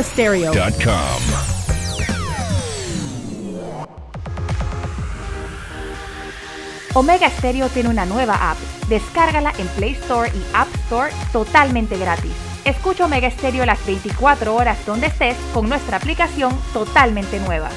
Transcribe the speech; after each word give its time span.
omegastereo.com. 0.00 1.22
Omega 6.94 7.30
Stereo 7.30 7.68
tiene 7.68 7.90
una 7.90 8.06
nueva 8.06 8.50
app. 8.50 8.58
Descárgala 8.88 9.52
en 9.58 9.68
Play 9.68 9.92
Store 9.92 10.30
y 10.30 10.42
App 10.54 10.68
Store 10.86 11.12
totalmente 11.32 11.98
gratis. 11.98 12.32
Escucha 12.64 13.04
Omega 13.04 13.30
Stereo 13.30 13.66
las 13.66 13.84
24 13.86 14.54
horas 14.54 14.78
donde 14.86 15.08
estés 15.08 15.36
con 15.52 15.68
nuestra 15.68 15.98
aplicación 15.98 16.56
totalmente 16.72 17.38
nueva. 17.40 17.68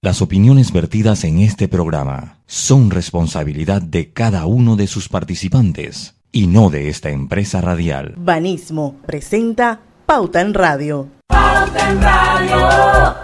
Las 0.00 0.22
opiniones 0.22 0.72
vertidas 0.72 1.24
en 1.24 1.40
este 1.40 1.68
programa 1.68 2.38
son 2.46 2.90
responsabilidad 2.90 3.80
de 3.82 4.12
cada 4.12 4.46
uno 4.46 4.76
de 4.76 4.86
sus 4.86 5.08
participantes 5.08 6.13
y 6.34 6.48
no 6.48 6.68
de 6.68 6.88
esta 6.88 7.10
empresa 7.10 7.60
radial. 7.60 8.12
Banismo 8.16 8.96
presenta 9.06 9.80
Pauta 10.04 10.40
en 10.40 10.52
Radio. 10.52 11.08
Pauta 11.28 11.90
en 11.90 12.02
Radio. 12.02 13.14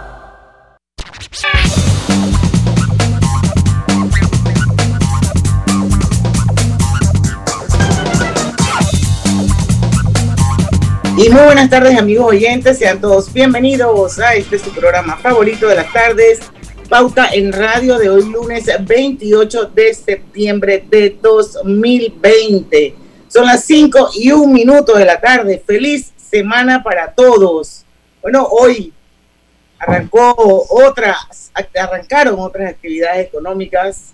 Y 11.17 11.29
muy 11.29 11.43
buenas 11.43 11.69
tardes 11.69 11.99
amigos 11.99 12.27
oyentes, 12.27 12.77
sean 12.77 13.01
todos 13.01 13.31
bienvenidos 13.33 14.19
a 14.19 14.35
este 14.35 14.57
su 14.57 14.71
programa 14.71 15.17
favorito 15.17 15.67
de 15.67 15.75
las 15.75 15.91
tardes, 15.91 16.39
Pauta 16.87 17.27
en 17.33 17.51
Radio 17.51 17.97
de 17.97 18.09
hoy 18.09 18.23
lunes 18.23 18.69
28 18.87 19.65
de 19.75 19.93
septiembre 19.93 20.85
de 20.89 21.17
2020. 21.21 23.00
Son 23.31 23.45
las 23.45 23.63
5 23.63 24.09
y 24.15 24.29
un 24.33 24.51
minuto 24.51 24.93
de 24.97 25.05
la 25.05 25.21
tarde. 25.21 25.63
Feliz 25.65 26.11
semana 26.17 26.83
para 26.83 27.13
todos. 27.13 27.85
Bueno, 28.21 28.45
hoy 28.45 28.91
arrancó 29.79 30.35
otras, 30.69 31.49
arrancaron 31.79 32.37
otras 32.37 32.71
actividades 32.71 33.27
económicas, 33.27 34.11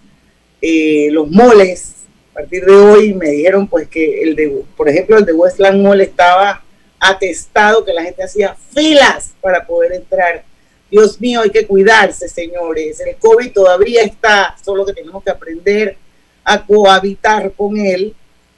eh, 0.61 1.07
los 1.09 1.31
moles. 1.31 1.95
A 2.29 2.41
partir 2.41 2.63
de 2.63 2.75
hoy 2.75 3.15
me 3.15 3.31
dijeron 3.31 3.65
pues 3.65 3.87
que 3.87 4.21
el 4.21 4.35
de, 4.35 4.63
por 4.75 4.87
ejemplo, 4.87 5.17
el 5.17 5.25
de 5.25 5.33
Westland 5.33 5.81
Mall 5.81 6.01
estaba 6.01 6.61
atestado 6.99 7.83
que 7.83 7.93
la 7.93 8.03
gente 8.03 8.23
hacía 8.23 8.55
filas 8.71 9.33
para 9.41 9.65
poder 9.65 9.93
entrar. 9.93 10.43
Dios 10.91 11.19
mío, 11.19 11.41
hay 11.41 11.49
que 11.49 11.65
cuidarse, 11.65 12.29
señores. 12.29 12.99
El 12.99 13.15
COVID 13.15 13.51
todavía 13.51 14.03
está, 14.03 14.55
solo 14.63 14.85
que 14.85 14.93
tenemos 14.93 15.23
que 15.23 15.31
aprender 15.31 15.97
a 16.43 16.63
cohabitar 16.63 17.51
con 17.53 17.77
él. 17.77 18.13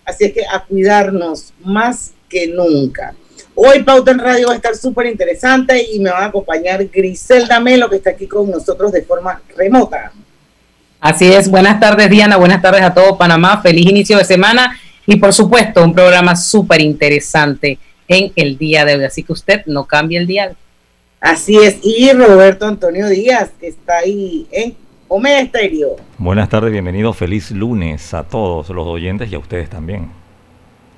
Así 0.10 0.26
es 0.26 0.34
que 0.34 0.42
a 0.46 0.64
cuidarnos 0.64 1.54
más 1.64 2.12
que 2.28 2.48
nunca. 2.48 3.14
Hoy 3.54 3.84
Pauta 3.84 4.12
en 4.12 4.20
Radio 4.20 4.48
va 4.48 4.54
a 4.54 4.56
estar 4.56 4.76
súper 4.76 5.06
interesante 5.06 5.86
y 5.94 6.00
me 6.00 6.10
va 6.10 6.20
a 6.20 6.26
acompañar 6.26 6.84
Griselda 6.86 7.60
Melo, 7.60 7.90
que 7.90 7.98
está 7.98 8.12
aquí 8.12 8.26
con 8.26 8.50
nosotros 8.50 8.92
de 8.92 9.04
forma 9.04 9.42
remota. 9.56 10.12
Así 11.00 11.32
es, 11.32 11.50
buenas 11.50 11.80
tardes 11.80 12.10
Diana, 12.10 12.38
buenas 12.38 12.62
tardes 12.62 12.82
a 12.82 12.94
todo 12.94 13.18
Panamá, 13.18 13.62
feliz 13.62 13.86
inicio 13.86 14.18
de 14.18 14.26
semana 14.26 14.78
y 15.06 15.18
por 15.18 15.32
supuesto 15.32 15.84
un 15.84 15.94
programa 15.94 16.36
súper 16.36 16.82
interesante 16.82 17.78
en 18.08 18.32
el 18.36 18.58
día 18.58 18.86
de 18.86 18.96
hoy. 18.96 19.04
Así 19.04 19.24
que 19.24 19.34
usted 19.34 19.62
no 19.68 19.86
cambie 19.86 20.18
el 20.18 20.26
día. 20.26 20.54
Así 21.22 21.56
es. 21.58 21.78
Y 21.84 22.12
Roberto 22.14 22.66
Antonio 22.66 23.08
Díaz, 23.08 23.52
que 23.60 23.68
está 23.68 24.00
ahí 24.00 24.48
en 24.52 24.76
Omega 25.12 25.40
Estéreo. 25.40 25.96
Buenas 26.20 26.50
tardes, 26.50 26.72
bienvenido. 26.72 27.14
Feliz 27.14 27.50
lunes 27.50 28.14
a 28.14 28.24
todos 28.24 28.70
los 28.70 28.86
oyentes 28.86 29.32
y 29.32 29.34
a 29.34 29.40
ustedes 29.40 29.68
también. 29.68 30.12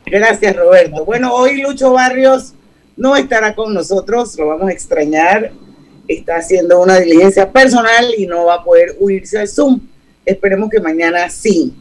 Gracias, 0.06 0.54
Roberto. 0.54 1.06
Bueno, 1.06 1.34
hoy 1.34 1.62
Lucho 1.62 1.94
Barrios 1.94 2.54
no 2.98 3.16
estará 3.16 3.56
con 3.56 3.74
nosotros, 3.74 4.38
lo 4.38 4.48
vamos 4.48 4.68
a 4.68 4.74
extrañar. 4.74 5.54
Está 6.10 6.36
haciendo 6.36 6.82
una 6.82 7.00
diligencia 7.00 7.50
personal 7.50 8.06
y 8.18 8.28
no 8.28 8.48
va 8.48 8.56
a 8.56 8.64
poder 8.66 8.98
unirse 9.00 9.40
al 9.40 9.48
Zoom. 9.48 9.80
Esperemos 10.26 10.70
que 10.70 10.82
mañana 10.82 11.30
sí. 11.30 11.74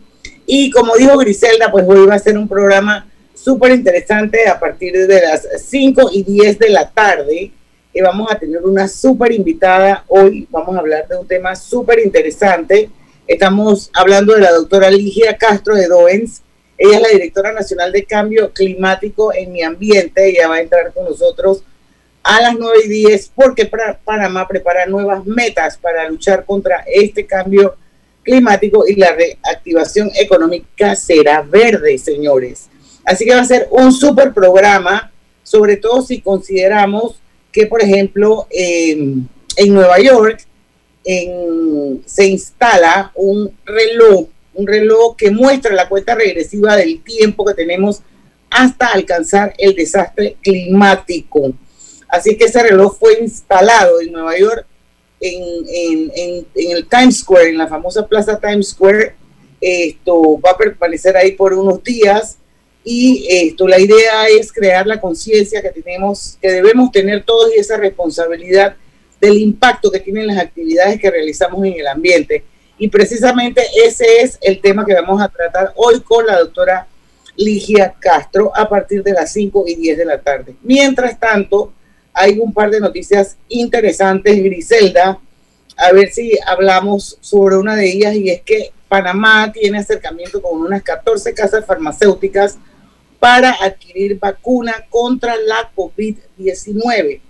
Y 0.46 0.70
como 0.70 0.94
dijo 0.96 1.18
Griselda, 1.18 1.72
pues 1.72 1.84
hoy 1.88 2.06
va 2.06 2.14
a 2.14 2.18
ser 2.20 2.38
un 2.38 2.46
programa 2.46 3.08
súper 3.34 3.72
interesante 3.72 4.46
a 4.46 4.60
partir 4.60 4.92
de 4.92 5.20
las 5.20 5.48
5 5.68 6.10
y 6.12 6.22
10 6.22 6.60
de 6.60 6.68
la 6.68 6.88
tarde. 6.88 7.50
Y 7.92 8.00
vamos 8.00 8.30
a 8.30 8.38
tener 8.38 8.62
una 8.62 8.86
súper 8.86 9.32
invitada. 9.32 10.04
Hoy 10.06 10.46
vamos 10.50 10.76
a 10.76 10.78
hablar 10.78 11.08
de 11.08 11.16
un 11.16 11.26
tema 11.26 11.56
súper 11.56 11.98
interesante. 11.98 12.88
Estamos 13.26 13.90
hablando 13.92 14.34
de 14.34 14.42
la 14.42 14.52
doctora 14.52 14.90
Ligia 14.90 15.36
Castro 15.36 15.74
de 15.74 15.88
Doens. 15.88 16.42
Ella 16.78 16.96
es 16.96 17.02
la 17.02 17.08
directora 17.08 17.52
nacional 17.52 17.90
de 17.90 18.04
cambio 18.04 18.52
climático 18.52 19.34
en 19.34 19.52
mi 19.52 19.62
ambiente. 19.62 20.28
Ella 20.28 20.46
va 20.46 20.56
a 20.56 20.60
entrar 20.60 20.92
con 20.92 21.04
nosotros 21.04 21.64
a 22.22 22.40
las 22.40 22.54
9 22.56 22.78
y 22.84 22.88
10 22.88 23.32
porque 23.34 23.68
Panamá 24.04 24.46
prepara 24.46 24.86
nuevas 24.86 25.26
metas 25.26 25.76
para 25.76 26.08
luchar 26.08 26.44
contra 26.44 26.84
este 26.86 27.26
cambio 27.26 27.74
climático 28.22 28.86
y 28.86 28.94
la 28.94 29.12
reactivación 29.12 30.12
económica 30.14 30.94
será 30.94 31.42
verde, 31.42 31.98
señores. 31.98 32.68
Así 33.04 33.24
que 33.24 33.34
va 33.34 33.40
a 33.40 33.44
ser 33.44 33.66
un 33.72 33.90
super 33.90 34.32
programa, 34.32 35.10
sobre 35.42 35.76
todo 35.76 36.02
si 36.02 36.20
consideramos 36.20 37.20
que, 37.52 37.66
por 37.66 37.82
ejemplo, 37.82 38.46
en 38.50 39.28
Nueva 39.68 39.98
York 40.00 40.46
se 42.06 42.26
instala 42.26 43.12
un 43.14 43.52
reloj, 43.64 44.28
un 44.54 44.66
reloj 44.66 45.16
que 45.16 45.30
muestra 45.30 45.74
la 45.74 45.88
cuenta 45.88 46.14
regresiva 46.14 46.76
del 46.76 47.02
tiempo 47.02 47.44
que 47.44 47.54
tenemos 47.54 48.02
hasta 48.50 48.88
alcanzar 48.88 49.54
el 49.58 49.74
desastre 49.74 50.36
climático. 50.42 51.52
Así 52.08 52.36
que 52.36 52.46
ese 52.46 52.62
reloj 52.62 52.98
fue 52.98 53.20
instalado 53.20 54.00
en 54.00 54.12
Nueva 54.12 54.36
York, 54.36 54.66
en, 55.20 56.10
en 56.14 56.46
el 56.54 56.88
Times 56.88 57.18
Square, 57.18 57.50
en 57.50 57.58
la 57.58 57.68
famosa 57.68 58.06
plaza 58.06 58.40
Times 58.40 58.70
Square. 58.70 59.14
Esto 59.60 60.40
va 60.40 60.50
a 60.50 60.56
permanecer 60.56 61.16
ahí 61.16 61.32
por 61.32 61.52
unos 61.54 61.82
días 61.84 62.38
y 62.82 63.26
esto, 63.28 63.68
la 63.68 63.78
idea 63.78 64.26
es 64.28 64.52
crear 64.52 64.86
la 64.86 65.00
conciencia 65.00 65.60
que 65.60 65.70
tenemos, 65.70 66.38
que 66.40 66.50
debemos 66.50 66.90
tener 66.90 67.24
todos 67.24 67.50
y 67.54 67.60
esa 67.60 67.76
responsabilidad 67.76 68.76
del 69.20 69.38
impacto 69.38 69.90
que 69.90 70.00
tienen 70.00 70.26
las 70.26 70.38
actividades 70.38 70.98
que 70.98 71.10
realizamos 71.10 71.64
en 71.66 71.74
el 71.74 71.86
ambiente. 71.86 72.44
Y 72.78 72.88
precisamente 72.88 73.62
ese 73.84 74.22
es 74.22 74.38
el 74.40 74.60
tema 74.60 74.86
que 74.86 74.94
vamos 74.94 75.20
a 75.20 75.28
tratar 75.28 75.72
hoy 75.76 76.00
con 76.00 76.26
la 76.26 76.38
doctora 76.38 76.86
Ligia 77.36 77.94
Castro 77.98 78.50
a 78.54 78.66
partir 78.68 79.02
de 79.02 79.12
las 79.12 79.32
5 79.32 79.64
y 79.66 79.74
10 79.74 79.98
de 79.98 80.04
la 80.06 80.20
tarde. 80.20 80.54
Mientras 80.62 81.20
tanto, 81.20 81.72
hay 82.14 82.38
un 82.38 82.52
par 82.54 82.70
de 82.70 82.80
noticias 82.80 83.36
interesantes, 83.48 84.42
Griselda, 84.42 85.18
a 85.76 85.92
ver 85.92 86.10
si 86.10 86.38
hablamos 86.46 87.18
sobre 87.20 87.56
una 87.56 87.76
de 87.76 87.90
ellas 87.90 88.14
y 88.14 88.30
es 88.30 88.40
que 88.42 88.72
Panamá 88.88 89.52
tiene 89.52 89.78
acercamiento 89.78 90.42
con 90.42 90.60
unas 90.60 90.82
14 90.82 91.32
casas 91.32 91.64
farmacéuticas 91.64 92.58
para 93.20 93.52
adquirir 93.60 94.18
vacuna 94.18 94.74
contra 94.88 95.36
la 95.36 95.70
COVID-19. 95.76 97.20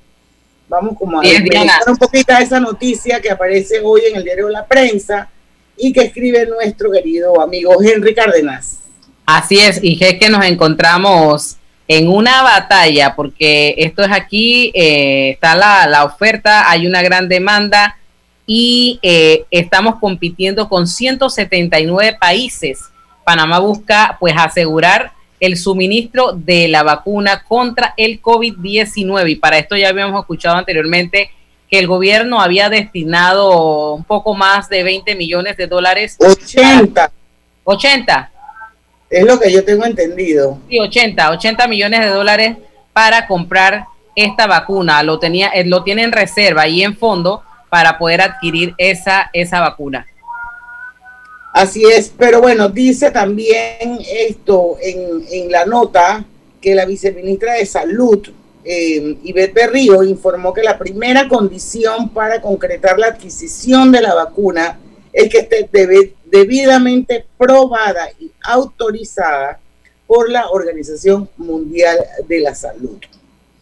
Vamos 0.68 0.96
como 0.96 1.18
a 1.18 1.22
ver 1.22 1.42
un 1.88 1.96
poquito 1.96 2.32
esa 2.32 2.60
noticia 2.60 3.20
que 3.20 3.28
aparece 3.28 3.80
hoy 3.82 4.02
en 4.08 4.16
el 4.16 4.24
diario 4.24 4.48
La 4.48 4.64
Prensa 4.64 5.28
y 5.76 5.92
que 5.92 6.02
escribe 6.02 6.46
nuestro 6.46 6.92
querido 6.92 7.40
amigo 7.40 7.82
Henry 7.82 8.14
Cárdenas. 8.14 8.78
Así 9.26 9.58
es, 9.58 9.80
y 9.82 9.98
es 10.00 10.18
que 10.18 10.28
nos 10.28 10.44
encontramos 10.44 11.56
en 11.88 12.08
una 12.08 12.42
batalla, 12.42 13.16
porque 13.16 13.74
esto 13.78 14.02
es 14.04 14.12
aquí, 14.12 14.70
eh, 14.74 15.30
está 15.30 15.56
la, 15.56 15.88
la, 15.88 16.04
oferta, 16.04 16.70
hay 16.70 16.86
una 16.86 17.02
gran 17.02 17.28
demanda 17.28 17.96
y 18.46 19.00
eh, 19.02 19.44
estamos 19.50 19.96
compitiendo 19.96 20.68
con 20.68 20.86
179 20.86 22.16
países. 22.20 22.80
Panamá 23.24 23.58
busca 23.58 24.16
pues 24.20 24.34
asegurar 24.36 25.12
el 25.40 25.56
suministro 25.56 26.32
de 26.32 26.68
la 26.68 26.82
vacuna 26.82 27.42
contra 27.42 27.94
el 27.96 28.20
COVID-19. 28.20 29.30
Y 29.30 29.36
para 29.36 29.58
esto 29.58 29.76
ya 29.76 29.88
habíamos 29.88 30.20
escuchado 30.20 30.56
anteriormente 30.56 31.30
que 31.70 31.78
el 31.78 31.86
gobierno 31.86 32.40
había 32.40 32.68
destinado 32.68 33.94
un 33.94 34.04
poco 34.04 34.34
más 34.34 34.68
de 34.68 34.82
20 34.82 35.14
millones 35.14 35.56
de 35.56 35.66
dólares. 35.66 36.16
80. 36.18 37.10
80. 37.64 38.30
Es 39.08 39.24
lo 39.24 39.40
que 39.40 39.52
yo 39.52 39.64
tengo 39.64 39.84
entendido. 39.84 40.58
Sí, 40.68 40.78
80, 40.78 41.30
80 41.30 41.66
millones 41.68 42.00
de 42.00 42.08
dólares 42.08 42.56
para 42.92 43.26
comprar 43.26 43.86
esta 44.14 44.46
vacuna. 44.46 45.02
Lo, 45.02 45.18
tenía, 45.18 45.48
eh, 45.48 45.64
lo 45.64 45.82
tiene 45.82 46.02
en 46.02 46.12
reserva 46.12 46.68
y 46.68 46.82
en 46.82 46.96
fondo 46.96 47.42
para 47.68 47.98
poder 47.98 48.20
adquirir 48.20 48.74
esa, 48.76 49.30
esa 49.32 49.60
vacuna. 49.60 50.06
Así 51.52 51.84
es, 51.84 52.12
pero 52.16 52.40
bueno, 52.40 52.68
dice 52.68 53.10
también 53.10 53.98
esto 54.08 54.76
en, 54.80 55.50
la 55.50 55.66
nota 55.66 56.24
que 56.60 56.74
la 56.74 56.84
viceministra 56.84 57.54
de 57.54 57.66
Salud, 57.66 58.20
eh, 58.64 59.16
Ivette 59.24 59.54
Berrío, 59.54 60.04
informó 60.04 60.54
que 60.54 60.62
la 60.62 60.78
primera 60.78 61.28
condición 61.28 62.10
para 62.10 62.40
concretar 62.40 62.98
la 62.98 63.08
adquisición 63.08 63.90
de 63.90 64.00
la 64.00 64.14
vacuna 64.14 64.78
es 65.12 65.28
que 65.28 65.38
esté 65.38 65.68
debidamente 66.26 67.26
probada 67.36 68.08
y 68.20 68.30
autorizada 68.44 69.58
por 70.06 70.30
la 70.30 70.50
Organización 70.50 71.28
Mundial 71.36 71.98
de 72.28 72.40
la 72.40 72.54
Salud. 72.54 72.98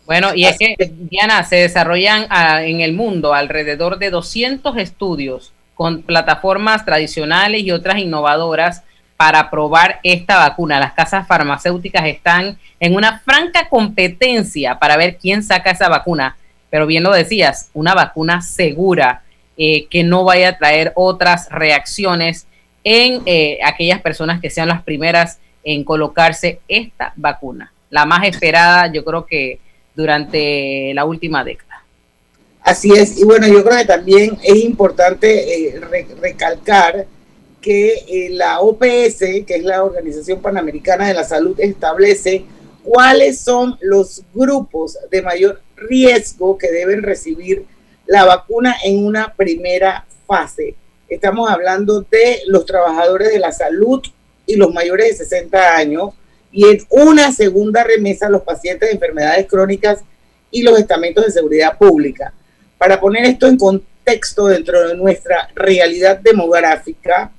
Bueno, 0.05 0.35
y 0.35 0.45
es 0.45 0.57
que, 0.59 0.75
Diana, 0.79 1.45
se 1.45 1.57
desarrollan 1.57 2.27
ah, 2.31 2.65
en 2.65 2.81
el 2.81 2.93
mundo 2.93 3.35
alrededor 3.35 3.99
de 3.99 4.11
200 4.11 4.77
estudios 4.79 5.53
con 5.79 6.03
plataformas 6.03 6.85
tradicionales 6.85 7.63
y 7.63 7.71
otras 7.71 7.99
innovadoras 7.99 8.83
para 9.17 9.49
probar 9.49 10.01
esta 10.03 10.37
vacuna. 10.39 10.81
Las 10.81 10.93
casas 10.93 11.25
farmacéuticas 11.29 12.05
están 12.07 12.59
en 12.81 12.97
una 12.97 13.21
franca 13.21 13.69
competencia 13.69 14.81
para 14.81 14.97
ver 14.97 15.19
quién 15.19 15.45
saca 15.45 15.71
esa 15.71 15.89
vacuna. 15.89 16.37
Pero 16.69 16.89
bien 16.89 17.05
lo 17.05 17.13
decías, 17.13 17.71
una 17.75 17.95
vacuna 17.95 18.43
segura 18.43 19.23
eh, 19.57 19.87
que 19.87 20.03
no 20.03 20.25
vaya 20.25 20.49
a 20.49 20.59
traer 20.59 20.93
otras 20.97 21.49
reacciones 21.49 22.49
en 22.83 23.23
eh, 23.25 23.61
aquellas 23.65 24.01
personas 24.01 24.41
que 24.41 24.51
sean 24.51 24.67
las 24.67 24.83
primeras 24.83 25.39
en 25.63 25.85
colocarse 25.85 26.59
esta 26.67 27.13
vacuna. 27.15 27.73
La 27.89 28.05
más 28.05 28.27
esperada, 28.27 28.91
yo 28.93 29.05
creo 29.05 29.27
que 29.27 29.61
durante 29.95 30.93
la 30.93 31.05
última 31.05 31.45
década. 31.45 31.68
Así 32.69 32.93
es, 32.93 33.17
y 33.17 33.25
bueno, 33.25 33.49
yo 33.49 33.65
creo 33.65 33.79
que 33.79 33.87
también 33.87 34.37
es 34.43 34.57
importante 34.57 35.69
eh, 35.69 35.81
recalcar 36.21 37.07
que 37.63 37.95
eh, 38.07 38.29
la 38.29 38.61
OPS, 38.61 39.21
que 39.47 39.55
es 39.57 39.65
la 39.65 39.83
Organización 39.83 40.43
Panamericana 40.43 41.09
de 41.09 41.15
la 41.15 41.25
Salud, 41.25 41.59
establece 41.59 42.45
cuáles 42.85 43.41
son 43.41 43.79
los 43.81 44.23
grupos 44.35 44.99
de 45.11 45.23
mayor 45.23 45.63
riesgo 45.77 46.59
que 46.59 46.71
deben 46.71 47.03
recibir 47.03 47.65
la 48.05 48.27
vacuna 48.27 48.77
en 48.85 49.03
una 49.03 49.33
primera 49.33 50.05
fase. 50.27 50.75
Estamos 51.09 51.49
hablando 51.49 52.03
de 52.03 52.43
los 52.49 52.67
trabajadores 52.67 53.33
de 53.33 53.39
la 53.39 53.51
salud 53.51 54.03
y 54.45 54.57
los 54.57 54.75
mayores 54.75 55.09
de 55.09 55.25
60 55.25 55.75
años, 55.75 56.11
y 56.53 56.67
en 56.69 56.85
una 56.91 57.33
segunda 57.33 57.83
remesa 57.83 58.29
los 58.29 58.43
pacientes 58.43 58.91
de 58.91 58.95
enfermedades 58.95 59.47
crónicas 59.47 60.01
y 60.51 60.61
los 60.61 60.79
estamentos 60.79 61.25
de 61.25 61.33
seguridad 61.33 61.79
pública. 61.79 62.35
Para 62.79 63.01
poner 63.01 63.25
esto 63.25 63.47
en 63.47 63.57
contexto 63.57 64.47
dentro 64.47 64.89
de 64.89 64.97
nuestra 64.97 65.51
realidad 65.55 66.19
demográfica, 66.19 67.33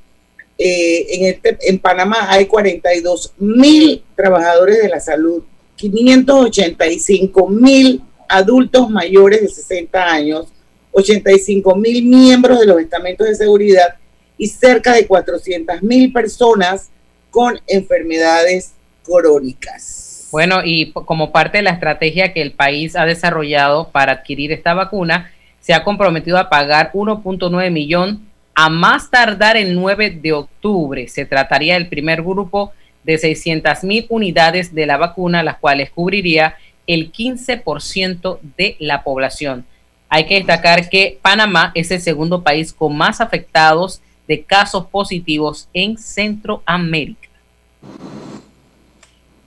eh, 0.58 1.08
en, 1.10 1.26
este, 1.34 1.58
en 1.62 1.80
Panamá 1.80 2.30
hay 2.30 2.46
42 2.46 3.34
mil 3.38 4.04
trabajadores 4.16 4.82
de 4.82 4.90
la 4.90 5.00
salud, 5.00 5.44
585 5.78 7.48
mil 7.48 8.04
adultos 8.28 8.90
mayores 8.90 9.42
de 9.42 9.48
60 9.48 10.06
años, 10.06 10.48
85 10.92 11.76
mil 11.76 12.06
miembros 12.06 12.60
de 12.60 12.66
los 12.66 12.80
estamentos 12.80 13.28
de 13.28 13.36
seguridad 13.36 13.96
y 14.38 14.48
cerca 14.48 14.94
de 14.94 15.08
400 15.08 15.82
mil 15.82 16.12
personas 16.12 16.90
con 17.30 17.60
enfermedades 17.68 18.72
crónicas. 19.04 19.99
Bueno, 20.32 20.62
y 20.64 20.92
como 20.92 21.32
parte 21.32 21.58
de 21.58 21.64
la 21.64 21.72
estrategia 21.72 22.34
que 22.34 22.42
el 22.42 22.52
país 22.52 22.96
ha 22.96 23.06
desarrollado 23.06 23.90
para 23.90 24.14
adquirir 24.14 24.52
esta 24.52 24.74
vacuna, 24.74 25.32
se 25.60 25.74
ha 25.74 25.84
comprometido 25.84 26.38
a 26.38 26.50
pagar 26.50 26.92
1.9 26.94 27.72
millón 27.72 28.28
a 28.54 28.70
más 28.70 29.10
tardar 29.10 29.58
el 29.58 29.76
9 29.76 30.20
de 30.22 30.34
octubre. 30.34 31.08
Se 31.08 31.26
trataría 31.26 31.76
del 31.76 31.88
primer 31.88 32.22
grupo 32.22 32.74
de 33.04 33.18
600 33.18 33.84
mil 33.84 34.06
unidades 34.10 34.74
de 34.76 34.86
la 34.86 34.98
vacuna, 34.98 35.44
las 35.44 35.58
cuales 35.58 35.90
cubriría 35.90 36.56
el 36.86 37.12
15% 37.12 38.40
de 38.58 38.76
la 38.80 39.04
población. 39.04 39.66
Hay 40.10 40.26
que 40.26 40.36
destacar 40.36 40.90
que 40.90 41.20
Panamá 41.22 41.72
es 41.76 41.92
el 41.92 42.02
segundo 42.02 42.44
país 42.44 42.74
con 42.74 42.98
más 42.98 43.22
afectados 43.22 44.02
de 44.28 44.44
casos 44.44 44.88
positivos 44.88 45.70
en 45.74 45.98
Centroamérica. 45.98 47.30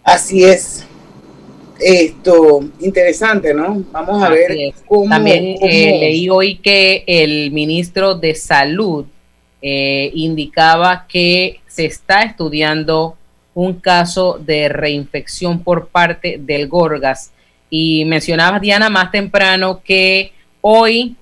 Así 0.04 0.44
es 0.44 0.87
esto 1.78 2.60
interesante, 2.81 3.52
¿no? 3.52 3.82
Vamos 3.90 4.22
a 4.22 4.28
ver 4.28 4.56
cómo. 4.87 5.08
También 5.08 5.56
eh, 5.60 5.99
leí 6.00 6.28
hoy 6.28 6.56
que 6.56 7.04
el 7.06 7.50
ministro 7.50 8.14
de 8.14 8.34
Salud 8.34 9.06
eh, 9.60 10.10
indicaba 10.14 11.06
que 11.08 11.60
se 11.66 11.87
está 11.87 12.22
estudiando 12.22 13.16
un 13.54 13.75
caso 13.75 14.38
de 14.40 14.69
reinfección 14.69 15.62
por 15.62 15.88
parte 15.88 16.38
del 16.40 16.69
Gorgas. 16.69 17.32
Y 17.69 18.05
mencionaba 18.05 18.60
Diana 18.60 18.90
más 18.90 19.10
temprano 19.10 19.81
que 19.82 20.32
hoy 20.60 21.16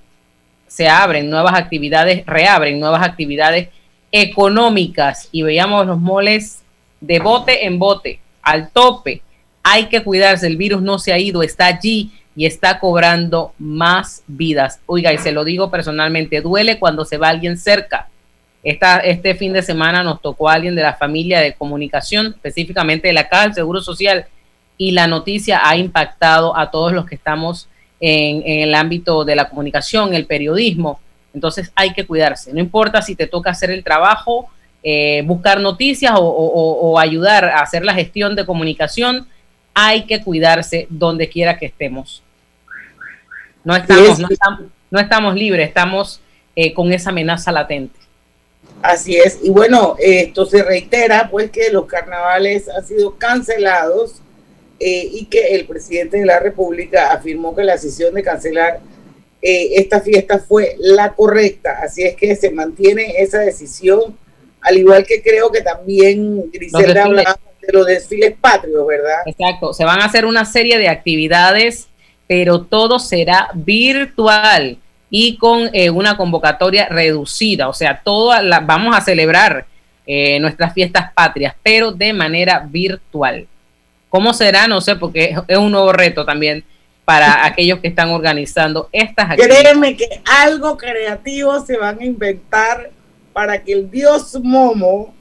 se 0.66 0.88
abren 0.88 1.28
nuevas 1.28 1.54
actividades, 1.54 2.24
reabren 2.26 2.78
nuevas 2.78 3.02
actividades 3.02 3.68
económicas 4.12 5.28
y 5.32 5.42
veíamos 5.42 5.86
los 5.86 5.98
moles 5.98 6.62
de 7.00 7.18
bote 7.18 7.66
en 7.66 7.78
bote, 7.78 8.20
al 8.50 8.70
tope 8.70 9.22
hay 9.62 9.86
que 9.86 10.02
cuidarse, 10.02 10.46
el 10.46 10.56
virus 10.56 10.82
no 10.82 10.98
se 10.98 11.12
ha 11.12 11.18
ido, 11.18 11.42
está 11.42 11.66
allí 11.66 12.12
y 12.34 12.46
está 12.46 12.78
cobrando 12.78 13.52
más 13.58 14.22
vidas. 14.26 14.80
Oiga, 14.86 15.12
y 15.12 15.18
se 15.18 15.32
lo 15.32 15.44
digo 15.44 15.70
personalmente, 15.70 16.40
duele 16.40 16.78
cuando 16.78 17.04
se 17.04 17.18
va 17.18 17.28
alguien 17.28 17.58
cerca. 17.58 18.08
Esta, 18.62 18.98
este 18.98 19.34
fin 19.34 19.52
de 19.52 19.62
semana 19.62 20.02
nos 20.02 20.20
tocó 20.20 20.48
a 20.48 20.54
alguien 20.54 20.74
de 20.74 20.82
la 20.82 20.94
familia 20.94 21.40
de 21.40 21.54
comunicación, 21.54 22.26
específicamente 22.28 23.08
de 23.08 23.14
la 23.14 23.28
Caja 23.28 23.44
del 23.44 23.54
Seguro 23.54 23.80
Social, 23.80 24.26
y 24.76 24.92
la 24.92 25.06
noticia 25.06 25.60
ha 25.62 25.76
impactado 25.76 26.56
a 26.56 26.70
todos 26.70 26.92
los 26.92 27.06
que 27.06 27.14
estamos 27.14 27.68
en, 28.00 28.42
el 28.46 28.74
ámbito 28.74 29.24
de 29.24 29.36
la 29.36 29.48
comunicación, 29.48 30.14
el 30.14 30.26
periodismo. 30.26 31.00
Entonces 31.34 31.70
hay 31.74 31.92
que 31.92 32.06
cuidarse. 32.06 32.52
No 32.52 32.60
importa 32.60 33.02
si 33.02 33.14
te 33.14 33.26
toca 33.26 33.50
hacer 33.50 33.70
el 33.70 33.84
trabajo, 33.84 34.48
eh, 34.82 35.22
buscar 35.24 35.60
noticias 35.60 36.12
o, 36.16 36.22
o 36.22 36.98
ayudar 36.98 37.44
a 37.44 37.60
hacer 37.60 37.84
la 37.84 37.94
gestión 37.94 38.34
de 38.34 38.46
comunicación 38.46 39.26
hay 39.74 40.04
que 40.04 40.22
cuidarse 40.22 40.86
donde 40.90 41.28
quiera 41.28 41.58
que 41.58 41.66
estemos. 41.66 42.22
No 43.64 43.76
estamos, 43.76 44.18
no 44.90 45.00
estamos, 45.00 45.34
libres, 45.34 45.68
estamos 45.68 46.20
eh, 46.56 46.72
con 46.72 46.92
esa 46.92 47.10
amenaza 47.10 47.52
latente. 47.52 47.98
Así 48.82 49.16
es, 49.16 49.38
y 49.42 49.50
bueno, 49.50 49.96
esto 49.98 50.46
se 50.46 50.62
reitera 50.62 51.28
pues 51.30 51.50
que 51.50 51.70
los 51.70 51.84
carnavales 51.84 52.68
han 52.68 52.86
sido 52.86 53.16
cancelados 53.16 54.22
eh, 54.78 55.08
y 55.12 55.26
que 55.26 55.54
el 55.54 55.66
presidente 55.66 56.18
de 56.18 56.24
la 56.24 56.40
República 56.40 57.12
afirmó 57.12 57.54
que 57.54 57.64
la 57.64 57.74
decisión 57.74 58.14
de 58.14 58.22
cancelar 58.22 58.80
eh, 59.42 59.72
esta 59.74 60.00
fiesta 60.00 60.38
fue 60.38 60.76
la 60.78 61.12
correcta, 61.12 61.80
así 61.82 62.02
es 62.02 62.16
que 62.16 62.34
se 62.36 62.50
mantiene 62.50 63.14
esa 63.18 63.40
decisión, 63.40 64.16
al 64.62 64.78
igual 64.78 65.04
que 65.06 65.22
creo 65.22 65.50
que 65.50 65.62
también 65.62 66.50
Griselda 66.50 67.04
hablaba 67.04 67.38
de 67.60 67.72
los 67.72 67.86
desfiles 67.86 68.34
patrios, 68.40 68.86
¿verdad? 68.86 69.18
Exacto, 69.26 69.72
se 69.72 69.84
van 69.84 70.00
a 70.00 70.06
hacer 70.06 70.24
una 70.24 70.44
serie 70.44 70.78
de 70.78 70.88
actividades, 70.88 71.88
pero 72.26 72.62
todo 72.62 72.98
será 72.98 73.50
virtual 73.54 74.78
y 75.10 75.36
con 75.36 75.70
eh, 75.72 75.90
una 75.90 76.16
convocatoria 76.16 76.86
reducida, 76.88 77.68
o 77.68 77.74
sea, 77.74 78.00
todas 78.02 78.42
las 78.44 78.64
vamos 78.64 78.96
a 78.96 79.00
celebrar 79.00 79.66
eh, 80.06 80.40
nuestras 80.40 80.72
fiestas 80.72 81.12
patrias, 81.12 81.54
pero 81.62 81.92
de 81.92 82.12
manera 82.12 82.66
virtual. 82.66 83.46
¿Cómo 84.08 84.34
será? 84.34 84.66
No 84.66 84.80
sé, 84.80 84.96
porque 84.96 85.36
es 85.46 85.58
un 85.58 85.70
nuevo 85.70 85.92
reto 85.92 86.24
también 86.24 86.64
para 87.04 87.44
aquellos 87.46 87.80
que 87.80 87.88
están 87.88 88.10
organizando 88.10 88.88
estas 88.92 89.30
actividades. 89.30 89.62
Créeme 89.62 89.96
que 89.96 90.20
algo 90.24 90.76
creativo 90.76 91.60
se 91.64 91.76
van 91.76 92.00
a 92.00 92.04
inventar 92.04 92.90
para 93.32 93.62
que 93.62 93.72
el 93.72 93.90
dios 93.90 94.38
Momo 94.42 95.14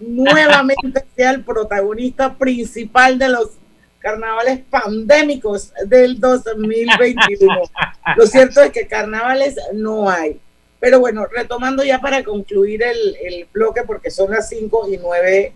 nuevamente 0.00 1.04
sea 1.16 1.30
el 1.30 1.44
protagonista 1.44 2.36
principal 2.36 3.18
de 3.18 3.28
los 3.28 3.50
carnavales 3.98 4.60
pandémicos 4.68 5.72
del 5.86 6.18
2021. 6.18 7.62
Lo 8.16 8.26
cierto 8.26 8.62
es 8.62 8.72
que 8.72 8.86
carnavales 8.86 9.56
no 9.74 10.10
hay. 10.10 10.40
Pero 10.80 10.98
bueno, 10.98 11.26
retomando 11.26 11.84
ya 11.84 12.00
para 12.00 12.24
concluir 12.24 12.82
el, 12.82 13.46
bloque, 13.52 13.82
porque 13.84 14.10
son 14.10 14.32
las 14.32 14.48
5 14.48 14.88
y 14.90 14.96
9 14.96 15.52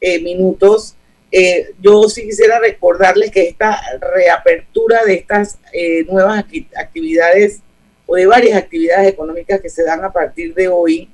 eh, 0.00 0.20
minutos, 0.20 0.96
eh, 1.30 1.70
yo 1.80 2.08
sí 2.08 2.24
quisiera 2.24 2.58
recordarles 2.58 3.30
que 3.30 3.48
esta 3.48 3.80
reapertura 4.00 5.04
de 5.04 5.14
estas 5.14 5.58
eh, 5.72 6.04
nuevas 6.04 6.44
actividades 6.76 7.60
o 8.06 8.16
de 8.16 8.26
varias 8.26 8.58
actividades 8.58 9.08
económicas 9.08 9.60
que 9.60 9.68
se 9.68 9.84
dan 9.84 10.04
a 10.04 10.12
partir 10.12 10.54
de 10.54 10.68
hoy, 10.68 11.08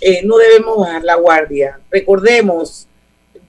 eh, 0.00 0.22
no 0.24 0.38
debemos 0.38 0.78
bajar 0.78 1.04
la 1.04 1.16
guardia. 1.16 1.78
Recordemos 1.90 2.86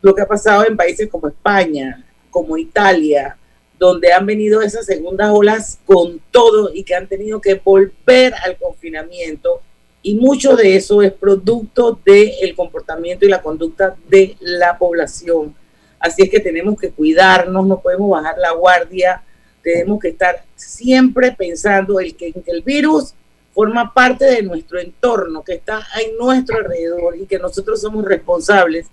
lo 0.02 0.14
que 0.14 0.22
ha 0.22 0.28
pasado 0.28 0.66
en 0.68 0.76
países 0.76 1.10
como 1.10 1.28
España, 1.28 2.04
como 2.30 2.58
Italia, 2.58 3.38
donde 3.80 4.14
han 4.14 4.26
venido 4.26 4.62
esas 4.62 4.86
segundas 4.86 5.32
olas 5.32 5.80
con 5.86 6.20
todo 6.32 6.72
y 6.74 6.84
que 6.84 6.96
han 6.96 7.08
tenido 7.08 7.42
que 7.42 7.56
volver 7.56 8.34
al 8.46 8.58
confinamiento. 8.58 9.62
Y 10.04 10.16
mucho 10.16 10.56
de 10.56 10.76
eso 10.76 11.02
es 11.02 11.12
producto 11.12 12.00
del 12.06 12.56
comportamiento 12.56 13.26
y 13.26 13.30
la 13.30 13.42
conducta 13.42 13.96
de 14.08 14.36
la 14.40 14.78
población. 14.78 15.56
Así 16.00 16.24
es 16.24 16.30
que 16.30 16.40
tenemos 16.40 16.80
que 16.80 16.90
cuidarnos, 16.90 17.66
no 17.66 17.80
podemos 17.80 18.10
bajar 18.10 18.38
la 18.40 18.52
guardia, 18.52 19.22
tenemos 19.62 20.00
que 20.00 20.10
estar 20.10 20.44
siempre 20.56 21.32
pensando 21.32 22.00
el 22.00 22.16
que 22.16 22.34
el 22.48 22.62
virus 22.64 23.14
forma 23.54 23.94
parte 23.94 24.26
de 24.26 24.44
nuestro 24.44 24.80
entorno, 24.80 25.44
que 25.44 25.54
está 25.54 25.86
en 26.02 26.18
nuestro 26.18 26.58
alrededor 26.58 27.18
y 27.18 27.26
que 27.26 27.38
nosotros 27.38 27.82
somos 27.82 28.06
responsables 28.06 28.88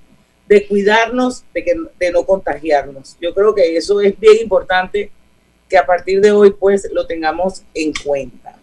de 0.47 0.67
cuidarnos, 0.67 1.45
de, 1.55 1.65
que, 1.65 1.75
de 1.99 2.11
no 2.11 2.25
contagiarnos. 2.25 3.17
Yo 3.21 3.35
creo 3.35 3.55
que 3.55 3.77
eso 3.77 4.01
es 4.01 4.19
bien 4.19 4.39
importante 4.43 5.11
que 5.69 5.77
a 5.77 5.85
partir 5.85 6.21
de 6.21 6.33
hoy 6.33 6.51
pues 6.51 6.89
lo 6.93 7.07
tengamos 7.07 7.63
en 7.75 7.93
cuenta. 7.93 8.57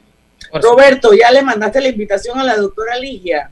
Roberto, 0.51 1.13
ya 1.13 1.31
le 1.31 1.41
mandaste 1.41 1.81
la 1.81 1.89
invitación 1.89 2.39
a 2.39 2.43
la 2.43 2.57
doctora 2.57 2.97
Ligia. 2.97 3.51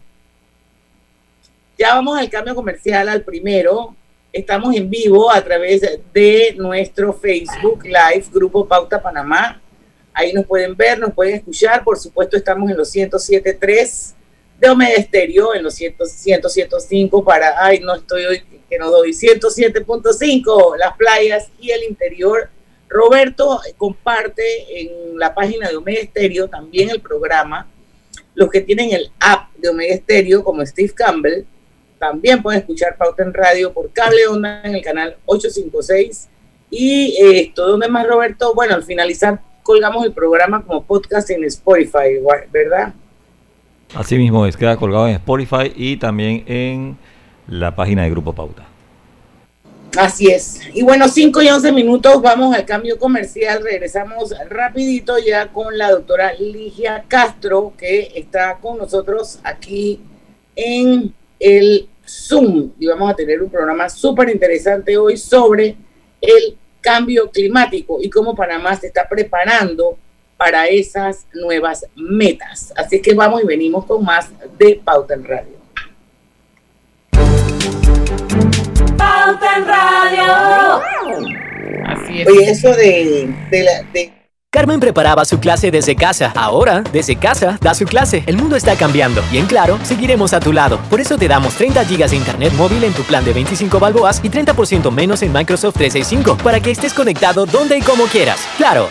Ya 1.78 1.96
vamos 1.96 2.18
al 2.18 2.30
cambio 2.30 2.56
comercial, 2.56 3.10
al 3.10 3.22
primero. 3.24 3.96
Estamos 4.32 4.76
en 4.76 4.90
vivo 4.90 5.32
a 5.32 5.44
través 5.44 5.82
de 6.14 6.56
nuestro 6.58 7.14
Facebook 7.14 7.84
Live, 7.84 8.26
Grupo 8.32 8.68
Pauta 8.68 9.02
Panamá. 9.02 9.62
Ahí 10.14 10.34
nos 10.34 10.46
pueden 10.46 10.76
ver, 10.76 11.00
nos 11.00 11.14
pueden 11.14 11.36
escuchar. 11.36 11.84
Por 11.84 11.98
supuesto, 11.98 12.38
estamos 12.38 12.70
en 12.70 12.78
los 12.78 12.94
107.3 12.94 14.14
de 14.60 14.70
Omega 14.70 14.94
Estéreo, 14.94 15.54
en 15.54 15.64
los 15.64 15.80
107.5 15.80 17.24
para, 17.24 17.66
ay, 17.66 17.80
no 17.80 17.96
estoy 17.96 18.26
hoy, 18.26 18.44
que 18.70 18.78
no 18.78 18.90
doy, 18.90 19.12
107.5, 19.12 20.78
las 20.78 20.96
playas 20.96 21.50
y 21.60 21.72
el 21.72 21.84
interior. 21.84 22.50
Roberto 22.88 23.60
comparte 23.76 24.44
en 24.80 25.18
la 25.18 25.34
página 25.34 25.68
de 25.68 25.76
Omega 25.76 26.02
Estéreo 26.02 26.48
también 26.48 26.90
el 26.90 27.02
programa. 27.02 27.68
Los 28.36 28.50
que 28.50 28.62
tienen 28.62 28.92
el 28.92 29.12
app 29.20 29.52
de 29.56 29.70
Omega 29.70 29.96
Estéreo, 29.96 30.44
como 30.44 30.66
Steve 30.66 30.94
Campbell, 30.94 31.44
también 32.00 32.42
pueden 32.42 32.60
escuchar 32.60 32.98
Pauta 32.98 33.24
en 33.24 33.34
Radio 33.34 33.74
por 33.74 33.92
cable 33.92 34.28
onda 34.28 34.62
en 34.64 34.76
el 34.76 34.84
canal 34.84 35.18
856. 35.26 36.28
Y 36.70 37.16
esto, 37.20 37.68
¿dónde 37.68 37.88
más, 37.88 38.08
Roberto? 38.08 38.54
Bueno, 38.54 38.76
al 38.76 38.84
finalizar 38.84 39.40
colgamos 39.64 40.06
el 40.06 40.12
programa 40.12 40.62
como 40.62 40.84
podcast 40.84 41.30
en 41.32 41.44
Spotify, 41.46 42.20
¿verdad? 42.52 42.94
Así 43.96 44.18
mismo 44.18 44.46
es, 44.46 44.58
queda 44.58 44.78
colgado 44.78 45.08
en 45.08 45.16
Spotify 45.16 45.72
y 45.76 45.98
también 45.98 46.44
en 46.48 46.98
la 47.48 47.76
página 47.76 48.04
de 48.04 48.10
Grupo 48.10 48.34
Pauta. 48.34 48.66
Así 49.98 50.28
es. 50.28 50.60
Y 50.74 50.82
bueno, 50.82 51.08
5 51.08 51.42
y 51.44 51.50
11 51.50 51.72
minutos, 51.72 52.20
vamos 52.20 52.56
al 52.56 52.66
cambio 52.66 52.98
comercial. 52.98 53.62
Regresamos 53.62 54.34
rapidito 54.50 55.20
ya 55.20 55.50
con 55.50 55.78
la 55.78 55.92
doctora 55.92 56.34
Ligia 56.34 57.06
Castro, 57.08 57.74
que 57.78 58.12
está 58.16 58.58
con 58.60 58.80
nosotros 58.80 59.40
aquí 59.44 60.00
en 60.56 61.14
el 61.40 61.88
Zoom. 62.08 62.72
Y 62.80 62.88
vamos 62.88 63.12
a 63.12 63.16
tener 63.16 63.44
un 63.44 63.52
programa 63.52 63.88
súper 63.88 64.30
interesante 64.30 64.98
hoy 64.98 65.16
sobre 65.16 65.76
el 66.22 66.58
cambio 66.84 67.32
climático 67.32 67.98
y 68.00 68.10
cómo 68.10 68.36
Panamá 68.36 68.76
se 68.76 68.88
está 68.88 69.08
preparando 69.10 69.98
para 70.38 70.68
esas 70.68 71.26
nuevas 71.34 71.86
metas. 71.96 72.74
Así 72.76 73.02
que 73.02 73.14
vamos 73.16 73.42
y 73.42 73.48
venimos 73.48 73.86
con 73.86 74.04
más 74.04 74.30
de 74.58 74.80
Pauta 74.84 75.16
en 75.16 75.24
Radio. 75.24 75.58
Pauta 78.98 79.58
en 79.58 79.66
Radio. 79.66 80.82
Así 81.88 82.22
es. 82.22 82.28
Oye, 82.28 82.52
eso 82.52 82.76
de, 82.76 83.34
de, 83.50 83.64
la, 83.64 83.84
de 83.94 84.14
Carmen 84.54 84.80
preparaba 84.80 85.26
su 85.26 85.40
clase 85.40 85.72
desde 85.72 85.96
casa. 85.96 86.32
Ahora, 86.36 86.84
desde 86.92 87.16
casa, 87.16 87.58
da 87.60 87.74
su 87.74 87.86
clase. 87.86 88.24
El 88.28 88.38
mundo 88.38 88.56
está 88.56 88.76
cambiando 88.76 89.24
y 89.32 89.40
en 89.40 89.48
Claro, 89.48 89.80
seguiremos 89.84 90.32
a 90.34 90.40
tu 90.40 90.54
lado. 90.54 90.80
Por 90.92 91.02
eso 91.02 91.18
te 91.18 91.28
damos 91.28 91.56
30 91.56 91.84
GB 91.84 92.08
de 92.08 92.16
internet 92.16 92.54
móvil 92.54 92.84
en 92.84 92.94
tu 92.94 93.02
plan 93.02 93.26
de 93.26 93.34
25 93.34 93.80
balboas 93.80 94.22
y 94.24 94.30
30% 94.30 94.92
menos 94.92 95.24
en 95.24 95.34
Microsoft 95.34 95.74
365 95.74 96.38
para 96.44 96.60
que 96.60 96.70
estés 96.70 96.94
conectado 96.94 97.48
donde 97.48 97.80
y 97.80 97.82
como 97.82 98.04
quieras. 98.06 98.48
Claro. 98.56 98.90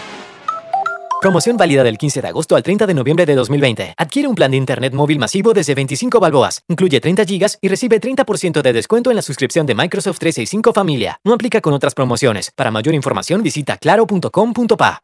Promoción 1.21 1.57
válida 1.57 1.85
del 1.85 1.97
15 1.97 2.23
de 2.23 2.28
agosto 2.28 2.57
al 2.57 2.64
30 2.64 2.85
de 2.88 2.95
noviembre 2.95 3.25
de 3.25 3.37
2020. 3.37 3.95
Adquiere 3.97 4.26
un 4.26 4.35
plan 4.35 4.50
de 4.50 4.57
internet 4.57 4.92
móvil 4.95 5.21
masivo 5.21 5.52
desde 5.52 5.76
25 5.76 6.19
balboas. 6.19 6.62
Incluye 6.69 6.99
30 6.99 7.23
GB 7.23 7.47
y 7.61 7.69
recibe 7.69 8.00
30% 8.00 8.62
de 8.62 8.73
descuento 8.73 9.11
en 9.11 9.16
la 9.16 9.23
suscripción 9.23 9.64
de 9.64 9.76
Microsoft 9.76 10.19
365 10.19 10.73
Familia. 10.73 11.19
No 11.25 11.33
aplica 11.33 11.61
con 11.61 11.73
otras 11.73 11.95
promociones. 11.95 12.50
Para 12.50 12.73
mayor 12.73 12.97
información 12.97 13.45
visita 13.45 13.76
claro.com.pa. 13.76 15.02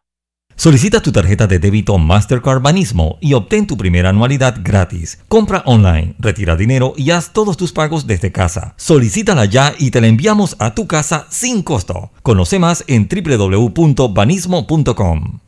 Solicita 0.58 1.00
tu 1.00 1.12
tarjeta 1.12 1.46
de 1.46 1.60
débito 1.60 1.96
Mastercard 1.98 2.60
Banismo 2.60 3.16
y 3.20 3.34
obtén 3.34 3.68
tu 3.68 3.76
primera 3.76 4.08
anualidad 4.08 4.56
gratis. 4.60 5.20
Compra 5.28 5.62
online, 5.66 6.16
retira 6.18 6.56
dinero 6.56 6.94
y 6.96 7.12
haz 7.12 7.32
todos 7.32 7.56
tus 7.56 7.70
pagos 7.70 8.08
desde 8.08 8.32
casa. 8.32 8.74
Solicítala 8.76 9.44
ya 9.44 9.72
y 9.78 9.92
te 9.92 10.00
la 10.00 10.08
enviamos 10.08 10.56
a 10.58 10.74
tu 10.74 10.88
casa 10.88 11.28
sin 11.30 11.62
costo. 11.62 12.10
Conoce 12.24 12.58
más 12.58 12.82
en 12.88 13.08
www.banismo.com. 13.08 15.47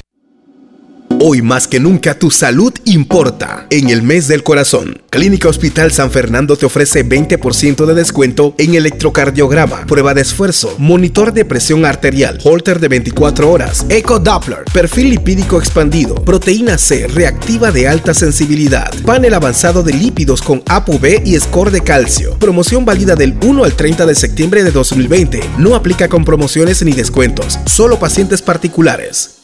Hoy 1.19 1.41
más 1.41 1.67
que 1.67 1.79
nunca 1.79 2.17
tu 2.17 2.31
salud 2.31 2.73
importa. 2.85 3.67
En 3.69 3.89
el 3.89 4.01
mes 4.01 4.27
del 4.27 4.43
corazón, 4.43 5.01
Clínica 5.09 5.49
Hospital 5.49 5.91
San 5.91 6.11
Fernando 6.11 6.55
te 6.55 6.65
ofrece 6.65 7.05
20% 7.05 7.85
de 7.85 7.93
descuento 7.93 8.55
en 8.57 8.75
electrocardiograma, 8.75 9.85
prueba 9.85 10.13
de 10.13 10.21
esfuerzo, 10.21 10.73
monitor 10.77 11.33
de 11.33 11.45
presión 11.45 11.85
arterial, 11.85 12.39
holter 12.43 12.79
de 12.79 12.87
24 12.87 13.51
horas, 13.51 13.85
eco 13.89 14.19
Doppler, 14.19 14.63
perfil 14.73 15.09
lipídico 15.11 15.59
expandido, 15.59 16.15
proteína 16.15 16.77
C 16.77 17.07
reactiva 17.07 17.71
de 17.71 17.87
alta 17.87 18.13
sensibilidad, 18.13 18.91
panel 19.05 19.33
avanzado 19.33 19.83
de 19.83 19.93
lípidos 19.93 20.41
con 20.41 20.63
ApoB 20.67 21.21
y 21.25 21.39
score 21.39 21.71
de 21.71 21.81
calcio. 21.81 22.37
Promoción 22.39 22.85
válida 22.85 23.15
del 23.15 23.35
1 23.41 23.63
al 23.63 23.73
30 23.73 24.05
de 24.05 24.15
septiembre 24.15 24.63
de 24.63 24.71
2020. 24.71 25.41
No 25.57 25.75
aplica 25.75 26.07
con 26.07 26.25
promociones 26.25 26.83
ni 26.83 26.93
descuentos, 26.93 27.59
solo 27.65 27.99
pacientes 27.99 28.41
particulares. 28.41 29.40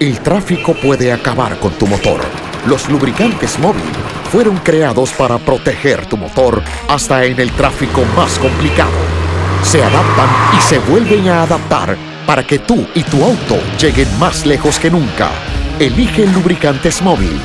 El 0.00 0.18
tráfico 0.20 0.72
puede 0.72 1.12
acabar 1.12 1.58
con 1.58 1.72
tu 1.72 1.86
motor. 1.86 2.22
Los 2.66 2.88
lubricantes 2.88 3.58
móvil 3.58 3.84
fueron 4.32 4.56
creados 4.56 5.12
para 5.12 5.36
proteger 5.36 6.06
tu 6.06 6.16
motor 6.16 6.62
hasta 6.88 7.26
en 7.26 7.38
el 7.38 7.52
tráfico 7.52 8.00
más 8.16 8.38
complicado. 8.38 8.96
Se 9.62 9.84
adaptan 9.84 10.30
y 10.56 10.60
se 10.62 10.78
vuelven 10.78 11.28
a 11.28 11.42
adaptar 11.42 11.98
para 12.26 12.46
que 12.46 12.58
tú 12.58 12.86
y 12.94 13.02
tu 13.02 13.22
auto 13.22 13.58
lleguen 13.78 14.08
más 14.18 14.46
lejos 14.46 14.78
que 14.78 14.90
nunca. 14.90 15.32
Elige 15.78 16.26
lubricantes 16.28 17.02
móvil. 17.02 17.38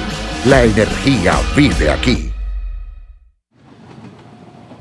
La 0.46 0.64
energía 0.64 1.34
vive 1.58 1.92
aquí. 1.92 2.32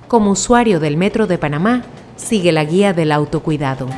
Como 0.07 0.31
usuario 0.31 0.79
del 0.79 0.97
Metro 0.97 1.27
de 1.27 1.39
Panamá, 1.39 1.83
sigue 2.15 2.53
la 2.53 2.63
guía 2.63 2.93
del 2.93 3.11
autocuidado. 3.11 3.89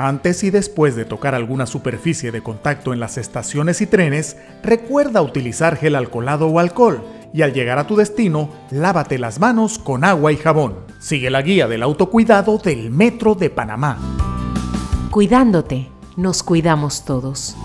Antes 0.00 0.44
y 0.44 0.50
después 0.50 0.94
de 0.94 1.04
tocar 1.04 1.34
alguna 1.34 1.66
superficie 1.66 2.30
de 2.30 2.40
contacto 2.40 2.92
en 2.92 3.00
las 3.00 3.18
estaciones 3.18 3.80
y 3.80 3.86
trenes, 3.88 4.36
recuerda 4.62 5.20
utilizar 5.22 5.76
gel 5.76 5.96
alcoholado 5.96 6.46
o 6.46 6.60
alcohol 6.60 7.02
y 7.34 7.42
al 7.42 7.52
llegar 7.52 7.80
a 7.80 7.86
tu 7.88 7.96
destino, 7.96 8.48
lávate 8.70 9.18
las 9.18 9.40
manos 9.40 9.80
con 9.80 10.04
agua 10.04 10.30
y 10.30 10.36
jabón. 10.36 10.76
Sigue 11.00 11.30
la 11.30 11.42
guía 11.42 11.66
del 11.66 11.82
autocuidado 11.82 12.58
del 12.58 12.92
Metro 12.92 13.34
de 13.34 13.50
Panamá. 13.50 13.98
Cuidándote, 15.10 15.88
nos 16.16 16.44
cuidamos 16.44 17.04
todos. 17.04 17.56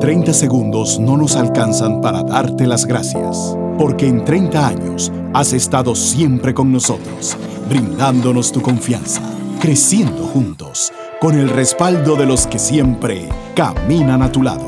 ...30 0.00 0.32
segundos 0.32 0.98
no 0.98 1.18
nos 1.18 1.36
alcanzan 1.36 2.00
para 2.00 2.22
darte 2.22 2.66
las 2.66 2.86
gracias 2.86 3.54
porque 3.80 4.06
en 4.06 4.26
30 4.26 4.68
años 4.68 5.10
has 5.32 5.54
estado 5.54 5.94
siempre 5.94 6.52
con 6.52 6.70
nosotros, 6.70 7.34
brindándonos 7.66 8.52
tu 8.52 8.60
confianza, 8.60 9.22
creciendo 9.58 10.24
juntos, 10.24 10.92
con 11.18 11.38
el 11.38 11.48
respaldo 11.48 12.14
de 12.14 12.26
los 12.26 12.46
que 12.46 12.58
siempre 12.58 13.26
caminan 13.56 14.20
a 14.20 14.30
tu 14.30 14.42
lado. 14.42 14.66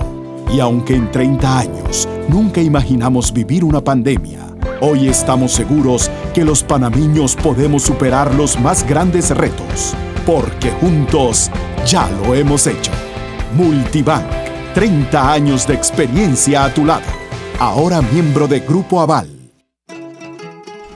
Y 0.50 0.60
aunque 0.60 0.96
en 0.96 1.10
30 1.10 1.58
años 1.58 2.08
nunca 2.30 2.62
imaginamos 2.62 3.34
vivir 3.34 3.64
una 3.64 3.84
pandemia, 3.84 4.46
hoy 4.80 5.08
estamos 5.08 5.52
seguros 5.52 6.10
que 6.32 6.42
los 6.42 6.62
panameños 6.62 7.36
podemos 7.36 7.82
superar 7.82 8.34
los 8.34 8.58
más 8.58 8.82
grandes 8.88 9.28
retos, 9.28 9.92
porque 10.24 10.70
juntos 10.80 11.50
ya 11.84 12.08
lo 12.24 12.34
hemos 12.34 12.66
hecho. 12.66 12.92
Multibank, 13.58 14.24
30 14.72 15.32
años 15.32 15.66
de 15.66 15.74
experiencia 15.74 16.64
a 16.64 16.72
tu 16.72 16.86
lado 16.86 17.21
ahora 17.62 18.02
miembro 18.02 18.48
de 18.48 18.58
Grupo 18.58 19.00
Aval. 19.00 19.28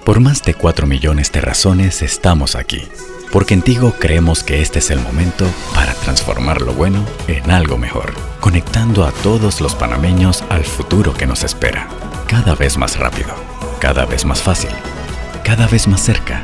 Por 0.05 0.19
más 0.19 0.43
de 0.43 0.55
4 0.55 0.85
millones 0.89 1.31
de 1.31 1.41
razones 1.41 2.03
estamos 2.03 2.57
aquí. 2.57 2.83
Porque 3.31 3.55
en 3.55 3.63
Tigo 3.63 3.93
creemos 3.93 4.43
que 4.43 4.63
este 4.63 4.81
es 4.81 4.91
el 4.91 4.99
momento 4.99 5.47
para 5.75 5.95
transformar 5.95 6.63
lo 6.63 6.73
bueno 6.73 7.05
en 7.29 7.53
algo 7.53 7.79
mejor, 7.79 8.15
conectando 8.41 9.05
a 9.05 9.13
todos 9.13 9.61
los 9.61 9.77
panameños 9.77 10.43
al 10.49 10.65
futuro 10.65 11.15
que 11.15 11.27
nos 11.27 11.45
espera. 11.45 11.89
Cada 12.27 12.57
vez 12.57 12.77
más 12.79 12.99
rápido, 12.99 13.33
cada 13.79 14.05
vez 14.05 14.25
más 14.25 14.43
fácil, 14.43 14.71
cada 15.45 15.69
vez 15.69 15.87
más 15.87 16.01
cerca. 16.01 16.43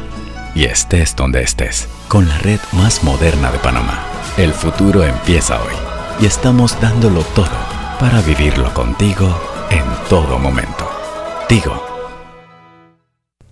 Y 0.54 0.64
estés 0.64 1.16
donde 1.16 1.42
estés, 1.42 1.88
con 2.06 2.28
la 2.28 2.38
red 2.38 2.60
más 2.72 3.02
moderna 3.02 3.50
de 3.50 3.58
Panamá. 3.58 4.04
El 4.36 4.52
futuro 4.52 5.02
empieza 5.02 5.60
hoy 5.60 5.74
y 6.20 6.26
estamos 6.26 6.80
dándolo 6.80 7.22
todo 7.34 7.50
para 7.98 8.20
vivirlo 8.20 8.72
contigo 8.74 9.51
en 9.72 9.84
todo 10.08 10.38
momento. 10.38 10.86
Tigo. 11.48 11.82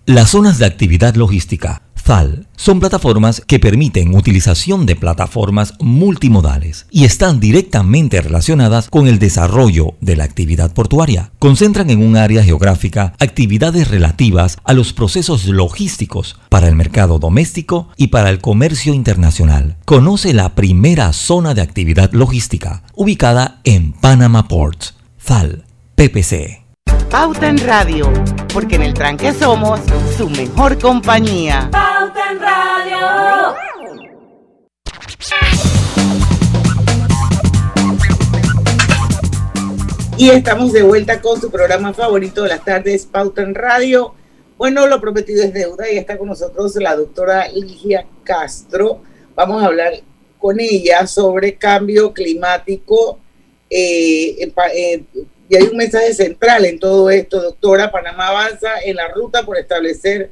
Las 0.05 0.29
zonas 0.29 0.59
de 0.59 0.65
actividad 0.65 1.15
logística 1.15 1.81
ZAL 1.99 2.47
son 2.55 2.79
plataformas 2.79 3.41
que 3.45 3.59
permiten 3.59 4.15
utilización 4.15 4.85
de 4.85 4.95
plataformas 4.95 5.73
multimodales 5.79 6.85
y 6.91 7.05
están 7.05 7.39
directamente 7.39 8.21
relacionadas 8.21 8.89
con 8.89 9.07
el 9.07 9.17
desarrollo 9.17 9.95
de 9.99 10.15
la 10.15 10.23
actividad 10.23 10.73
portuaria. 10.73 11.31
Concentran 11.39 11.89
en 11.89 12.03
un 12.03 12.17
área 12.17 12.43
geográfica 12.43 13.13
actividades 13.19 13.87
relativas 13.89 14.57
a 14.63 14.73
los 14.73 14.93
procesos 14.93 15.45
logísticos 15.45 16.39
para 16.49 16.67
el 16.67 16.75
mercado 16.75 17.17
doméstico 17.17 17.89
y 17.97 18.07
para 18.07 18.29
el 18.29 18.39
comercio 18.39 18.93
internacional. 18.93 19.77
Conoce 19.85 20.33
la 20.33 20.53
primera 20.53 21.13
zona 21.13 21.55
de 21.55 21.61
actividad 21.61 22.11
logística 22.13 22.83
ubicada 22.93 23.61
en 23.63 23.93
Panama 23.93 24.47
Ports. 24.47 24.95
ZAL, 25.23 25.65
PPC. 26.01 26.65
Pauta 27.11 27.47
en 27.47 27.59
Radio, 27.59 28.11
porque 28.51 28.77
en 28.77 28.81
el 28.81 28.91
tranque 28.95 29.31
somos 29.33 29.79
su 30.17 30.27
mejor 30.31 30.79
compañía. 30.79 31.69
Pauta 31.71 32.31
en 32.31 32.39
Radio. 32.39 33.55
Y 40.17 40.31
estamos 40.31 40.73
de 40.73 40.81
vuelta 40.81 41.21
con 41.21 41.39
su 41.39 41.51
programa 41.51 41.93
favorito 41.93 42.41
de 42.41 42.49
las 42.49 42.65
tardes, 42.65 43.05
Pauta 43.05 43.43
en 43.43 43.53
Radio. 43.53 44.15
Bueno, 44.57 44.87
lo 44.87 44.99
prometido 44.99 45.43
es 45.43 45.53
deuda 45.53 45.87
y 45.87 45.99
está 45.99 46.17
con 46.17 46.29
nosotros 46.29 46.75
la 46.77 46.95
doctora 46.95 47.47
Ligia 47.49 48.07
Castro. 48.23 49.03
Vamos 49.35 49.61
a 49.61 49.67
hablar 49.67 49.93
con 50.39 50.59
ella 50.59 51.05
sobre 51.05 51.57
cambio 51.57 52.11
climático. 52.11 53.19
Eh, 53.69 54.51
eh, 54.73 55.03
y 55.51 55.57
hay 55.57 55.63
un 55.63 55.75
mensaje 55.75 56.13
central 56.13 56.63
en 56.63 56.79
todo 56.79 57.09
esto, 57.09 57.41
doctora. 57.41 57.91
Panamá 57.91 58.29
avanza 58.29 58.69
en 58.85 58.95
la 58.95 59.09
ruta 59.09 59.43
por 59.43 59.57
establecer 59.57 60.31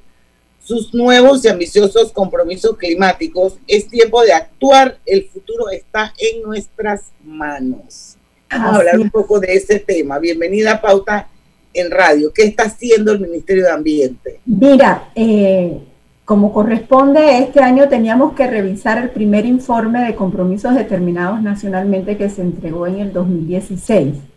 sus 0.64 0.94
nuevos 0.94 1.44
y 1.44 1.50
ambiciosos 1.50 2.14
compromisos 2.14 2.78
climáticos. 2.78 3.58
Es 3.68 3.90
tiempo 3.90 4.24
de 4.24 4.32
actuar. 4.32 4.98
El 5.06 5.26
futuro 5.26 5.70
está 5.72 6.14
en 6.18 6.42
nuestras 6.42 7.12
manos. 7.22 8.16
Vamos 8.50 8.72
a 8.72 8.76
hablar 8.78 8.98
un 8.98 9.10
poco 9.10 9.42
de 9.42 9.56
ese 9.56 9.80
tema. 9.80 10.20
Bienvenida 10.20 10.72
a 10.72 10.82
Pauta 10.82 11.28
en 11.74 11.92
Radio. 11.92 12.32
¿Qué 12.34 12.44
está 12.44 12.64
haciendo 12.64 13.12
el 13.12 13.20
Ministerio 13.20 13.66
de 13.66 13.72
Ambiente? 13.72 14.40
Mira, 14.46 15.12
eh, 15.16 15.80
como 16.24 16.54
corresponde, 16.54 17.40
este 17.40 17.60
año 17.60 17.90
teníamos 17.90 18.36
que 18.36 18.48
revisar 18.48 18.98
el 18.98 19.10
primer 19.10 19.46
informe 19.46 20.00
de 20.06 20.16
compromisos 20.16 20.76
determinados 20.76 21.42
nacionalmente 21.42 22.16
que 22.16 22.30
se 22.30 22.42
entregó 22.42 22.88
en 22.88 23.00
el 23.00 23.12
2016. 23.12 24.29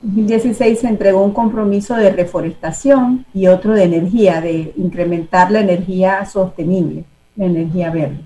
En 0.00 0.10
2016 0.10 0.78
se 0.78 0.88
entregó 0.88 1.24
un 1.24 1.32
compromiso 1.32 1.96
de 1.96 2.10
reforestación 2.10 3.26
y 3.34 3.48
otro 3.48 3.74
de 3.74 3.82
energía, 3.82 4.40
de 4.40 4.72
incrementar 4.76 5.50
la 5.50 5.60
energía 5.60 6.24
sostenible, 6.24 7.04
la 7.34 7.46
energía 7.46 7.90
verde. 7.90 8.20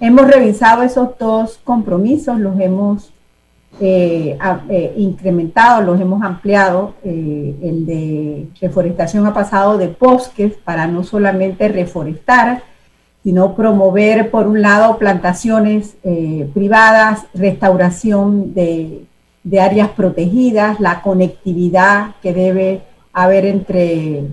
Hemos 0.00 0.26
revisado 0.26 0.82
esos 0.82 1.16
dos 1.18 1.60
compromisos, 1.62 2.40
los 2.40 2.58
hemos 2.58 3.12
eh, 3.80 4.36
eh, 4.68 4.94
incrementado, 4.96 5.82
los 5.82 6.00
hemos 6.00 6.20
ampliado. 6.22 6.94
eh, 7.04 7.54
el 7.62 7.86
de 7.86 8.48
reforestación 8.60 9.24
ha 9.26 9.32
pasado 9.32 9.78
de 9.78 9.88
bosques 9.88 10.54
para 10.64 10.88
no 10.88 11.04
solamente 11.04 11.68
reforestar, 11.68 12.62
sino 13.22 13.54
promover, 13.54 14.32
por 14.32 14.48
un 14.48 14.60
lado, 14.62 14.98
plantaciones 14.98 15.96
privadas, 16.52 17.24
restauración 17.32 18.52
de, 18.52 19.04
de 19.44 19.60
áreas 19.60 19.90
protegidas, 19.90 20.80
la 20.80 21.02
conectividad 21.02 22.16
que 22.22 22.32
debe 22.32 22.82
haber 23.12 23.44
entre, 23.44 24.24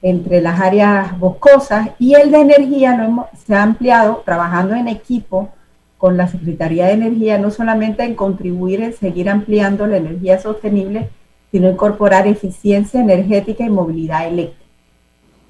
entre 0.00 0.40
las 0.40 0.60
áreas 0.60 1.18
boscosas 1.18 1.90
y 1.98 2.14
el 2.14 2.30
de 2.30 2.40
energía 2.40 2.96
lo 2.96 3.04
hemos- 3.04 3.26
se 3.44 3.54
ha 3.54 3.62
ampliado 3.62 4.22
trabajando 4.24 4.74
en 4.74 4.88
equipo 4.88 5.50
con 5.98 6.16
la 6.16 6.28
Secretaría 6.28 6.86
de 6.86 6.92
Energía, 6.92 7.38
no 7.38 7.50
solamente 7.50 8.04
en 8.04 8.14
contribuir 8.14 8.80
en 8.80 8.92
seguir 8.92 9.28
ampliando 9.28 9.86
la 9.86 9.96
energía 9.96 10.40
sostenible, 10.40 11.08
sino 11.50 11.70
incorporar 11.70 12.26
eficiencia 12.26 13.00
energética 13.00 13.64
y 13.64 13.70
movilidad 13.70 14.26
eléctrica. 14.26 14.64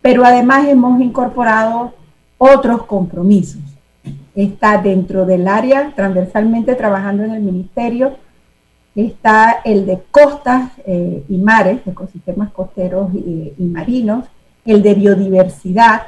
Pero 0.01 0.25
además 0.25 0.69
hemos 0.69 1.01
incorporado 1.01 1.95
otros 2.39 2.85
compromisos. 2.85 3.61
Está 4.35 4.79
dentro 4.79 5.25
del 5.25 5.49
área, 5.49 5.93
transversalmente 5.95 6.75
trabajando 6.75 7.25
en 7.25 7.33
el 7.33 7.41
ministerio, 7.41 8.17
está 8.95 9.61
el 9.65 9.87
de 9.87 10.01
costas 10.11 10.71
eh, 10.87 11.25
y 11.29 11.37
mares, 11.39 11.81
ecosistemas 11.87 12.53
costeros 12.53 13.13
y, 13.15 13.53
marinos, 13.59 14.25
el 14.65 14.83
de 14.83 14.95
biodiversidad, 14.95 16.03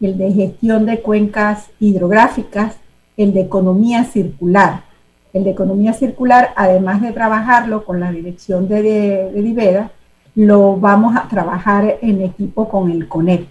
el 0.00 0.16
de 0.16 0.32
gestión 0.32 0.86
de 0.86 1.00
cuencas 1.00 1.70
hidrográficas, 1.80 2.76
el 3.16 3.32
de 3.32 3.40
economía 3.40 4.04
circular. 4.04 4.84
El 5.32 5.44
de 5.44 5.50
economía 5.50 5.94
circular, 5.94 6.50
además 6.56 7.00
de 7.00 7.12
trabajarlo 7.12 7.84
con 7.84 8.00
la 8.00 8.12
dirección 8.12 8.68
de, 8.68 8.82
de, 8.82 9.32
de 9.32 9.42
Diveda, 9.42 9.90
lo 10.34 10.76
vamos 10.76 11.16
a 11.16 11.28
trabajar 11.28 11.98
en 12.02 12.22
equipo 12.22 12.68
con 12.68 12.90
el 12.90 13.08
CONEP. 13.08 13.48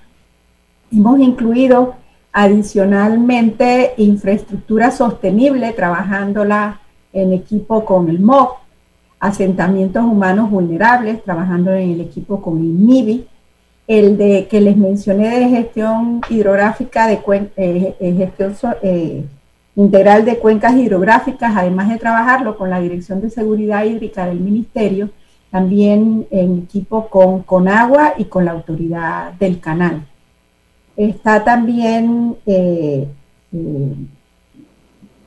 Hemos 0.92 1.20
incluido 1.20 1.96
adicionalmente 2.34 3.94
infraestructura 3.98 4.92
sostenible, 4.92 5.74
trabajándola 5.74 6.80
en 7.14 7.34
equipo 7.34 7.86
con 7.86 8.10
el 8.10 8.20
MOC, 8.20 8.61
asentamientos 9.22 10.04
humanos 10.04 10.50
vulnerables, 10.50 11.24
trabajando 11.24 11.72
en 11.72 11.92
el 11.92 12.02
equipo 12.02 12.42
con 12.42 12.58
el 12.58 12.74
MIBI, 12.74 13.28
el 13.88 14.18
de 14.18 14.48
que 14.50 14.60
les 14.60 14.76
mencioné 14.76 15.40
de 15.40 15.48
gestión 15.48 16.22
hidrográfica, 16.28 17.08
de 17.08 17.22
eh, 17.56 17.96
eh, 18.00 18.14
gestión 18.18 18.56
eh, 18.82 19.24
integral 19.76 20.26
de 20.26 20.40
cuencas 20.40 20.76
hidrográficas, 20.76 21.54
además 21.56 21.90
de 21.90 22.00
trabajarlo 22.00 22.58
con 22.58 22.72
la 22.72 22.82
Dirección 22.82 23.22
de 23.22 23.30
Seguridad 23.30 23.86
Hídrica 23.86 24.26
del 24.26 24.40
Ministerio, 24.40 25.12
también 25.52 26.26
en 26.32 26.64
equipo 26.64 27.08
con 27.08 27.44
Conagua 27.44 28.16
y 28.18 28.26
con 28.26 28.46
la 28.46 28.52
autoridad 28.52 29.34
del 29.34 29.60
canal. 29.60 30.04
Está 30.98 31.44
también, 31.44 32.38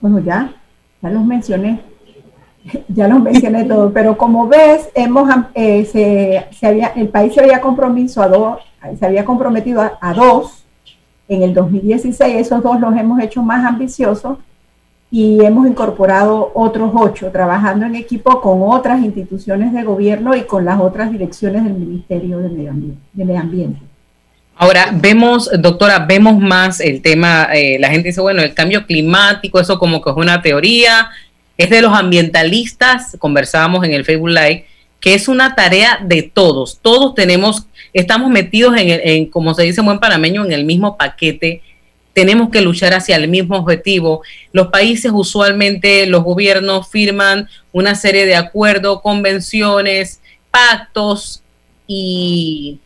bueno, 0.01 0.19
ya, 0.19 0.53
ya 1.01 1.11
los 1.11 1.25
mencioné, 1.25 1.81
ya 2.89 3.09
los 3.09 3.21
mencioné 3.21 3.65
todos, 3.65 3.93
pero 3.93 4.17
como 4.17 4.49
ves, 4.49 4.89
hemos, 4.95 5.29
eh, 5.55 5.85
se, 5.85 6.47
se 6.57 6.67
había, 6.67 6.89
el 6.89 7.09
país 7.09 7.35
se 7.35 7.41
había, 7.41 7.61
compromiso 7.61 8.23
a 8.23 8.29
dos, 8.29 8.59
se 8.99 9.07
había 9.07 9.25
comprometido 9.25 9.81
a, 9.81 9.99
a 10.01 10.15
dos 10.15 10.65
en 11.29 11.43
el 11.43 11.55
2016, 11.55 12.37
esos 12.37 12.63
dos 12.63 12.81
los 12.81 12.97
hemos 12.97 13.21
hecho 13.23 13.43
más 13.43 13.65
ambiciosos 13.65 14.39
y 15.11 15.45
hemos 15.45 15.67
incorporado 15.69 16.51
otros 16.55 16.91
ocho, 16.93 17.31
trabajando 17.31 17.87
en 17.87 17.95
equipo 17.95 18.41
con 18.41 18.63
otras 18.63 19.01
instituciones 19.01 19.73
de 19.73 19.85
gobierno 19.85 20.35
y 20.35 20.43
con 20.43 20.65
las 20.65 20.81
otras 20.81 21.13
direcciones 21.13 21.63
del 21.63 21.75
Ministerio 21.75 22.39
de 22.39 22.49
Medio 22.49 22.71
Ambiente. 22.71 23.01
De 23.13 23.25
Medio 23.25 23.41
Ambiente. 23.41 23.81
Ahora, 24.57 24.91
vemos, 24.93 25.51
doctora, 25.59 26.01
vemos 26.01 26.39
más 26.39 26.81
el 26.81 27.01
tema, 27.01 27.49
eh, 27.53 27.77
la 27.79 27.91
gente 27.91 28.09
dice, 28.09 28.21
bueno, 28.21 28.43
el 28.43 28.55
cambio 28.55 28.87
climático, 28.87 29.61
eso 29.61 29.79
como 29.79 30.03
que 30.03 30.11
es 30.11 30.17
una 30.17 30.43
teoría, 30.43 31.11
es 31.57 31.71
de 31.71 31.83
los 31.83 31.93
ambientalistas, 31.93 33.17
conversábamos 33.19 33.85
en 33.85 33.95
el 33.95 34.05
Facebook 34.05 34.31
Live, 34.31 34.67
que 35.01 35.15
es 35.15 35.29
una 35.29 35.55
tarea 35.55 36.01
de 36.03 36.23
todos, 36.23 36.79
todos 36.81 37.15
tenemos, 37.15 37.67
estamos 37.93 38.31
metidos 38.31 38.77
en, 38.77 38.89
en 38.91 39.27
como 39.27 39.55
se 39.55 39.63
dice 39.63 39.81
en 39.81 39.87
buen 39.87 39.99
panameño, 39.99 40.45
en 40.45 40.53
el 40.53 40.65
mismo 40.65 40.97
paquete, 40.97 41.63
tenemos 42.15 42.49
que 42.51 42.61
luchar 42.61 42.95
hacia 42.95 43.17
el 43.17 43.29
mismo 43.29 43.57
objetivo. 43.57 44.23
Los 44.53 44.69
países 44.69 45.11
usualmente, 45.13 46.07
los 46.07 46.23
gobiernos 46.23 46.89
firman 46.89 47.49
una 47.73 47.97
serie 47.97 48.25
de 48.25 48.37
acuerdos, 48.37 49.03
convenciones, 49.03 50.21
pactos 50.51 51.43
y 51.87 52.79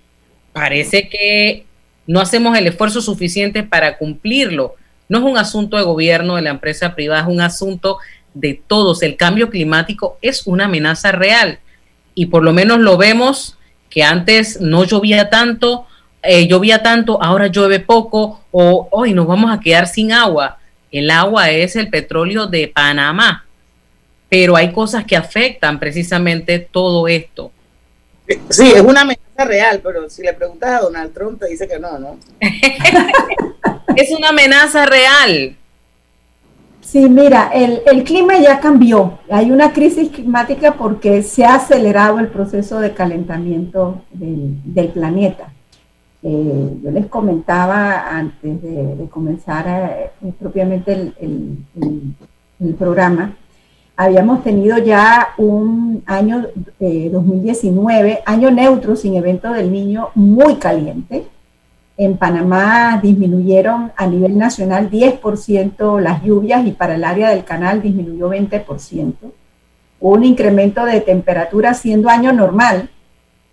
parece 0.52 1.08
que 1.08 1.66
no 2.06 2.20
hacemos 2.20 2.56
el 2.56 2.66
esfuerzo 2.66 3.02
suficiente 3.02 3.62
para 3.62 3.98
cumplirlo. 3.98 4.74
No 5.10 5.18
es 5.18 5.24
un 5.24 5.36
asunto 5.36 5.76
de 5.76 5.84
gobierno, 5.84 6.36
de 6.36 6.42
la 6.42 6.50
empresa 6.50 6.94
privada, 6.94 7.22
es 7.22 7.28
un 7.28 7.40
asunto 7.42 7.98
de 8.38 8.60
todos. 8.66 9.02
El 9.02 9.16
cambio 9.16 9.50
climático 9.50 10.18
es 10.22 10.46
una 10.46 10.66
amenaza 10.66 11.12
real 11.12 11.58
y 12.14 12.26
por 12.26 12.42
lo 12.42 12.52
menos 12.52 12.78
lo 12.78 12.96
vemos 12.96 13.56
que 13.90 14.02
antes 14.02 14.60
no 14.60 14.84
llovía 14.84 15.30
tanto, 15.30 15.86
eh, 16.22 16.46
llovía 16.46 16.82
tanto, 16.82 17.22
ahora 17.22 17.48
llueve 17.48 17.80
poco 17.80 18.44
o 18.50 18.88
hoy 18.90 19.12
nos 19.12 19.26
vamos 19.26 19.50
a 19.50 19.60
quedar 19.60 19.86
sin 19.86 20.12
agua. 20.12 20.58
El 20.90 21.10
agua 21.10 21.50
es 21.50 21.76
el 21.76 21.88
petróleo 21.88 22.46
de 22.46 22.68
Panamá, 22.68 23.44
pero 24.28 24.56
hay 24.56 24.72
cosas 24.72 25.04
que 25.04 25.16
afectan 25.16 25.78
precisamente 25.78 26.58
todo 26.58 27.08
esto. 27.08 27.50
Sí, 28.50 28.72
es 28.74 28.82
una 28.82 29.02
amenaza 29.02 29.44
real, 29.44 29.80
pero 29.82 30.08
si 30.10 30.22
le 30.22 30.34
preguntas 30.34 30.70
a 30.70 30.80
Donald 30.80 31.14
Trump, 31.14 31.40
te 31.40 31.48
dice 31.48 31.66
que 31.66 31.78
no, 31.78 31.98
¿no? 31.98 32.18
Es 33.96 34.10
una 34.10 34.28
amenaza 34.28 34.86
real. 34.86 35.56
Sí, 36.90 37.06
mira, 37.06 37.50
el, 37.52 37.82
el, 37.84 38.02
clima 38.02 38.38
ya 38.38 38.60
cambió. 38.60 39.18
Hay 39.28 39.50
una 39.50 39.74
crisis 39.74 40.08
climática 40.08 40.72
porque 40.72 41.22
se 41.22 41.44
ha 41.44 41.56
acelerado 41.56 42.18
el 42.18 42.28
proceso 42.28 42.80
de 42.80 42.94
calentamiento 42.94 44.00
del, 44.10 44.88
planeta. 44.94 45.52
Eh, 46.22 46.78
yo 46.82 46.90
les 46.90 47.04
comentaba 47.08 48.08
antes 48.08 48.62
de, 48.62 49.06
comenzar 49.10 49.66
eh, 49.68 50.32
propiamente 50.40 50.92
el, 50.92 51.58
el, 52.58 52.74
programa, 52.76 53.36
habíamos 53.94 54.42
tenido 54.42 54.78
ya 54.78 55.34
un 55.36 56.02
año 56.06 56.46
2019, 56.80 58.10
eh, 58.12 58.18
año 58.24 58.50
neutro 58.50 58.96
sin 58.96 59.14
evento 59.14 59.52
del 59.52 59.70
niño 59.70 60.08
muy 60.14 60.54
caliente 60.54 61.26
en 61.98 62.16
Panamá 62.16 63.00
disminuyeron 63.02 63.90
a 63.96 64.06
nivel 64.06 64.38
nacional 64.38 64.88
10% 64.88 66.00
las 66.00 66.22
lluvias 66.22 66.64
y 66.64 66.70
para 66.70 66.94
el 66.94 67.02
área 67.02 67.28
del 67.30 67.44
canal 67.44 67.82
disminuyó 67.82 68.30
20%. 68.30 69.14
Hubo 70.00 70.14
un 70.14 70.22
incremento 70.22 70.84
de 70.84 71.00
temperatura 71.00 71.74
siendo 71.74 72.08
año 72.08 72.32
normal, 72.32 72.88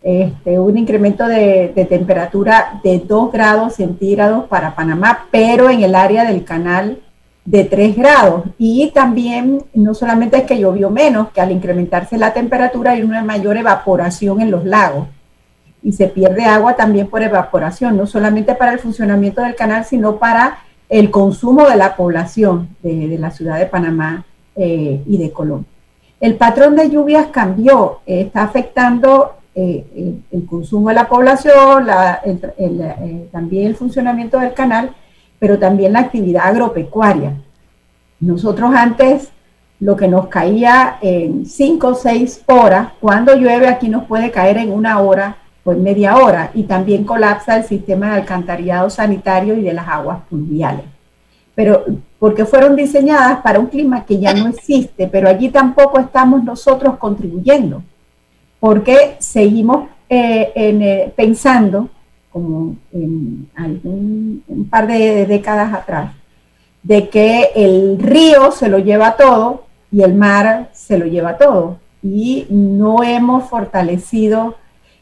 este, 0.04 0.60
un 0.60 0.78
incremento 0.78 1.28
de, 1.28 1.88
temperatura 1.90 2.80
de 2.84 3.00
2 3.00 3.32
grados 3.32 3.74
centígrados 3.74 4.46
para 4.46 4.76
Panamá, 4.76 5.26
pero 5.32 5.72
en 5.72 5.82
el 5.82 5.96
área 5.96 6.24
del 6.24 6.44
canal 6.44 7.00
de 7.46 7.64
3 7.64 7.96
grados. 7.96 8.44
Y 8.60 8.92
también 8.94 9.64
no 9.74 9.96
solamente 9.96 10.38
es 10.38 10.44
que 10.44 10.60
llovió 10.60 10.92
menos, 10.92 11.30
que 11.32 11.42
al 11.42 11.52
incrementarse 11.52 12.16
la 12.20 12.32
temperatura 12.32 12.92
hay 12.92 13.02
una 13.02 13.24
mayor 13.24 13.58
evaporación 13.58 14.40
en 14.40 14.52
los 14.52 14.66
lagos 14.66 15.08
y 15.86 15.92
se 15.92 16.08
pierde 16.08 16.46
agua 16.46 16.76
también 16.76 17.06
por 17.08 17.22
evaporación, 17.22 17.96
no 17.96 18.08
solamente 18.08 18.56
para 18.56 18.74
el 18.74 18.80
funcionamiento 18.80 19.44
del 19.44 19.54
canal, 19.54 19.86
sino 19.86 20.18
para 20.18 20.58
el 20.90 21.12
consumo 21.12 21.70
de 21.70 21.76
la 21.76 21.96
población 21.96 22.70
de, 22.82 23.16
la 23.20 23.30
ciudad 23.30 23.60
de 23.60 23.68
Panamá 23.68 24.26
eh, 24.56 25.04
y 25.06 25.18
de 25.20 25.32
Colombia. 25.32 25.70
El 26.20 26.38
patrón 26.38 26.76
de 26.76 26.90
lluvias 26.90 27.28
cambió, 27.28 28.00
eh, 28.08 28.22
está 28.22 28.42
afectando 28.42 29.36
eh, 29.54 29.86
el, 30.32 30.46
consumo 30.48 30.90
de 30.90 30.96
la 30.96 31.08
población, 31.08 31.86
también 33.32 33.68
el 33.68 33.76
funcionamiento 33.76 34.40
del 34.40 34.56
canal, 34.56 34.90
pero 35.38 35.60
también 35.60 35.94
la 35.94 36.00
actividad 36.00 36.48
agropecuaria. 36.48 37.34
Nosotros 38.20 38.74
antes 38.74 39.30
lo 39.80 39.96
que 39.96 40.08
nos 40.08 40.30
caía 40.30 40.98
en 41.04 41.46
5 41.46 41.88
o 41.88 41.94
6 41.94 42.42
horas, 42.48 42.94
cuando 43.00 43.36
llueve 43.36 43.68
aquí 43.68 43.88
nos 43.88 44.06
puede 44.06 44.32
caer 44.32 44.58
en 44.58 44.72
una 44.72 45.00
hora 45.00 45.38
pues 45.66 45.80
media 45.80 46.18
hora 46.18 46.52
y 46.54 46.62
también 46.64 47.04
colapsa 47.06 47.58
el 47.58 47.64
sistema 47.64 48.12
de 48.12 48.22
alcantarillado 48.22 48.88
sanitario 48.88 49.58
y 49.58 49.64
de 49.64 49.74
las 49.74 49.88
aguas 49.88 50.20
pluviales. 50.30 50.86
Pero 51.56 51.84
porque 52.20 52.46
fueron 52.46 52.76
diseñadas 52.76 53.40
para 53.42 53.58
un 53.58 53.66
clima 53.66 54.06
que 54.06 54.20
ya 54.20 54.32
no 54.36 54.48
existe, 54.48 55.08
pero 55.08 55.28
allí 55.28 55.50
tampoco 55.50 56.00
estamos 56.00 56.44
nosotros 56.44 56.98
contribuyendo, 56.98 57.82
porque 58.60 59.16
seguimos 59.18 59.90
eh, 60.08 60.52
eh, 60.54 61.12
pensando, 61.16 61.90
como 62.32 62.76
en 62.94 63.50
algún, 63.56 64.44
un 64.48 64.70
par 64.70 64.86
de 64.86 65.26
décadas 65.26 65.74
atrás, 65.74 66.12
de 66.84 67.10
que 67.10 67.50
el 67.56 67.98
río 67.98 68.52
se 68.52 68.70
lo 68.70 68.78
lleva 68.78 69.16
todo 69.16 69.66
y 69.92 70.04
el 70.04 70.14
mar 70.14 70.70
se 70.74 71.00
lo 71.00 71.08
lleva 71.08 71.40
todo. 71.40 71.78
Y 72.04 72.46
no 72.52 73.02
hemos 73.02 73.50
fortalecido 73.50 74.58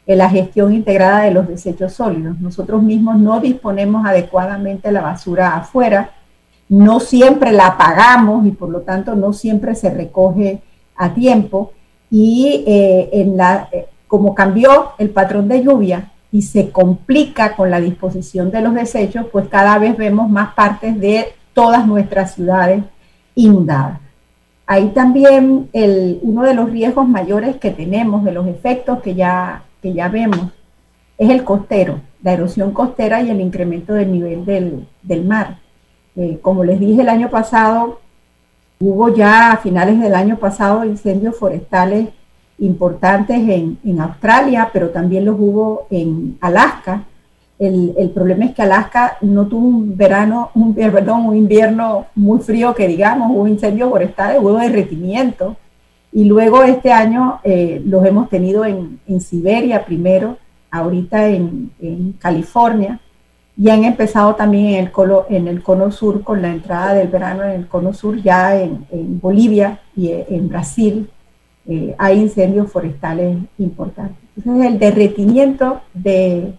en 0.06 0.18
la 0.18 0.28
gestión 0.28 0.72
integrada 0.74 1.22
de 1.22 1.30
los 1.30 1.48
desechos 1.48 1.92
sólidos. 1.94 2.38
Nosotros 2.40 2.82
mismos 2.82 3.18
no 3.18 3.40
disponemos 3.40 4.06
adecuadamente 4.06 4.92
la 4.92 5.00
basura 5.00 5.56
afuera, 5.56 6.10
no 6.68 7.00
siempre 7.00 7.52
la 7.52 7.76
pagamos 7.76 8.46
y 8.46 8.50
por 8.50 8.68
lo 8.68 8.80
tanto 8.80 9.14
no 9.14 9.32
siempre 9.32 9.74
se 9.74 9.90
recoge 9.90 10.60
a 10.96 11.14
tiempo. 11.14 11.72
Y 12.10 12.64
eh, 12.66 13.08
en 13.12 13.36
la, 13.36 13.68
eh, 13.72 13.86
como 14.06 14.34
cambió 14.34 14.92
el 14.98 15.10
patrón 15.10 15.48
de 15.48 15.62
lluvia 15.62 16.10
y 16.30 16.42
se 16.42 16.70
complica 16.70 17.56
con 17.56 17.70
la 17.70 17.80
disposición 17.80 18.50
de 18.50 18.60
los 18.60 18.74
desechos, 18.74 19.26
pues 19.32 19.48
cada 19.48 19.78
vez 19.78 19.96
vemos 19.96 20.28
más 20.28 20.54
partes 20.54 20.98
de 21.00 21.32
todas 21.54 21.86
nuestras 21.86 22.34
ciudades 22.34 22.82
inundadas. 23.34 24.00
Ahí 24.66 24.88
también 24.88 25.68
el, 25.72 26.18
uno 26.22 26.42
de 26.42 26.54
los 26.54 26.70
riesgos 26.70 27.06
mayores 27.06 27.56
que 27.56 27.70
tenemos, 27.70 28.24
de 28.24 28.32
los 28.32 28.46
efectos 28.46 29.02
que 29.02 29.14
ya 29.14 29.62
que 29.84 29.92
ya 29.92 30.08
vemos 30.08 30.40
es 31.18 31.28
el 31.28 31.44
costero, 31.44 32.00
la 32.22 32.32
erosión 32.32 32.72
costera 32.72 33.20
y 33.20 33.28
el 33.28 33.38
incremento 33.38 33.92
del 33.92 34.10
nivel 34.10 34.86
del, 35.02 35.24
mar. 35.26 35.58
Eh, 36.16 36.38
como 36.40 36.64
les 36.64 36.80
dije 36.80 37.02
el 37.02 37.10
año 37.10 37.28
pasado, 37.28 38.00
hubo 38.80 39.14
ya 39.14 39.52
a 39.52 39.58
finales 39.58 40.00
del 40.00 40.14
año 40.14 40.38
pasado 40.38 40.86
incendios 40.86 41.36
forestales 41.36 42.08
importantes 42.58 43.36
en, 43.46 44.00
Australia, 44.00 44.70
pero 44.72 44.88
también 44.88 45.26
los 45.26 45.36
hubo 45.38 45.86
en 45.90 46.38
Alaska. 46.40 47.04
El, 47.58 48.10
problema 48.14 48.46
es 48.46 48.54
que 48.54 48.62
Alaska 48.62 49.18
no 49.20 49.46
tuvo 49.46 49.68
un 49.68 49.98
verano, 49.98 50.50
un, 50.54 50.74
perdón, 50.74 51.26
un 51.26 51.36
invierno 51.36 52.06
muy 52.14 52.40
frío 52.40 52.74
que 52.74 52.88
digamos, 52.88 53.30
hubo 53.30 53.46
incendios 53.46 53.90
forestales, 53.90 54.40
hubo 54.40 54.56
derretimiento 54.56 55.58
y 56.14 56.24
luego 56.26 56.62
este 56.62 56.92
año 56.92 57.40
eh, 57.42 57.82
los 57.84 58.06
hemos 58.06 58.28
tenido 58.28 58.64
en, 58.64 59.20
Siberia 59.20 59.84
primero, 59.84 60.38
ahorita 60.70 61.28
en, 61.28 61.72
California, 62.20 63.00
y 63.56 63.68
han 63.68 63.84
empezado 63.84 64.36
también 64.36 64.66
en 64.66 64.84
el, 64.84 64.92
cono, 64.92 65.24
en 65.28 65.48
el 65.48 65.60
cono 65.60 65.90
sur 65.90 66.22
con 66.22 66.40
la 66.40 66.52
entrada 66.52 66.94
del 66.94 67.08
verano 67.08 67.42
en 67.42 67.50
el 67.50 67.66
cono 67.66 67.92
sur, 67.92 68.22
ya 68.22 68.56
en, 68.56 68.86
Bolivia 69.20 69.80
y 69.96 70.12
en 70.12 70.48
Brasil 70.48 71.10
eh, 71.66 71.96
hay 71.98 72.20
incendios 72.20 72.70
forestales 72.70 73.36
importantes. 73.58 74.16
Entonces 74.36 74.66
el 74.66 74.78
derretimiento 74.78 75.80
de, 75.92 76.52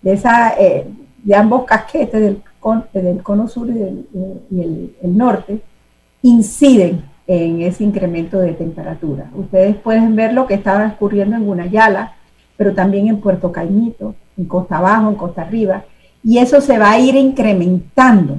de, 0.00 0.12
esa, 0.12 0.54
eh, 0.60 0.86
de 1.24 1.34
ambos 1.34 1.64
casquetes, 1.64 2.20
del, 2.20 2.40
del 2.92 3.22
cono 3.24 3.48
sur 3.48 3.68
y, 3.68 3.72
del, 3.72 4.06
el, 4.52 4.94
el 5.02 5.18
norte, 5.18 5.60
inciden 6.22 7.09
en 7.32 7.62
ese 7.62 7.84
incremento 7.84 8.40
de 8.40 8.54
temperatura. 8.54 9.30
Ustedes 9.36 9.76
pueden 9.76 10.16
ver 10.16 10.32
lo 10.32 10.48
que 10.48 10.54
estaba 10.54 10.88
ocurriendo 10.88 11.36
en 11.36 11.46
Gunayala, 11.46 12.14
pero 12.56 12.74
también 12.74 13.06
en 13.06 13.20
Puerto 13.20 13.52
Caimito, 13.52 14.16
en 14.36 14.46
Costa 14.46 14.78
Abajo, 14.78 15.10
en 15.10 15.14
Costa 15.14 15.42
Arriba, 15.42 15.84
y 16.24 16.38
eso 16.38 16.60
se 16.60 16.76
va 16.76 16.90
a 16.90 16.98
ir 16.98 17.14
incrementando. 17.14 18.36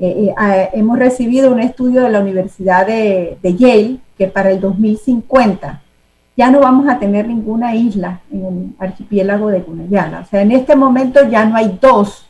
Eh, 0.00 0.34
eh, 0.36 0.68
hemos 0.72 0.98
recibido 0.98 1.52
un 1.52 1.60
estudio 1.60 2.02
de 2.02 2.10
la 2.10 2.18
Universidad 2.18 2.88
de, 2.88 3.38
Yale 3.40 3.98
que 4.18 4.26
para 4.26 4.50
el 4.50 4.60
2050 4.60 5.80
ya 6.36 6.50
no 6.50 6.58
vamos 6.58 6.88
a 6.88 6.98
tener 6.98 7.28
ninguna 7.28 7.76
isla 7.76 8.18
en 8.32 8.44
el 8.44 8.74
archipiélago 8.80 9.46
de 9.46 9.60
Gunayala. 9.60 10.22
O 10.22 10.26
sea, 10.26 10.42
en 10.42 10.50
este 10.50 10.74
momento 10.74 11.20
ya 11.30 11.44
no 11.44 11.54
hay 11.54 11.78
dos, 11.80 12.26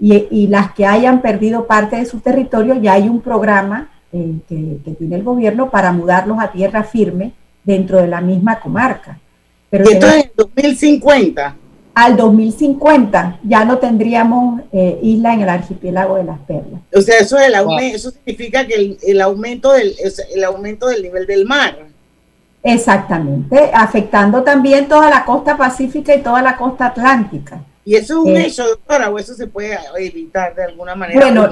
y, 0.00 0.26
y 0.32 0.48
las 0.48 0.72
que 0.72 0.84
hayan 0.84 1.22
perdido 1.22 1.68
parte 1.68 1.94
de 1.94 2.06
su 2.06 2.18
territorio, 2.18 2.74
ya 2.74 2.94
hay 2.94 3.08
un 3.08 3.20
programa 3.20 3.90
eh, 4.12 4.34
que, 4.48 4.94
tiene 4.94 5.16
el 5.16 5.22
gobierno 5.22 5.70
para 5.70 5.92
mudarlos 5.92 6.38
a 6.40 6.52
tierra 6.52 6.84
firme 6.84 7.32
dentro 7.64 8.00
de 8.00 8.06
la 8.06 8.20
misma 8.20 8.60
comarca. 8.60 9.18
Pero 9.70 9.84
esto 9.90 10.06
es 10.06 10.24
en 10.24 10.30
2050? 10.36 11.56
Al 11.94 12.16
2050 12.16 13.40
ya 13.42 13.64
no 13.64 13.78
tendríamos 13.78 14.60
eh, 14.72 14.98
isla 15.02 15.34
en 15.34 15.40
el 15.40 15.48
archipiélago 15.48 16.16
de 16.16 16.24
las 16.24 16.38
Perlas. 16.40 16.80
O 16.94 17.00
sea, 17.00 17.18
eso, 17.18 17.38
es 17.38 17.46
el 17.46 17.54
eso 17.80 18.10
significa 18.10 18.66
que 18.66 18.98
el, 19.02 19.20
aumento 19.20 19.72
del, 19.72 19.94
el 20.34 20.44
aumento 20.44 20.88
del 20.88 21.02
nivel 21.02 21.26
del 21.26 21.46
mar. 21.46 21.76
Exactamente, 22.62 23.70
afectando 23.72 24.42
también 24.42 24.88
toda 24.88 25.08
la 25.08 25.24
costa 25.24 25.56
pacífica 25.56 26.14
y 26.14 26.22
toda 26.22 26.42
la 26.42 26.56
costa 26.56 26.86
atlántica. 26.86 27.60
¿Y 27.84 27.94
eso 27.94 28.14
es 28.14 28.18
un 28.18 28.36
eh, 28.36 28.46
hecho, 28.46 28.66
doctora, 28.66 29.08
o 29.10 29.18
eso 29.18 29.32
se 29.34 29.46
puede 29.46 29.78
evitar 29.96 30.52
de 30.56 30.64
alguna 30.64 30.96
manera? 30.96 31.30
Bueno, 31.30 31.48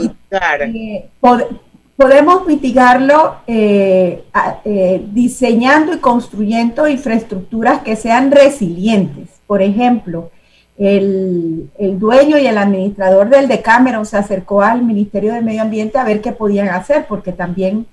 podemos 1.96 2.46
mitigarlo 2.46 3.36
eh, 3.46 4.24
eh, 4.64 5.06
diseñando 5.12 5.94
y 5.94 5.98
construyendo 5.98 6.88
infraestructuras 6.88 7.82
que 7.82 7.96
sean 7.96 8.30
resilientes. 8.30 9.28
Por 9.46 9.62
ejemplo, 9.62 10.30
el, 10.76 11.70
dueño 11.98 12.36
y 12.38 12.46
el 12.46 12.58
administrador 12.58 13.28
del 13.28 13.46
Decameron 13.46 14.04
se 14.06 14.16
acercó 14.16 14.62
al 14.62 14.82
Ministerio 14.82 15.32
de 15.32 15.40
Medio 15.40 15.62
Ambiente 15.62 15.98
a 15.98 16.04
ver 16.04 16.20
qué 16.20 16.32
podían 16.32 16.68
hacer, 16.68 17.06
porque 17.08 17.32
también 17.32 17.86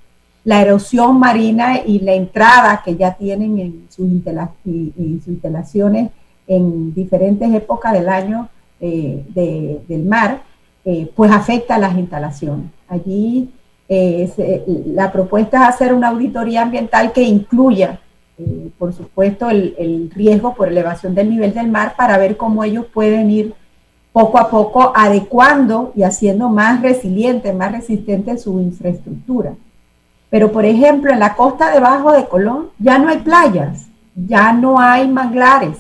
la 0.44 0.62
erosión 0.64 1.20
marina 1.20 1.82
y 1.86 2.00
la 2.00 2.14
entrada 2.14 2.82
que 2.84 2.96
ya 2.96 3.14
tienen 3.14 3.60
en 3.60 3.86
sus, 3.90 4.08
instalaciones 5.28 6.10
en 6.48 6.96
diferentes 6.96 7.54
épocas 7.54 7.94
del 7.94 8.10
año 8.10 8.50
eh, 8.80 9.24
del 9.88 10.04
mar, 10.04 10.42
pues 11.16 11.32
afecta 11.32 11.76
a 11.76 11.78
las 11.78 11.96
instalaciones. 11.96 12.66
Allí 12.88 13.52
eh, 13.94 14.64
la 14.88 15.12
propuesta 15.12 15.64
es 15.64 15.76
hacer 15.76 15.94
una 15.94 16.08
auditoría 16.08 16.62
ambiental 16.62 17.12
que 17.12 17.24
incluya, 17.24 18.00
eh, 18.38 18.70
por 18.80 18.94
supuesto, 18.94 19.50
el, 19.50 20.10
riesgo 20.16 20.54
por 20.54 20.70
elevación 20.70 21.14
del 21.14 21.30
nivel 21.30 21.54
del 21.54 21.68
mar 21.68 21.96
para 21.98 22.18
ver 22.18 22.38
cómo 22.38 22.64
ellos 22.64 22.86
pueden 22.86 23.30
ir 23.30 23.54
poco 24.14 24.40
a 24.40 24.50
poco 24.50 24.94
adecuando 24.96 25.92
y 25.94 26.04
haciendo 26.04 26.48
más 26.48 26.82
resiliente, 26.82 27.52
más 27.52 27.74
resistente 27.74 28.38
su 28.38 28.62
infraestructura. 28.62 29.56
Pero, 30.30 30.54
por 30.54 30.64
ejemplo, 30.64 31.12
en 31.12 31.20
la 31.20 31.36
costa 31.36 31.70
debajo 31.72 32.14
de 32.14 32.28
Colón 32.28 32.70
ya 32.80 32.98
no 32.98 33.10
hay 33.10 33.18
playas, 33.18 33.88
ya 34.16 34.54
no 34.54 34.80
hay 34.80 35.06
manglares, 35.10 35.78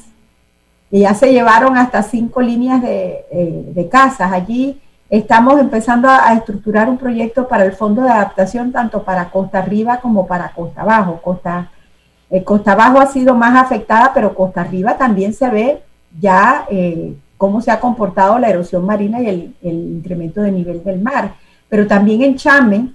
y 0.91 1.00
ya 1.00 1.13
se 1.13 1.32
llevaron 1.32 1.78
hasta 1.78 2.04
cinco 2.04 2.41
líneas 2.41 2.82
de, 2.82 3.24
eh, 3.32 3.88
casas. 3.89 4.34
Allí 4.34 4.82
estamos 5.12 5.60
empezando 5.60 6.08
a, 6.10 6.34
estructurar 6.34 6.89
un 6.89 6.97
proyecto 6.97 7.47
para 7.47 7.65
el 7.65 7.74
fondo 7.74 8.02
de 8.02 8.10
adaptación, 8.10 8.71
tanto 8.71 9.04
para 9.04 9.30
Costa 9.30 9.60
Arriba 9.60 9.97
como 9.97 10.26
para 10.26 10.54
Costa 10.54 10.82
Abajo. 10.82 11.19
Costa, 11.21 11.69
eh, 12.30 12.43
Costa 12.43 12.71
Abajo 12.71 13.00
ha 13.00 13.08
sido 13.08 13.36
más 13.36 13.62
afectada, 13.62 14.13
pero 14.13 14.34
Costa 14.34 14.62
Arriba 14.62 14.97
también 14.97 15.34
se 15.34 15.50
ve 15.50 15.84
ya 16.17 16.65
eh, 16.71 17.13
cómo 17.38 17.60
se 17.60 17.71
ha 17.71 17.80
comportado 17.82 18.39
la 18.39 18.50
erosión 18.50 18.86
marina 18.86 19.19
y 19.21 19.28
el, 19.28 19.54
incremento 19.62 20.41
de 20.41 20.52
nivel 20.54 20.82
del 20.82 21.02
mar. 21.02 21.34
Pero 21.67 21.86
también 21.88 22.21
en 22.21 22.38
Chame, 22.38 22.93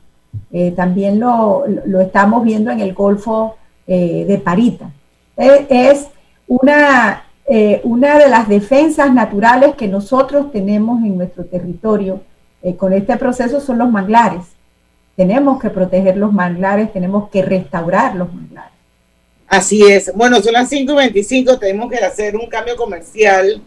también 0.75 1.19
lo, 1.19 1.65
lo, 1.87 2.01
estamos 2.01 2.45
viendo 2.45 2.71
en 2.71 2.81
el 2.81 2.93
Golfo 2.93 3.57
de 3.87 4.41
Parita. 4.45 4.91
es 5.37 6.09
una 6.47 7.26
eh, 7.49 7.81
una 7.85 8.19
de 8.19 8.29
las 8.29 8.49
defensas 8.49 9.13
naturales 9.13 9.77
que 9.77 9.87
nosotros 9.87 10.51
tenemos 10.51 11.03
en 11.03 11.17
nuestro 11.17 11.45
territorio 11.45 12.21
eh, 12.63 12.75
con 12.75 12.93
este 12.93 13.17
proceso 13.17 13.61
son 13.61 13.79
los 13.79 13.91
manglares. 13.91 14.43
Tenemos 15.15 15.61
que 15.61 15.71
proteger 15.71 16.17
los 16.17 16.33
manglares, 16.33 16.93
tenemos 16.93 17.31
que 17.31 17.43
restaurar 17.43 18.17
los 18.17 18.33
manglares. 18.35 18.73
Así 19.47 19.83
es. 19.85 20.13
Bueno, 20.13 20.43
son 20.43 20.55
las 20.55 20.71
5.25, 20.71 21.61
tenemos 21.61 21.89
que 21.89 21.99
hacer 21.99 22.35
un 22.35 22.49
cambio 22.49 22.77
comercial. 22.77 23.63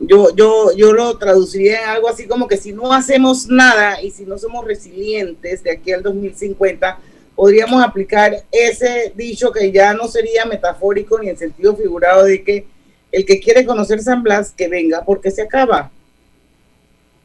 Yo, 0.00 0.34
yo, 0.34 0.74
yo 0.76 0.92
lo 0.92 1.16
traduciría 1.16 1.84
en 1.84 1.88
algo 1.90 2.08
así 2.08 2.26
como 2.26 2.48
que 2.48 2.56
si 2.56 2.72
no 2.72 2.92
hacemos 2.92 3.46
nada 3.46 4.02
y 4.02 4.10
si 4.10 4.26
no 4.26 4.36
somos 4.38 4.64
resilientes 4.64 5.62
de 5.62 5.70
aquí 5.70 5.92
al 5.92 6.02
2050, 6.02 6.98
podríamos 7.36 7.82
aplicar 7.82 8.42
ese 8.50 9.12
dicho 9.14 9.52
que 9.52 9.70
ya 9.70 9.94
no 9.94 10.08
sería 10.08 10.44
metafórico 10.44 11.20
ni 11.20 11.28
en 11.28 11.38
sentido 11.38 11.76
figurado 11.76 12.24
de 12.24 12.42
que 12.42 12.73
el 13.14 13.24
que 13.24 13.38
quiere 13.38 13.64
conocer 13.64 14.02
San 14.02 14.24
Blas, 14.24 14.52
que 14.56 14.66
venga 14.66 15.04
porque 15.04 15.30
se 15.30 15.42
acaba. 15.42 15.92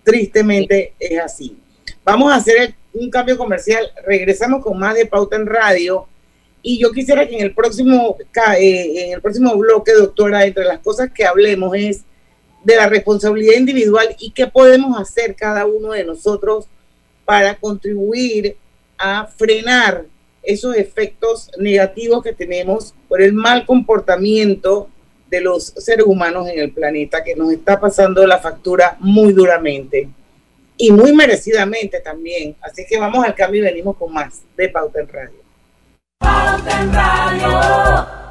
Tristemente 0.04 0.93
es 0.99 1.19
así. 1.19 1.58
Vamos 2.04 2.32
a 2.32 2.36
hacer 2.36 2.75
un 2.93 3.10
cambio 3.10 3.39
comercial. 3.39 3.89
Regresamos 4.06 4.63
con 4.63 4.78
más 4.78 4.93
de 4.93 5.08
Pauta 5.08 5.36
en 5.36 5.47
Radio. 5.47 6.06
Y 6.62 6.78
yo 6.80 6.91
quisiera 6.91 7.28
que 7.28 7.38
en 7.38 7.41
el 7.41 7.56
próximo, 7.56 8.17
eh, 8.60 9.06
en 9.06 9.13
el 9.13 9.21
próximo 9.21 9.58
bloque, 9.58 9.93
doctora, 9.93 10.45
entre 10.45 10.65
las 10.65 10.78
cosas 10.80 11.10
que 11.12 11.25
hablemos 11.25 11.75
es 11.75 12.04
de 12.63 12.75
la 12.75 12.88
responsabilidad 12.88 13.56
individual 13.58 14.15
y 14.19 14.30
qué 14.30 14.45
podemos 14.45 14.99
hacer 14.99 15.36
cada 15.36 15.65
uno 15.65 15.93
de 15.93 16.04
nosotros 16.04 16.67
para 17.25 17.56
contribuir 17.56 18.58
a 18.95 19.25
frenar 19.25 20.06
esos 20.43 20.75
efectos 20.75 21.49
negativos 21.58 22.21
que 22.21 22.34
tenemos 22.34 22.93
por 23.08 23.23
el 23.23 23.34
mal 23.34 23.65
comportamiento 23.65 24.88
de 25.30 25.42
los 25.42 25.65
seres 25.65 26.06
humanos 26.06 26.48
en 26.48 26.60
el 26.60 26.72
planeta 26.72 27.24
que 27.24 27.36
nos 27.36 27.52
está 27.52 27.80
pasando 27.80 28.26
la 28.26 28.39
factura 28.39 28.98
muy 29.00 29.34
duramente 29.34 30.10
y 30.78 30.92
muy 30.92 31.13
merecidamente 31.13 32.00
también. 32.00 32.56
Así 32.62 32.86
que 32.88 32.98
vamos 32.98 33.24
al 33.26 33.36
cambio 33.36 33.62
y 33.62 33.65
venimos 33.65 33.98
con 33.98 34.13
más 34.13 34.42
de 34.58 34.70
Pauta 34.70 35.02
en 35.02 35.08
Radio. 35.08 35.39
Pauta 36.20 36.82
en 36.82 36.94
Radio. 36.94 38.29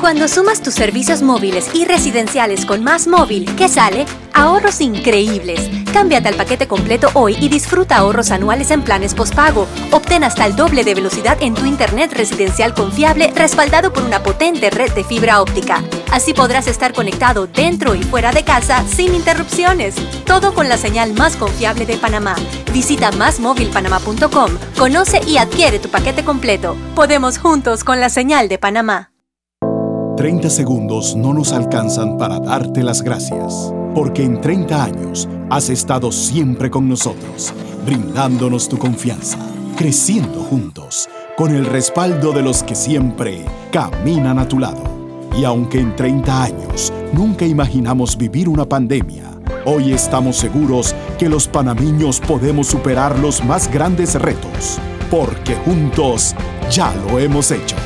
Cuando 0.00 0.28
sumas 0.28 0.62
tus 0.62 0.74
servicios 0.74 1.22
móviles 1.22 1.70
y 1.74 1.84
residenciales 1.84 2.64
con 2.64 2.82
Más 2.82 3.06
Móvil, 3.06 3.54
¿qué 3.56 3.68
sale? 3.68 4.06
Ahorros 4.32 4.80
increíbles. 4.80 5.68
Cámbiate 5.92 6.28
al 6.28 6.36
paquete 6.36 6.66
completo 6.66 7.10
hoy 7.14 7.36
y 7.38 7.48
disfruta 7.48 7.98
ahorros 7.98 8.30
anuales 8.30 8.70
en 8.70 8.82
planes 8.82 9.14
postpago. 9.14 9.66
Obtén 9.90 10.24
hasta 10.24 10.46
el 10.46 10.56
doble 10.56 10.84
de 10.84 10.94
velocidad 10.94 11.36
en 11.40 11.54
tu 11.54 11.66
internet 11.66 12.12
residencial 12.14 12.74
confiable 12.74 13.32
respaldado 13.36 13.92
por 13.92 14.02
una 14.02 14.22
potente 14.22 14.70
red 14.70 14.90
de 14.92 15.04
fibra 15.04 15.42
óptica. 15.42 15.82
Así 16.10 16.32
podrás 16.32 16.66
estar 16.66 16.94
conectado 16.94 17.46
dentro 17.46 17.94
y 17.94 18.02
fuera 18.02 18.32
de 18.32 18.42
casa 18.42 18.82
sin 18.88 19.14
interrupciones. 19.14 19.94
Todo 20.24 20.54
con 20.54 20.68
la 20.68 20.78
señal 20.78 21.12
más 21.12 21.36
confiable 21.36 21.84
de 21.84 21.98
Panamá. 21.98 22.36
Visita 22.72 23.10
másmóvilpanamá.com, 23.12 24.50
conoce 24.78 25.20
y 25.26 25.36
adquiere 25.36 25.78
tu 25.78 25.90
paquete 25.90 26.24
completo. 26.24 26.76
Podemos 26.94 27.38
juntos 27.38 27.84
con 27.84 28.00
la 28.00 28.08
señal 28.08 28.48
de 28.48 28.58
Panamá. 28.58 29.09
30 30.20 30.50
segundos 30.50 31.16
no 31.16 31.32
nos 31.32 31.50
alcanzan 31.50 32.18
para 32.18 32.38
darte 32.38 32.82
las 32.82 33.00
gracias, 33.00 33.72
porque 33.94 34.22
en 34.22 34.38
30 34.38 34.84
años 34.84 35.26
has 35.48 35.70
estado 35.70 36.12
siempre 36.12 36.70
con 36.70 36.90
nosotros, 36.90 37.54
brindándonos 37.86 38.68
tu 38.68 38.76
confianza, 38.76 39.38
creciendo 39.78 40.42
juntos, 40.42 41.08
con 41.38 41.54
el 41.54 41.64
respaldo 41.64 42.32
de 42.32 42.42
los 42.42 42.62
que 42.62 42.74
siempre 42.74 43.46
caminan 43.72 44.38
a 44.38 44.46
tu 44.46 44.58
lado. 44.58 44.82
Y 45.38 45.44
aunque 45.44 45.80
en 45.80 45.96
30 45.96 46.42
años 46.42 46.92
nunca 47.14 47.46
imaginamos 47.46 48.18
vivir 48.18 48.46
una 48.46 48.66
pandemia, 48.66 49.24
hoy 49.64 49.94
estamos 49.94 50.36
seguros 50.36 50.94
que 51.18 51.30
los 51.30 51.48
panameños 51.48 52.20
podemos 52.20 52.66
superar 52.66 53.18
los 53.20 53.42
más 53.42 53.72
grandes 53.72 54.20
retos, 54.20 54.78
porque 55.10 55.54
juntos 55.64 56.34
ya 56.70 56.94
lo 57.06 57.18
hemos 57.18 57.50
hecho. 57.50 57.76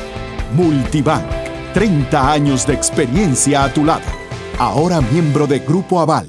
Multibank 0.57 1.44
30 1.75 2.31
años 2.31 2.65
de 2.65 2.73
experiencia 2.73 3.65
a 3.65 3.73
tu 3.73 3.83
lado. 3.83 4.05
Ahora 4.59 5.01
miembro 5.01 5.45
de 5.45 5.59
Grupo 5.59 5.99
Aval. 5.99 6.25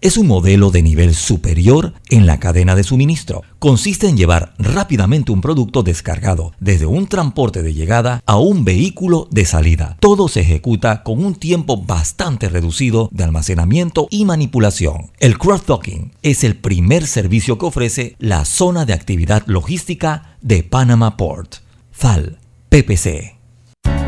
es 0.00 0.16
un 0.16 0.26
modelo 0.26 0.70
de 0.70 0.82
nivel 0.82 1.14
superior 1.14 1.94
en 2.10 2.26
la 2.26 2.38
cadena 2.38 2.74
de 2.74 2.84
suministro. 2.84 3.42
Consiste 3.58 4.08
en 4.08 4.16
llevar 4.16 4.54
rápidamente 4.58 5.32
un 5.32 5.40
producto 5.40 5.82
descargado 5.82 6.52
desde 6.60 6.86
un 6.86 7.06
transporte 7.06 7.62
de 7.62 7.74
llegada 7.74 8.22
a 8.26 8.36
un 8.36 8.64
vehículo 8.64 9.28
de 9.30 9.44
salida. 9.44 9.96
Todo 10.00 10.28
se 10.28 10.40
ejecuta 10.40 11.02
con 11.02 11.24
un 11.24 11.34
tiempo 11.34 11.82
bastante 11.82 12.48
reducido 12.48 13.08
de 13.12 13.24
almacenamiento 13.24 14.08
y 14.10 14.24
manipulación. 14.24 15.10
El 15.18 15.38
cross-docking 15.38 16.12
es 16.22 16.44
el 16.44 16.56
primer 16.56 17.06
servicio 17.06 17.58
que 17.58 17.66
ofrece 17.66 18.16
la 18.18 18.44
zona 18.44 18.84
de 18.84 18.92
actividad 18.92 19.42
logística 19.46 20.36
de 20.42 20.62
Panama 20.62 21.16
Port. 21.16 21.56
FAL, 21.90 22.38
PPC. 22.68 23.35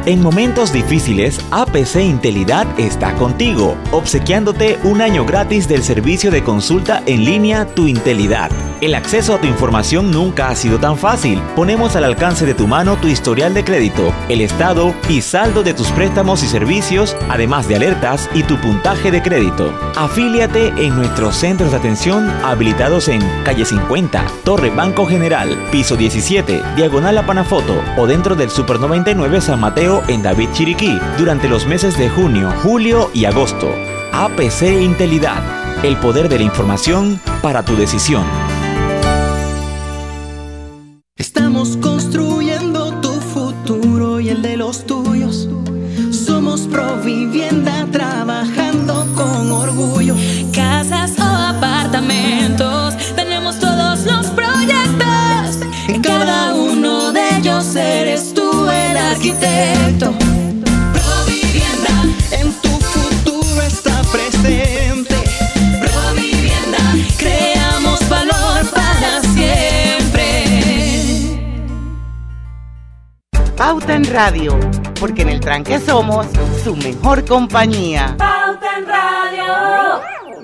En 0.08 0.22
momentos 0.22 0.72
difíciles, 0.72 1.38
APC 1.50 1.96
Intelidad 1.96 2.66
está 2.80 3.12
contigo, 3.16 3.76
obsequiándote 3.90 4.78
un 4.84 5.02
año 5.02 5.26
gratis 5.26 5.68
del 5.68 5.82
servicio 5.82 6.30
de 6.30 6.42
consulta 6.42 7.02
en 7.04 7.26
línea 7.26 7.66
Tu 7.66 7.88
Intelidad. 7.88 8.50
El 8.80 8.94
acceso 8.94 9.34
a 9.34 9.38
tu 9.38 9.46
información 9.46 10.10
nunca 10.10 10.48
ha 10.48 10.54
sido 10.54 10.78
tan 10.78 10.96
fácil. 10.96 11.42
Ponemos 11.54 11.94
al 11.94 12.04
alcance 12.04 12.46
de 12.46 12.54
tu 12.54 12.66
mano 12.66 12.96
tu 12.96 13.08
historial 13.08 13.52
de 13.52 13.64
crédito, 13.64 14.14
el 14.30 14.40
estado 14.40 14.94
y 15.10 15.20
saldo 15.20 15.62
de 15.62 15.74
tus 15.74 15.88
préstamos 15.88 16.42
y 16.42 16.46
servicios, 16.46 17.14
además 17.28 17.68
de 17.68 17.76
alertas 17.76 18.30
y 18.34 18.44
tu 18.44 18.56
puntaje 18.56 19.10
de 19.10 19.20
crédito. 19.20 19.76
Afíliate 19.96 20.68
en 20.68 20.96
nuestros 20.96 21.36
centros 21.36 21.72
de 21.72 21.76
atención 21.76 22.30
habilitados 22.44 23.08
en 23.08 23.20
calle 23.44 23.66
50, 23.66 24.24
Torre 24.44 24.70
Banco 24.70 25.04
General, 25.04 25.50
piso 25.70 25.96
17, 25.96 26.62
diagonal 26.76 27.18
a 27.18 27.26
Panafoto 27.26 27.82
o 27.98 28.06
dentro 28.06 28.36
del 28.36 28.48
Super 28.48 28.80
99 28.80 29.40
San 29.40 29.60
Mateo 29.60 29.97
en 30.08 30.22
David 30.22 30.48
Chiriquí 30.52 30.98
durante 31.16 31.48
los 31.48 31.66
meses 31.66 31.98
de 31.98 32.08
junio, 32.08 32.52
julio 32.62 33.10
y 33.14 33.24
agosto. 33.24 33.68
APC 34.12 34.62
Intelidad, 34.80 35.42
el 35.84 35.96
poder 35.96 36.28
de 36.28 36.38
la 36.38 36.44
información 36.44 37.20
para 37.42 37.64
tu 37.64 37.76
decisión. 37.76 38.24
Estamos 41.16 41.76
construyendo 41.76 42.27
arquitecto. 59.38 60.12
Provivienda, 60.92 61.94
en 62.32 62.52
tu 62.60 62.68
futuro 62.68 63.62
está 63.62 64.02
presente. 64.12 65.16
Provivienda, 65.80 66.78
creamos 67.18 68.08
valor 68.08 68.70
para 68.74 69.20
siempre. 69.34 70.44
Pauta 73.56 73.94
en 73.94 74.04
Radio, 74.04 74.58
porque 75.00 75.22
en 75.22 75.30
el 75.30 75.40
tranque 75.40 75.78
somos 75.78 76.26
su 76.62 76.76
mejor 76.76 77.24
compañía. 77.24 78.14
Pauta 78.16 78.78
en 78.78 78.86
Radio. 78.86 79.48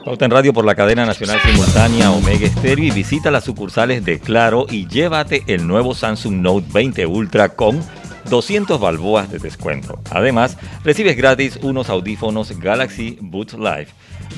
Pauta 0.05 0.27
en 0.27 0.31
Radio 0.33 0.53
por 0.53 0.67
la 0.67 0.75
cadena 0.75 1.07
nacional 1.07 1.41
simultánea 1.41 2.11
Omega 2.11 2.47
Stereo 2.47 2.85
y 2.85 2.91
visita 2.91 3.31
las 3.31 3.45
sucursales 3.45 4.05
de 4.05 4.21
Claro 4.21 4.67
y 4.69 4.87
llévate 4.87 5.45
el 5.47 5.67
nuevo 5.67 5.95
Samsung 5.95 6.43
Note 6.43 6.67
20 6.71 7.07
Ultra 7.07 7.49
con 7.49 7.81
200 8.29 8.81
balboas 8.81 9.31
de 9.31 9.39
descuento. 9.39 10.01
Además, 10.11 10.57
recibes 10.85 11.17
gratis 11.17 11.59
unos 11.63 11.89
audífonos 11.89 12.59
Galaxy 12.59 13.19
Boot 13.21 13.53
Live. 13.55 13.89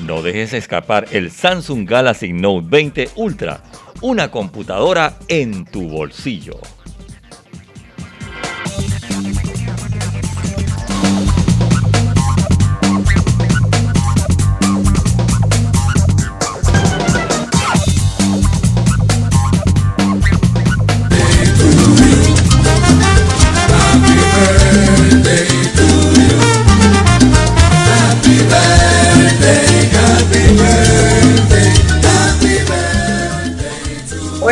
No 0.05 0.21
dejes 0.21 0.53
escapar 0.53 1.07
el 1.11 1.31
Samsung 1.31 1.89
Galaxy 1.89 2.33
Note 2.33 2.67
20 2.69 3.09
Ultra, 3.15 3.63
una 4.01 4.29
computadora 4.29 5.17
en 5.27 5.65
tu 5.65 5.87
bolsillo. 5.89 6.59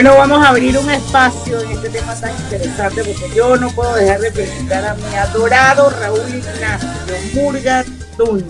Bueno, 0.05 0.19
vamos 0.19 0.45
a 0.45 0.49
abrir 0.49 0.77
un 0.77 0.87
espacio 0.91 1.59
en 1.61 1.71
este 1.71 1.89
tema 1.89 2.13
tan 2.13 2.29
interesante 2.29 3.03
porque 3.03 3.35
yo 3.35 3.57
no 3.57 3.71
puedo 3.71 3.95
dejar 3.95 4.19
de 4.19 4.31
felicitar 4.31 4.85
a 4.85 4.93
mi 4.93 5.15
adorado 5.15 5.89
Raúl 5.89 6.19
Ignacio 6.29 6.87
Murga 7.33 7.83
Tun, 8.15 8.45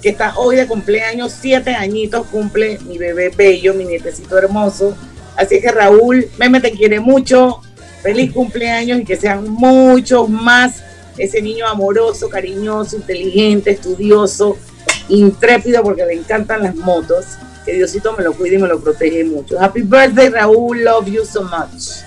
que 0.00 0.08
está 0.08 0.32
hoy 0.38 0.56
de 0.56 0.66
cumpleaños, 0.66 1.34
siete 1.38 1.74
añitos 1.74 2.26
cumple 2.28 2.78
mi 2.86 2.96
bebé 2.96 3.28
bello, 3.28 3.74
mi 3.74 3.84
nietecito 3.84 4.38
hermoso. 4.38 4.96
Así 5.36 5.60
que 5.60 5.70
Raúl, 5.70 6.30
Meme 6.38 6.62
te 6.62 6.72
quiere 6.72 6.98
mucho, 6.98 7.60
feliz 8.02 8.32
cumpleaños 8.32 9.00
y 9.00 9.04
que 9.04 9.16
sean 9.16 9.50
muchos 9.50 10.30
más. 10.30 10.82
Ese 11.18 11.42
niño 11.42 11.66
amoroso, 11.66 12.30
cariñoso, 12.30 12.96
inteligente, 12.96 13.72
estudioso, 13.72 14.56
intrépido 15.10 15.82
porque 15.82 16.06
le 16.06 16.14
encantan 16.14 16.62
las 16.62 16.74
motos. 16.74 17.36
Que 17.66 17.72
Diosito 17.74 18.12
me 18.16 18.22
lo 18.24 18.32
cuide 18.32 18.54
y 18.54 18.58
me 18.58 18.68
lo 18.68 18.80
protege 18.80 19.24
mucho. 19.24 19.60
Happy 19.60 19.82
birthday, 19.82 20.28
Raúl. 20.28 20.84
Love 20.84 21.08
you 21.08 21.24
so 21.24 21.42
much. 21.42 22.04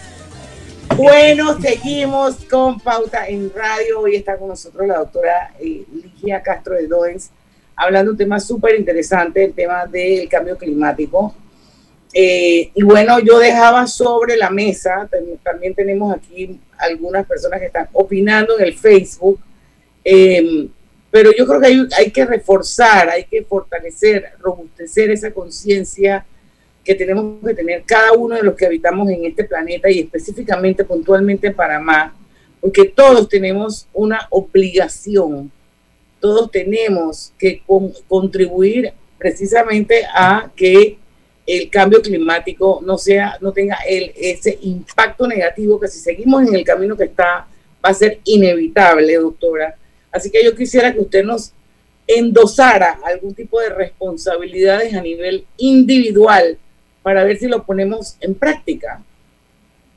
Bueno, 0.95 1.59
seguimos 1.61 2.37
con 2.49 2.79
Pauta 2.79 3.27
en 3.27 3.51
Radio. 3.53 3.99
Hoy 3.99 4.15
está 4.15 4.37
con 4.37 4.47
nosotros 4.47 4.87
la 4.87 4.99
doctora 4.99 5.51
eh, 5.59 5.83
Ligia 5.93 6.41
Castro 6.41 6.75
de 6.75 6.87
Doens, 6.87 7.29
hablando 7.75 8.11
de 8.11 8.13
un 8.13 8.17
tema 8.17 8.39
súper 8.39 8.79
interesante, 8.79 9.43
el 9.43 9.53
tema 9.53 9.85
del 9.85 10.27
cambio 10.29 10.57
climático. 10.57 11.35
Eh, 12.13 12.71
y 12.73 12.81
bueno, 12.83 13.19
yo 13.19 13.37
dejaba 13.37 13.85
sobre 13.85 14.35
la 14.37 14.49
mesa, 14.49 15.07
tam- 15.11 15.37
también 15.43 15.75
tenemos 15.75 16.15
aquí 16.15 16.59
algunas 16.77 17.25
personas 17.27 17.59
que 17.59 17.67
están 17.67 17.87
opinando 17.93 18.57
en 18.57 18.65
el 18.65 18.73
Facebook, 18.73 19.39
eh, 20.03 20.67
pero 21.11 21.31
yo 21.35 21.45
creo 21.47 21.59
que 21.59 21.87
hay, 21.97 22.11
que 22.11 22.25
reforzar, 22.25 23.09
hay 23.09 23.23
que 23.25 23.43
fortalecer, 23.43 24.31
robustecer 24.39 25.09
esa 25.11 25.31
conciencia 25.31 26.25
que 26.83 26.95
tenemos 26.95 27.43
que 27.45 27.53
tener 27.53 27.83
cada 27.85 28.13
uno 28.13 28.35
de 28.35 28.43
los 28.43 28.55
que 28.55 28.65
habitamos 28.65 29.09
en 29.09 29.25
este 29.25 29.43
planeta 29.43 29.89
y 29.89 29.99
específicamente, 29.99 30.83
puntualmente 30.83 31.47
en 31.47 31.55
Panamá, 31.55 32.15
porque 32.61 32.85
todos 32.85 33.27
tenemos 33.27 33.87
una 33.93 34.27
obligación, 34.29 35.51
todos 36.19 36.51
tenemos 36.51 37.31
que 37.37 37.61
con- 37.65 37.93
contribuir 38.07 38.93
precisamente 39.17 40.05
a 40.13 40.49
que 40.55 40.97
el 41.45 41.69
cambio 41.69 42.01
climático 42.01 42.79
no 42.85 42.97
sea, 42.97 43.37
no 43.41 43.51
tenga 43.51 43.77
el, 43.87 44.11
ese 44.15 44.57
impacto 44.61 45.27
negativo 45.27 45.79
que 45.79 45.87
si 45.87 45.99
seguimos 45.99 46.47
en 46.47 46.53
el 46.53 46.63
camino 46.63 46.95
que 46.95 47.05
está, 47.05 47.47
va 47.83 47.89
a 47.89 47.93
ser 47.93 48.19
inevitable, 48.23 49.15
doctora. 49.15 49.75
Así 50.11 50.31
que 50.31 50.43
yo 50.43 50.55
quisiera 50.55 50.93
que 50.93 50.99
usted 50.99 51.23
nos 51.23 51.53
endosara 52.07 52.99
algún 53.03 53.33
tipo 53.35 53.59
de 53.59 53.69
responsabilidades 53.69 54.93
a 54.95 55.01
nivel 55.01 55.45
individual 55.57 56.57
para 57.03 57.23
ver 57.23 57.37
si 57.37 57.47
lo 57.47 57.63
ponemos 57.63 58.17
en 58.19 58.33
práctica. 58.35 59.01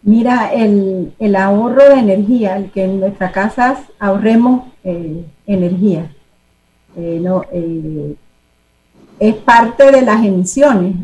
Mira, 0.03 0.53
el, 0.53 1.13
el 1.19 1.37
ahorro 1.37 1.89
de 1.89 2.01
energía, 2.01 2.57
el 2.57 2.71
que 2.71 2.85
en 2.85 3.01
nuestras 3.01 3.33
casas 3.33 3.79
ahorremos 3.99 4.73
eh, 4.85 5.25
energía, 5.47 6.11
eh, 6.97 7.19
no, 7.23 7.45
eh, 7.53 8.15
es 9.21 9.35
parte 9.37 9.93
de 9.93 10.03
las 10.03 10.25
emisiones, 10.25 10.97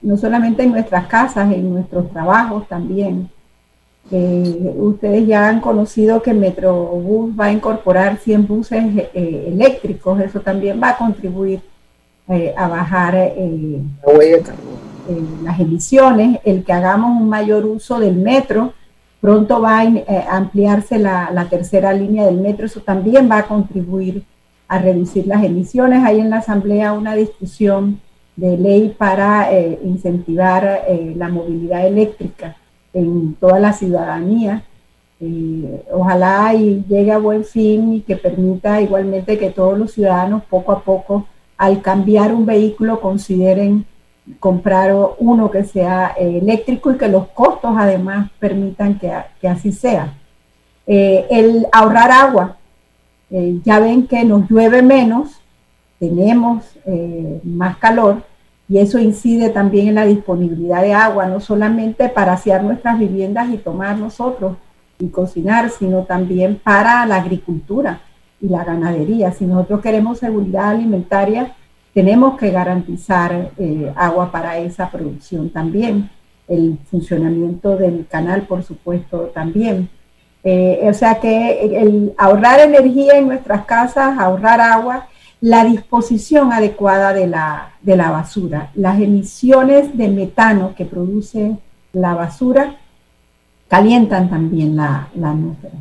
no 0.00 0.16
solamente 0.16 0.62
en 0.62 0.72
nuestras 0.72 1.06
casas, 1.06 1.52
en 1.52 1.72
nuestros 1.74 2.10
trabajos 2.10 2.66
también. 2.68 3.28
Eh, 4.10 4.74
ustedes 4.76 5.26
ya 5.26 5.48
han 5.48 5.60
conocido 5.60 6.22
que 6.22 6.32
Metrobús 6.32 7.32
va 7.38 7.46
a 7.46 7.52
incorporar 7.52 8.18
100 8.18 8.46
buses 8.46 8.84
eh, 9.14 9.44
eléctricos, 9.48 10.20
eso 10.20 10.40
también 10.40 10.80
va 10.80 10.90
a 10.90 10.96
contribuir 10.96 11.60
eh, 12.28 12.52
a 12.56 12.66
bajar 12.66 13.14
eh, 13.14 13.80
eh, 14.08 15.22
las 15.44 15.60
emisiones, 15.60 16.40
el 16.44 16.64
que 16.64 16.72
hagamos 16.72 17.20
un 17.20 17.28
mayor 17.28 17.64
uso 17.64 18.00
del 18.00 18.16
metro, 18.16 18.72
pronto 19.20 19.60
va 19.60 19.80
a 19.80 20.36
ampliarse 20.36 20.98
la, 20.98 21.30
la 21.32 21.48
tercera 21.48 21.92
línea 21.92 22.26
del 22.26 22.38
metro, 22.38 22.66
eso 22.66 22.80
también 22.80 23.30
va 23.30 23.38
a 23.38 23.46
contribuir 23.46 24.24
a 24.66 24.78
reducir 24.80 25.28
las 25.28 25.44
emisiones. 25.44 26.04
Hay 26.04 26.18
en 26.18 26.30
la 26.30 26.38
Asamblea 26.38 26.92
una 26.92 27.14
discusión 27.14 28.00
de 28.34 28.56
ley 28.58 28.94
para 28.96 29.52
eh, 29.52 29.78
incentivar 29.84 30.82
la 31.14 31.28
movilidad 31.28 31.86
eléctrica 31.86 32.56
en 32.96 33.34
toda 33.34 33.60
la 33.60 33.72
ciudadanía. 33.72 34.64
Eh, 35.20 35.84
ojalá 35.92 36.54
y 36.54 36.84
llegue 36.88 37.12
a 37.12 37.18
buen 37.18 37.44
fin 37.44 37.94
y 37.94 38.00
que 38.00 38.16
permita 38.16 38.80
igualmente 38.80 39.38
que 39.38 39.50
todos 39.50 39.78
los 39.78 39.92
ciudadanos 39.92 40.42
poco 40.44 40.72
a 40.72 40.80
poco, 40.80 41.26
al 41.58 41.82
cambiar 41.82 42.34
un 42.34 42.46
vehículo, 42.46 43.00
consideren 43.00 43.84
comprar 44.40 44.94
uno 45.18 45.50
que 45.50 45.64
sea 45.64 46.14
eh, 46.18 46.38
eléctrico 46.42 46.90
y 46.90 46.96
que 46.96 47.08
los 47.08 47.28
costos 47.28 47.74
además 47.76 48.30
permitan 48.38 48.98
que, 48.98 49.12
que 49.40 49.48
así 49.48 49.72
sea. 49.72 50.14
Eh, 50.86 51.26
el 51.30 51.66
ahorrar 51.72 52.10
agua, 52.10 52.56
ya 53.28 53.80
ven 53.80 54.06
que 54.06 54.24
nos 54.24 54.48
llueve 54.48 54.82
menos, 54.82 55.40
tenemos 55.98 56.64
más 57.42 57.76
calor 57.78 58.22
y 58.68 58.78
eso 58.78 58.98
incide 58.98 59.50
también 59.50 59.88
en 59.88 59.94
la 59.94 60.06
disponibilidad 60.06 60.82
de 60.82 60.92
agua, 60.92 61.26
no 61.26 61.40
solamente 61.40 62.08
para 62.08 62.32
asear 62.32 62.64
nuestras 62.64 62.98
viviendas 62.98 63.48
y 63.50 63.58
tomar 63.58 63.96
nosotros 63.96 64.56
y 64.98 65.08
cocinar, 65.08 65.70
sino 65.70 66.04
también 66.04 66.60
para 66.62 67.06
la 67.06 67.16
agricultura 67.16 68.00
y 68.40 68.48
la 68.48 68.64
ganadería. 68.64 69.32
Si 69.32 69.44
nosotros 69.44 69.80
queremos 69.80 70.18
seguridad 70.18 70.70
alimentaria, 70.70 71.54
tenemos 71.94 72.36
que 72.36 72.50
garantizar 72.50 73.52
eh, 73.56 73.92
agua 73.94 74.30
para 74.30 74.58
esa 74.58 74.90
producción 74.90 75.50
también. 75.50 76.10
el 76.48 76.78
funcionamiento 76.90 77.76
del 77.76 78.06
canal, 78.06 78.42
por 78.42 78.62
supuesto, 78.62 79.32
también. 79.34 79.88
Eh, 80.44 80.80
o 80.88 80.94
sea 80.94 81.18
que 81.18 81.80
el 81.82 82.14
ahorrar 82.16 82.60
energía 82.60 83.18
en 83.18 83.26
nuestras 83.26 83.64
casas, 83.64 84.16
ahorrar 84.16 84.60
agua, 84.60 85.08
la 85.40 85.64
disposición 85.64 86.52
adecuada 86.52 87.12
de 87.12 87.26
la, 87.26 87.74
de 87.82 87.96
la 87.96 88.10
basura, 88.10 88.70
las 88.74 89.00
emisiones 89.00 89.96
de 89.96 90.08
metano 90.08 90.74
que 90.74 90.84
produce 90.84 91.56
la 91.92 92.14
basura 92.14 92.76
calientan 93.68 94.30
también 94.30 94.76
la, 94.76 95.08
la 95.14 95.30
atmósfera. 95.30 95.74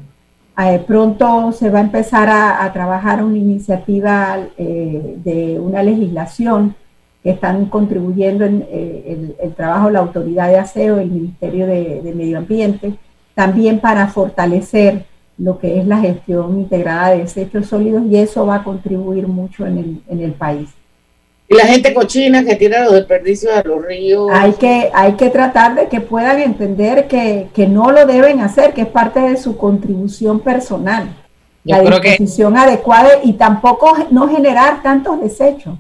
Eh, 0.58 0.82
pronto 0.88 1.52
se 1.52 1.70
va 1.70 1.80
a 1.80 1.82
empezar 1.82 2.30
a, 2.30 2.72
trabajar 2.72 3.24
una 3.24 3.38
iniciativa 3.38 4.38
eh, 4.58 5.18
de 5.22 5.60
una 5.60 5.84
legislación 5.84 6.76
que 7.22 7.32
están 7.32 7.66
contribuyendo 7.66 8.46
en 8.46 8.66
eh, 8.70 9.36
el, 9.42 9.54
trabajo 9.54 9.88
de 9.88 9.94
la 9.94 10.00
Autoridad 10.00 10.48
de 10.48 10.58
Aseo, 10.58 11.00
el 11.00 11.12
Ministerio 11.12 11.68
de, 11.68 12.14
Medio 12.16 12.38
Ambiente, 12.38 12.94
también 13.34 13.80
para 13.80 14.08
fortalecer 14.08 15.06
lo 15.38 15.60
que 15.60 15.80
es 15.80 15.86
la 15.86 16.00
gestión 16.00 16.60
integrada 16.60 17.12
de 17.12 17.20
desechos 17.20 17.68
sólidos 17.68 18.04
y 18.10 18.18
eso 18.18 18.46
va 18.46 18.56
a 18.56 18.64
contribuir 18.64 19.28
mucho 19.28 19.66
en 19.66 19.78
el, 19.78 20.02
en 20.10 20.22
el 20.22 20.32
país. 20.32 20.70
Y 21.48 21.56
la 21.56 21.68
gente 21.68 21.94
cochina 21.94 22.44
que 22.44 22.56
tira 22.56 22.86
los 22.86 22.94
desperdicios 22.94 23.54
a 23.54 23.62
los 23.62 23.86
ríos. 23.86 24.30
Hay 24.34 24.54
que, 24.54 24.90
hay 24.94 25.14
que 25.14 25.30
tratar 25.30 25.76
de 25.76 25.88
que 25.88 26.02
puedan 26.02 26.40
entender 26.40 27.08
que, 27.08 27.68
no 27.68 27.92
lo 27.92 28.06
deben 28.08 28.40
hacer, 28.40 28.74
que 28.74 28.82
es 28.82 28.88
parte 28.88 29.20
de 29.20 29.38
su 29.38 29.56
contribución 29.56 30.40
personal. 30.40 31.16
la 31.64 31.82
disposición 31.82 32.58
adecuada 32.58 33.10
y 33.24 33.34
tampoco 33.34 33.96
no 34.12 34.28
generar 34.28 34.82
tantos 34.82 35.22
desechos. 35.22 35.78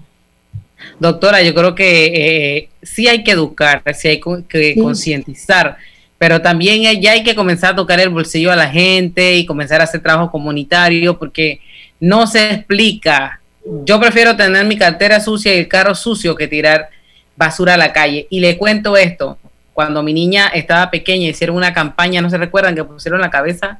Doctora, 1.00 1.42
yo 1.42 1.54
creo 1.56 1.74
que 1.74 2.58
eh, 2.58 2.70
sí 2.84 3.08
hay 3.08 3.24
que 3.24 3.32
educar, 3.32 3.82
sí 3.96 4.08
hay 4.08 4.22
que 4.48 4.76
concientizar, 4.80 5.78
pero 6.18 6.42
también 6.42 7.02
ya 7.02 7.12
hay 7.12 7.24
que 7.24 7.36
comenzar 7.36 7.74
a 7.74 7.76
tocar 7.76 8.00
el 8.00 8.10
bolsillo 8.10 8.52
a 8.52 8.56
la 8.56 8.70
gente 8.70 9.36
y 9.36 9.46
comenzar 9.46 9.82
a 9.82 9.86
hacer 9.86 10.02
trabajo 10.02 10.32
comunitario 10.32 11.18
porque 11.20 11.60
no 12.00 12.28
se 12.28 12.52
explica 12.52 13.42
yo 13.84 14.00
prefiero 14.00 14.36
tener 14.36 14.66
mi 14.66 14.78
cartera 14.78 15.20
sucia 15.20 15.56
y 15.56 15.60
el 15.60 15.68
carro 15.68 15.96
sucio 15.96 16.36
que 16.36 16.48
tirar 16.48 16.90
basura 17.36 17.74
a 17.74 17.78
la 17.78 17.94
calle. 17.94 18.28
Y 18.30 18.40
le 18.40 18.58
cuento 18.58 18.96
esto, 18.96 19.38
cuando 19.74 20.04
mi 20.04 20.14
niña 20.14 20.48
estaba 20.48 20.92
pequeña 20.92 21.28
hicieron 21.28 21.56
una 21.56 21.74
campaña, 21.74 22.22
no 22.22 22.30
se 22.30 22.38
recuerdan, 22.38 22.76
que 22.76 22.84
pusieron 22.84 23.22
la 23.22 23.30
cabeza 23.30 23.80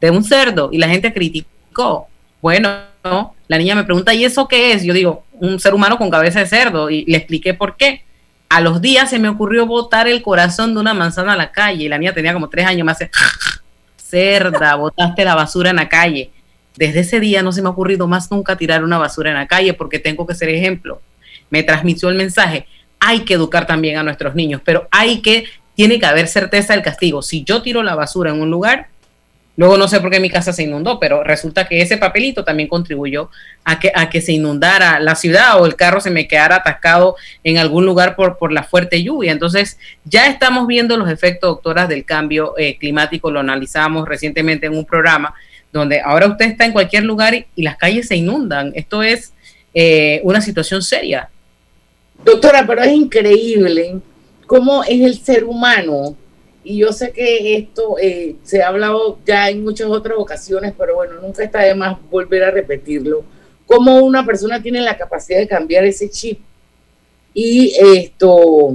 de 0.00 0.10
un 0.10 0.24
cerdo 0.24 0.70
y 0.72 0.78
la 0.78 0.88
gente 0.88 1.12
criticó. 1.12 2.08
Bueno, 2.42 2.82
la 3.48 3.58
niña 3.58 3.74
me 3.74 3.84
pregunta, 3.84 4.12
¿y 4.14 4.24
eso 4.24 4.48
qué 4.48 4.72
es? 4.72 4.82
Yo 4.82 4.92
digo, 4.92 5.24
un 5.32 5.60
ser 5.60 5.74
humano 5.74 5.96
con 5.96 6.10
cabeza 6.10 6.40
de 6.40 6.46
cerdo 6.46 6.90
y 6.90 7.04
le 7.04 7.18
expliqué 7.18 7.54
por 7.54 7.76
qué. 7.76 8.02
A 8.50 8.60
los 8.60 8.80
días 8.80 9.08
se 9.08 9.20
me 9.20 9.28
ocurrió 9.28 9.64
botar 9.64 10.08
el 10.08 10.22
corazón 10.22 10.74
de 10.74 10.80
una 10.80 10.92
manzana 10.92 11.34
a 11.34 11.36
la 11.36 11.52
calle 11.52 11.84
y 11.84 11.88
la 11.88 11.98
niña 11.98 12.12
tenía 12.12 12.32
como 12.32 12.48
tres 12.48 12.66
años, 12.66 12.84
me 12.84 12.90
hace, 12.90 13.08
cerda, 13.96 14.74
botaste 14.76 15.24
la 15.24 15.36
basura 15.36 15.70
en 15.70 15.76
la 15.76 15.88
calle. 15.88 16.32
Desde 16.74 17.00
ese 17.00 17.20
día 17.20 17.44
no 17.44 17.52
se 17.52 17.62
me 17.62 17.68
ha 17.68 17.70
ocurrido 17.70 18.08
más 18.08 18.28
nunca 18.28 18.56
tirar 18.56 18.82
una 18.82 18.98
basura 18.98 19.30
en 19.30 19.36
la 19.36 19.46
calle 19.46 19.72
porque 19.72 20.00
tengo 20.00 20.26
que 20.26 20.34
ser 20.34 20.48
ejemplo. 20.48 21.00
Me 21.48 21.62
transmitió 21.62 22.08
el 22.08 22.16
mensaje. 22.16 22.66
Hay 22.98 23.20
que 23.20 23.34
educar 23.34 23.68
también 23.68 23.98
a 23.98 24.02
nuestros 24.02 24.34
niños, 24.34 24.60
pero 24.64 24.88
hay 24.90 25.22
que, 25.22 25.44
tiene 25.76 26.00
que 26.00 26.06
haber 26.06 26.26
certeza 26.26 26.72
del 26.72 26.82
castigo. 26.82 27.22
Si 27.22 27.44
yo 27.44 27.62
tiro 27.62 27.84
la 27.84 27.94
basura 27.94 28.32
en 28.32 28.42
un 28.42 28.50
lugar, 28.50 28.88
luego 29.56 29.76
no 29.76 29.88
sé 29.88 30.00
por 30.00 30.10
qué 30.10 30.20
mi 30.20 30.30
casa 30.30 30.52
se 30.52 30.62
inundó, 30.62 30.98
pero 30.98 31.22
resulta 31.22 31.68
que 31.68 31.82
ese 31.82 31.96
papelito 31.96 32.44
también 32.44 32.68
contribuyó 32.68 33.30
a 33.64 33.78
que, 33.78 33.92
a 33.94 34.08
que 34.08 34.20
se 34.20 34.32
inundara 34.32 35.00
la 35.00 35.14
ciudad 35.14 35.60
o 35.60 35.66
el 35.66 35.76
carro 35.76 36.00
se 36.00 36.10
me 36.10 36.26
quedara 36.26 36.56
atascado 36.56 37.16
en 37.44 37.58
algún 37.58 37.84
lugar 37.84 38.16
por, 38.16 38.38
por 38.38 38.52
la 38.52 38.62
fuerte 38.62 39.02
lluvia. 39.02 39.32
Entonces, 39.32 39.78
ya 40.04 40.26
estamos 40.28 40.66
viendo 40.66 40.96
los 40.96 41.10
efectos, 41.10 41.50
doctoras, 41.50 41.88
del 41.88 42.04
cambio 42.04 42.54
eh, 42.56 42.78
climático. 42.78 43.30
Lo 43.30 43.40
analizamos 43.40 44.08
recientemente 44.08 44.66
en 44.66 44.76
un 44.76 44.84
programa 44.84 45.34
donde 45.72 46.00
ahora 46.00 46.26
usted 46.26 46.46
está 46.46 46.64
en 46.64 46.72
cualquier 46.72 47.04
lugar 47.04 47.34
y, 47.34 47.62
las 47.62 47.76
calles 47.76 48.08
se 48.08 48.16
inundan. 48.16 48.72
Esto 48.74 49.02
es 49.02 49.32
eh, 49.74 50.20
una 50.24 50.40
situación 50.40 50.82
seria. 50.82 51.28
Doctora, 52.24 52.66
pero 52.66 52.82
es 52.82 52.92
increíble 52.92 53.98
cómo 54.46 54.82
es 54.84 55.00
el 55.00 55.18
ser 55.18 55.44
humano. 55.44 56.16
Y 56.62 56.78
yo 56.78 56.92
sé 56.92 57.12
que 57.12 57.56
esto 57.56 57.96
eh, 57.98 58.36
se 58.42 58.62
ha 58.62 58.68
hablado 58.68 59.18
ya 59.24 59.48
en 59.48 59.64
muchas 59.64 59.88
otras 59.88 60.16
ocasiones, 60.18 60.74
pero 60.76 60.94
bueno, 60.94 61.14
nunca 61.20 61.42
está 61.42 61.60
de 61.60 61.74
más 61.74 61.96
volver 62.10 62.44
a 62.44 62.50
repetirlo. 62.50 63.24
Cómo 63.66 64.00
una 64.04 64.26
persona 64.26 64.60
tiene 64.62 64.80
la 64.80 64.96
capacidad 64.96 65.38
de 65.38 65.48
cambiar 65.48 65.84
ese 65.84 66.10
chip. 66.10 66.40
Y 67.32 67.72
esto, 67.96 68.74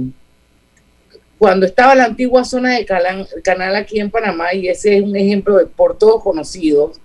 cuando 1.38 1.66
estaba 1.66 1.94
la 1.94 2.06
antigua 2.06 2.44
zona 2.44 2.76
de 2.76 2.86
canal 2.86 3.76
aquí 3.76 4.00
en 4.00 4.10
Panamá, 4.10 4.54
y 4.54 4.68
ese 4.68 4.96
es 4.96 5.02
un 5.02 5.14
ejemplo 5.14 5.58
de, 5.58 5.66
por 5.66 5.96
todos 5.96 6.22
conocidos, 6.22 6.98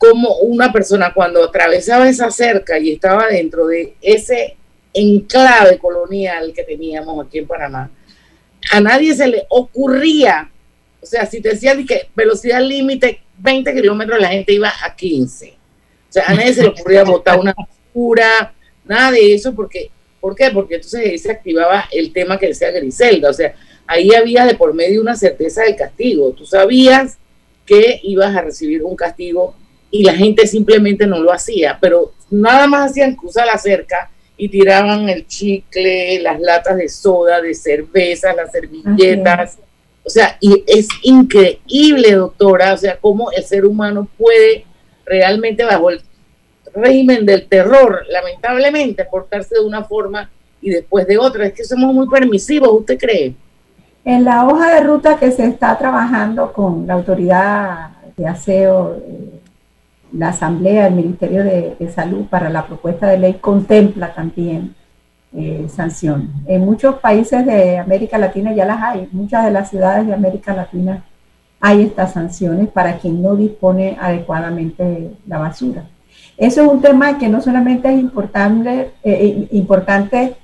como 0.00 0.36
una 0.36 0.72
persona 0.72 1.12
cuando 1.12 1.44
atravesaba 1.44 2.08
esa 2.08 2.30
cerca 2.30 2.78
y 2.78 2.92
estaba 2.92 3.26
dentro 3.28 3.66
de 3.66 3.96
ese 4.00 4.56
enclave 4.94 5.78
colonial 5.78 6.52
que 6.54 6.64
teníamos 6.64 7.26
aquí 7.26 7.38
en 7.38 7.46
Panamá, 7.46 7.90
a 8.70 8.80
nadie 8.80 9.14
se 9.14 9.26
le 9.26 9.44
ocurría, 9.48 10.50
o 11.00 11.06
sea, 11.06 11.26
si 11.26 11.40
te 11.40 11.50
decían 11.50 11.86
que 11.86 12.08
velocidad 12.14 12.60
límite 12.60 13.20
20 13.38 13.74
kilómetros, 13.74 14.20
la 14.20 14.28
gente 14.28 14.52
iba 14.52 14.72
a 14.84 14.94
15. 14.94 15.48
O 16.08 16.12
sea, 16.12 16.24
a 16.26 16.34
nadie 16.34 16.52
se 16.52 16.62
le 16.62 16.68
ocurría 16.68 17.04
botar 17.04 17.38
una 17.38 17.54
basura, 17.54 18.52
nada 18.84 19.12
de 19.12 19.34
eso, 19.34 19.54
porque 19.54 19.90
¿Por 20.20 20.34
qué? 20.34 20.50
Porque 20.50 20.76
entonces 20.76 21.00
ahí 21.00 21.18
se 21.18 21.32
activaba 21.32 21.88
el 21.90 22.12
tema 22.12 22.38
que 22.38 22.48
decía 22.48 22.70
Griselda, 22.70 23.30
o 23.30 23.32
sea, 23.32 23.54
ahí 23.86 24.14
había 24.14 24.44
de 24.44 24.54
por 24.54 24.74
medio 24.74 25.00
una 25.00 25.16
certeza 25.16 25.62
del 25.62 25.76
castigo. 25.76 26.32
Tú 26.32 26.44
sabías 26.44 27.16
que 27.64 28.00
ibas 28.02 28.36
a 28.36 28.42
recibir 28.42 28.82
un 28.84 28.94
castigo 28.94 29.54
y 29.90 30.04
la 30.04 30.14
gente 30.14 30.46
simplemente 30.46 31.06
no 31.06 31.20
lo 31.20 31.32
hacía, 31.32 31.78
pero 31.80 32.12
nada 32.30 32.66
más 32.66 32.90
hacían 32.90 33.16
cruzar 33.16 33.46
la 33.46 33.58
cerca 33.58 34.10
y 34.40 34.48
tiraban 34.48 35.06
el 35.10 35.26
chicle, 35.26 36.18
las 36.22 36.40
latas 36.40 36.78
de 36.78 36.88
soda, 36.88 37.42
de 37.42 37.52
cerveza, 37.52 38.32
las 38.32 38.50
servilletas. 38.50 39.58
O 40.02 40.08
sea, 40.08 40.38
y 40.40 40.64
es 40.66 40.88
increíble, 41.02 42.12
doctora, 42.12 42.72
o 42.72 42.76
sea, 42.78 42.96
cómo 42.96 43.30
el 43.32 43.44
ser 43.44 43.66
humano 43.66 44.08
puede 44.16 44.64
realmente 45.04 45.62
bajo 45.62 45.90
el 45.90 46.00
régimen 46.74 47.26
del 47.26 47.48
terror, 47.48 48.00
lamentablemente, 48.08 49.04
portarse 49.04 49.56
de 49.56 49.60
una 49.60 49.84
forma 49.84 50.30
y 50.62 50.70
después 50.70 51.06
de 51.06 51.18
otra. 51.18 51.44
Es 51.44 51.52
que 51.52 51.64
somos 51.64 51.92
muy 51.92 52.08
permisivos, 52.08 52.70
¿usted 52.72 52.96
cree? 52.98 53.34
En 54.06 54.24
la 54.24 54.46
hoja 54.46 54.74
de 54.74 54.80
ruta 54.80 55.18
que 55.18 55.30
se 55.32 55.44
está 55.44 55.76
trabajando 55.76 56.50
con 56.54 56.86
la 56.86 56.94
autoridad 56.94 57.90
de 58.16 58.26
aseo, 58.26 59.02
eh, 59.06 59.39
la 60.12 60.28
Asamblea, 60.28 60.88
el 60.88 60.94
Ministerio 60.94 61.44
de, 61.44 61.76
Salud 61.94 62.26
para 62.26 62.50
la 62.50 62.66
propuesta 62.66 63.06
de 63.08 63.18
ley 63.18 63.34
contempla 63.34 64.12
también 64.14 64.74
eh, 65.34 65.66
sanciones. 65.68 66.28
En 66.46 66.64
muchos 66.64 66.96
países 66.96 67.44
de 67.44 67.78
América 67.78 68.18
Latina 68.18 68.52
ya 68.52 68.64
las 68.64 68.82
hay, 68.82 69.08
muchas 69.12 69.44
de 69.44 69.50
las 69.50 69.70
ciudades 69.70 70.06
de 70.06 70.14
América 70.14 70.54
Latina 70.54 71.04
hay 71.60 71.82
estas 71.82 72.12
sanciones 72.12 72.68
para 72.68 72.96
quien 72.96 73.20
no 73.22 73.36
dispone 73.36 73.96
adecuadamente 74.00 75.10
la 75.26 75.38
basura. 75.38 75.84
Eso 76.36 76.62
es 76.62 76.68
un 76.68 76.80
tema 76.80 77.18
que 77.18 77.28
no 77.28 77.42
solamente 77.42 77.92
es 77.92 78.00
importante, 78.00 78.80
eh, 78.80 78.90
eh, 79.04 79.48
importante 79.52 80.36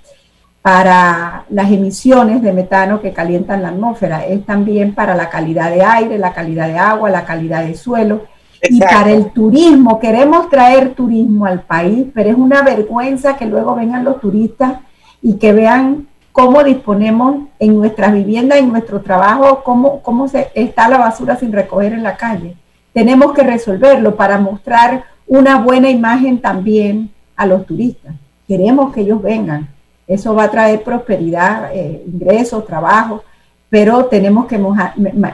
para 0.60 1.44
las 1.48 1.70
emisiones 1.70 2.42
de 2.42 2.52
metano 2.52 3.00
que 3.00 3.12
calientan 3.12 3.62
la 3.62 3.68
atmósfera, 3.68 4.26
es 4.26 4.44
también 4.44 4.94
para 4.94 5.14
la 5.14 5.30
calidad 5.30 5.70
de 5.70 5.82
aire, 5.82 6.18
la 6.18 6.34
calidad 6.34 6.68
de 6.68 6.76
agua, 6.76 7.08
la 7.08 7.24
calidad 7.24 7.64
de 7.64 7.74
suelo 7.74 8.35
y 8.62 8.80
para 8.80 9.12
el 9.12 9.30
turismo. 9.30 9.98
Queremos 9.98 10.48
traer 10.48 10.94
turismo 10.94 11.46
al 11.46 11.60
país, 11.62 12.06
pero 12.14 12.30
es 12.30 12.36
una 12.36 12.62
vergüenza 12.62 13.36
que 13.36 13.46
luego 13.46 13.74
vengan 13.74 14.04
los 14.04 14.20
turistas 14.20 14.80
y 15.22 15.34
que 15.34 15.52
vean 15.52 16.06
cómo 16.32 16.62
disponemos 16.62 17.48
en 17.58 17.76
nuestras 17.76 18.12
viviendas, 18.12 18.58
en 18.58 18.68
nuestro 18.68 19.00
trabajo, 19.00 19.62
cómo, 19.64 20.02
cómo 20.02 20.28
se, 20.28 20.48
está 20.54 20.88
la 20.88 20.98
basura 20.98 21.36
sin 21.36 21.52
recoger 21.52 21.92
en 21.92 22.02
la 22.02 22.16
calle. 22.16 22.56
Tenemos 22.92 23.32
que 23.32 23.42
resolverlo 23.42 24.16
para 24.16 24.38
mostrar 24.38 25.04
una 25.26 25.58
buena 25.58 25.90
imagen 25.90 26.40
también 26.40 27.10
a 27.36 27.46
los 27.46 27.66
turistas. 27.66 28.14
Queremos 28.46 28.92
que 28.92 29.00
ellos 29.00 29.22
vengan. 29.22 29.68
Eso 30.06 30.34
va 30.34 30.44
a 30.44 30.50
traer 30.50 30.82
prosperidad, 30.82 31.74
eh, 31.74 32.04
ingresos, 32.06 32.66
trabajo, 32.66 33.24
pero 33.68 34.04
tenemos 34.06 34.46
que 34.46 34.58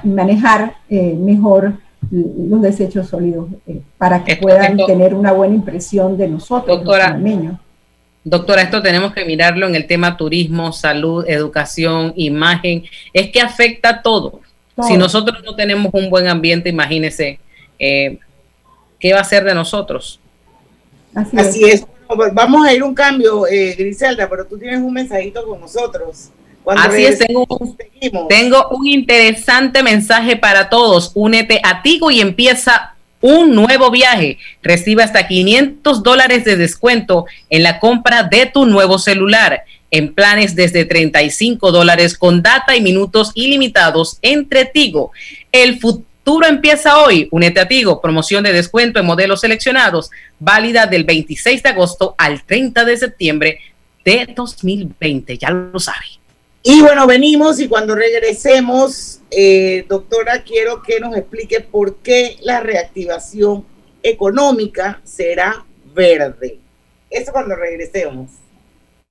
manejar 0.04 0.74
eh, 0.88 1.14
mejor 1.20 1.74
los 2.10 2.60
desechos 2.60 3.08
sólidos 3.08 3.48
eh, 3.66 3.80
para 3.96 4.24
que 4.24 4.36
puedan 4.36 4.76
tener 4.86 5.14
una 5.14 5.32
buena 5.32 5.54
impresión 5.54 6.16
de 6.16 6.28
nosotros, 6.28 6.78
doctora, 6.78 7.18
Doctora, 8.24 8.62
esto 8.62 8.80
tenemos 8.80 9.12
que 9.12 9.24
mirarlo 9.24 9.66
en 9.66 9.74
el 9.74 9.86
tema 9.86 10.16
turismo, 10.16 10.72
salud, 10.72 11.24
educación, 11.26 12.12
imagen. 12.14 12.84
Es 13.12 13.30
que 13.30 13.40
afecta 13.40 13.88
a 13.88 14.02
todo. 14.02 14.40
Si 14.86 14.96
nosotros 14.96 15.42
no 15.44 15.56
tenemos 15.56 15.92
un 15.92 16.08
buen 16.08 16.28
ambiente, 16.28 16.68
imagínese, 16.68 17.40
¿qué 17.78 19.12
va 19.12 19.20
a 19.20 19.24
ser 19.24 19.42
de 19.42 19.54
nosotros? 19.54 20.20
Así, 21.14 21.64
es. 21.64 21.84
Vamos 22.32 22.66
a 22.66 22.72
ir 22.72 22.82
un 22.82 22.94
cambio, 22.94 23.46
eh, 23.46 23.74
Griselda, 23.76 24.28
pero 24.28 24.44
tú 24.46 24.58
tienes 24.58 24.80
un 24.80 24.92
mensajito 24.92 25.46
con 25.46 25.60
nosotros. 25.60 26.30
Así 26.66 27.04
es, 27.04 27.18
tengo, 27.18 27.46
tengo 28.28 28.68
un 28.70 28.86
interesante 28.86 29.82
mensaje 29.82 30.36
para 30.36 30.68
todos. 30.68 31.10
Únete 31.14 31.60
a 31.62 31.82
Tigo 31.82 32.10
y 32.10 32.20
empieza 32.20 32.94
un 33.20 33.54
nuevo 33.54 33.90
viaje. 33.90 34.38
Recibe 34.62 35.02
hasta 35.02 35.26
500 35.26 36.02
dólares 36.02 36.44
de 36.44 36.56
descuento 36.56 37.26
en 37.48 37.62
la 37.62 37.78
compra 37.78 38.24
de 38.24 38.46
tu 38.46 38.66
nuevo 38.66 38.98
celular 38.98 39.64
en 39.90 40.14
planes 40.14 40.56
desde 40.56 40.84
35 40.84 41.70
dólares 41.70 42.16
con 42.16 42.42
data 42.42 42.74
y 42.74 42.80
minutos 42.80 43.30
ilimitados 43.34 44.18
entre 44.22 44.64
Tigo. 44.64 45.12
El 45.52 45.78
futuro 45.78 46.46
empieza 46.46 46.98
hoy. 46.98 47.28
Únete 47.30 47.60
a 47.60 47.68
Tigo. 47.68 48.00
Promoción 48.00 48.42
de 48.42 48.52
descuento 48.52 48.98
en 48.98 49.06
modelos 49.06 49.42
seleccionados, 49.42 50.10
válida 50.38 50.86
del 50.86 51.04
26 51.04 51.62
de 51.62 51.68
agosto 51.68 52.14
al 52.18 52.42
30 52.42 52.84
de 52.84 52.96
septiembre 52.96 53.58
de 54.04 54.32
2020. 54.34 55.38
Ya 55.38 55.50
lo 55.50 55.78
sabe. 55.78 56.06
Y 56.62 56.80
bueno, 56.80 57.06
venimos 57.06 57.58
y 57.60 57.68
cuando 57.68 57.94
regresemos, 57.94 59.20
eh, 59.30 59.84
doctora, 59.88 60.44
quiero 60.44 60.82
que 60.82 61.00
nos 61.00 61.16
explique 61.16 61.60
por 61.60 61.96
qué 61.96 62.36
la 62.42 62.60
reactivación 62.60 63.64
económica 64.02 65.00
será 65.04 65.64
verde. 65.94 66.58
Eso 67.10 67.32
cuando 67.32 67.56
regresemos. 67.56 68.30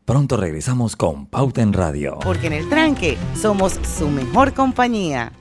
Pronto 0.05 0.37
regresamos 0.37 0.95
con 0.95 1.25
Pauta 1.25 1.61
en 1.61 1.73
Radio. 1.73 2.19
Porque 2.23 2.47
en 2.47 2.53
el 2.53 2.69
tranque 2.69 3.17
somos 3.39 3.79
su 3.97 4.07
mejor 4.07 4.53
compañía. 4.53 5.33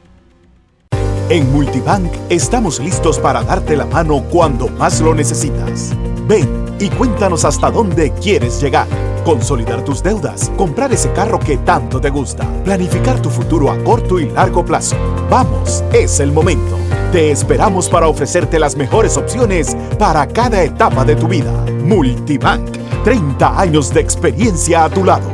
En 1.28 1.50
Multibank 1.52 2.12
estamos 2.28 2.80
listos 2.80 3.20
para 3.20 3.42
darte 3.44 3.76
la 3.76 3.86
mano 3.86 4.24
cuando 4.30 4.68
más 4.68 5.00
lo 5.00 5.14
necesitas. 5.14 5.92
Ven 6.26 6.69
y 6.80 6.88
cuéntanos 6.88 7.44
hasta 7.44 7.70
dónde 7.70 8.12
quieres 8.14 8.60
llegar. 8.60 8.88
Consolidar 9.24 9.84
tus 9.84 10.02
deudas, 10.02 10.50
comprar 10.56 10.92
ese 10.92 11.12
carro 11.12 11.38
que 11.38 11.58
tanto 11.58 12.00
te 12.00 12.08
gusta, 12.08 12.46
planificar 12.64 13.20
tu 13.20 13.28
futuro 13.28 13.70
a 13.70 13.78
corto 13.84 14.18
y 14.18 14.30
largo 14.30 14.64
plazo. 14.64 14.96
Vamos, 15.28 15.84
es 15.92 16.18
el 16.20 16.32
momento. 16.32 16.76
Te 17.12 17.30
esperamos 17.30 17.88
para 17.88 18.08
ofrecerte 18.08 18.58
las 18.58 18.76
mejores 18.76 19.16
opciones 19.16 19.76
para 19.98 20.26
cada 20.26 20.62
etapa 20.62 21.04
de 21.04 21.16
tu 21.16 21.28
vida. 21.28 21.52
Multibank, 21.84 22.70
30 23.04 23.60
años 23.60 23.92
de 23.92 24.00
experiencia 24.00 24.84
a 24.84 24.90
tu 24.90 25.04
lado. 25.04 25.28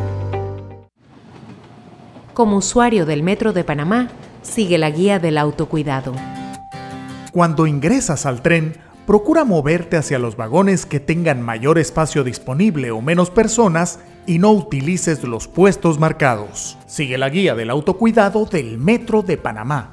Como 2.34 2.57
usuario 2.57 3.07
del 3.07 3.22
Metro 3.22 3.53
de 3.53 3.62
Panamá, 3.62 4.09
sigue 4.42 4.78
la 4.78 4.90
guía 4.90 5.18
del 5.18 5.38
autocuidado. 5.38 6.12
Cuando 7.32 7.66
ingresas 7.66 8.26
al 8.26 8.42
tren, 8.42 8.76
procura 9.07 9.44
moverte 9.44 9.96
hacia 9.96 10.18
los 10.18 10.36
vagones 10.36 10.84
que 10.84 10.98
tengan 10.98 11.40
mayor 11.40 11.78
espacio 11.78 12.24
disponible 12.24 12.90
o 12.90 13.00
menos 13.00 13.30
personas 13.30 14.00
y 14.26 14.40
no 14.40 14.50
utilices 14.50 15.22
los 15.22 15.46
puestos 15.46 16.00
marcados. 16.00 16.76
Sigue 16.86 17.16
la 17.16 17.30
guía 17.30 17.54
del 17.54 17.70
autocuidado 17.70 18.44
del 18.46 18.78
Metro 18.78 19.22
de 19.22 19.38
Panamá. 19.38 19.92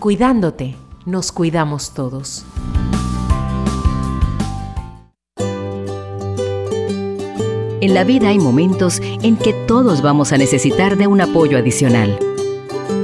Cuidándote, 0.00 0.74
nos 1.06 1.30
cuidamos 1.30 1.94
todos. 1.94 2.44
En 7.80 7.94
la 7.94 8.02
vida 8.02 8.30
hay 8.30 8.40
momentos 8.40 9.00
en 9.00 9.36
que 9.36 9.52
todos 9.52 10.02
vamos 10.02 10.32
a 10.32 10.36
necesitar 10.36 10.96
de 10.96 11.06
un 11.06 11.20
apoyo 11.20 11.56
adicional. 11.58 12.18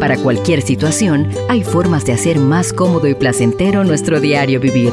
Para 0.01 0.17
cualquier 0.17 0.63
situación, 0.63 1.29
hay 1.49 1.63
formas 1.63 2.05
de 2.05 2.13
hacer 2.13 2.41
más 2.41 2.73
cómodo 2.73 3.07
y 3.07 3.15
placentero 3.15 3.85
nuestro 3.85 4.21
diario 4.21 4.59
vivir 4.59 4.93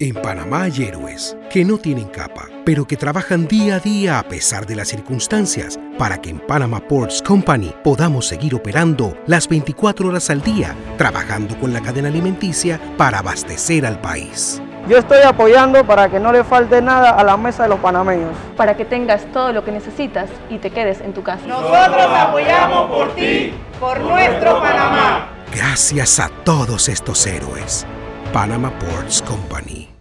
En 0.00 0.14
Panamá 0.14 0.62
hay 0.62 0.84
héroes 0.84 1.36
que 1.50 1.64
no 1.64 1.76
tienen 1.76 2.04
capa, 2.04 2.46
pero 2.64 2.86
que 2.86 2.96
trabajan 2.96 3.48
día 3.48 3.74
a 3.74 3.80
día 3.80 4.20
a 4.20 4.22
pesar 4.22 4.64
de 4.64 4.76
las 4.76 4.86
circunstancias 4.86 5.76
para 5.98 6.18
que 6.18 6.30
en 6.30 6.38
Panama 6.38 6.78
Ports 6.78 7.20
Company 7.20 7.74
podamos 7.82 8.28
seguir 8.28 8.54
operando 8.54 9.16
las 9.26 9.48
24 9.48 10.08
horas 10.08 10.30
al 10.30 10.40
día, 10.40 10.72
trabajando 10.96 11.58
con 11.58 11.72
la 11.72 11.80
cadena 11.80 12.10
alimenticia 12.10 12.78
para 12.96 13.18
abastecer 13.18 13.84
al 13.84 14.00
país. 14.00 14.62
Yo 14.88 14.98
estoy 14.98 15.22
apoyando 15.22 15.84
para 15.84 16.08
que 16.08 16.20
no 16.20 16.30
le 16.30 16.44
falte 16.44 16.80
nada 16.80 17.10
a 17.10 17.24
la 17.24 17.36
mesa 17.36 17.64
de 17.64 17.70
los 17.70 17.80
panameños. 17.80 18.36
Para 18.56 18.76
que 18.76 18.84
tengas 18.84 19.26
todo 19.32 19.52
lo 19.52 19.64
que 19.64 19.72
necesitas 19.72 20.30
y 20.48 20.58
te 20.58 20.70
quedes 20.70 21.00
en 21.00 21.12
tu 21.12 21.24
casa. 21.24 21.44
Nosotros 21.44 22.06
apoyamos 22.08 22.88
por 22.88 23.16
ti, 23.16 23.52
por 23.80 23.98
nuestro 23.98 24.60
Panamá. 24.60 25.28
Gracias 25.52 26.20
a 26.20 26.28
todos 26.44 26.88
estos 26.88 27.26
héroes. 27.26 27.84
Panama 28.32 28.68
Ports 28.78 29.20
Company. 29.24 29.97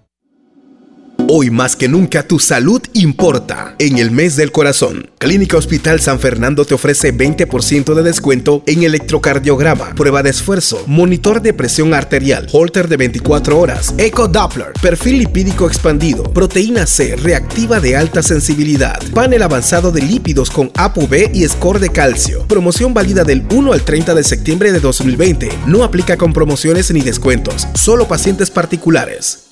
Hoy 1.30 1.50
más 1.50 1.76
que 1.76 1.90
nunca 1.90 2.24
tu 2.24 2.40
salud 2.40 2.82
importa. 2.94 3.76
En 3.80 3.98
el 3.98 4.12
mes 4.12 4.38
del 4.38 4.54
corazón, 4.54 5.10
Clínica 5.18 5.58
Hospital 5.58 6.00
San 6.00 6.22
Fernando 6.22 6.64
te 6.64 6.74
ofrece 6.74 7.14
20% 7.14 7.96
de 7.96 8.04
descuento 8.04 8.64
en 8.66 8.84
electrocardiograma, 8.84 9.94
prueba 9.94 10.24
de 10.24 10.30
esfuerzo, 10.30 10.82
monitor 10.88 11.42
de 11.42 11.52
presión 11.52 11.94
arterial, 11.94 12.48
holter 12.54 12.88
de 12.88 12.96
24 12.96 13.60
horas, 13.60 13.94
eco 13.98 14.30
Doppler, 14.30 14.72
perfil 14.82 15.18
lipídico 15.20 15.68
expandido, 15.68 16.24
proteína 16.24 16.86
C 16.86 17.18
reactiva 17.18 17.82
de 17.82 17.98
alta 17.98 18.24
sensibilidad, 18.24 18.98
panel 19.14 19.44
avanzado 19.44 19.92
de 19.92 20.04
lípidos 20.04 20.50
con 20.50 20.72
ApoB 20.76 21.32
y 21.34 21.46
score 21.46 21.80
de 21.80 21.90
calcio. 21.90 22.48
Promoción 22.48 22.94
válida 22.94 23.26
del 23.26 23.46
1 23.52 23.74
al 23.74 23.82
30 23.82 24.16
de 24.16 24.24
septiembre 24.24 24.72
de 24.72 24.80
2020. 24.80 25.50
No 25.66 25.84
aplica 25.84 26.16
con 26.16 26.32
promociones 26.32 26.90
ni 26.92 27.02
descuentos, 27.02 27.68
solo 27.74 28.08
pacientes 28.08 28.50
particulares. 28.50 29.47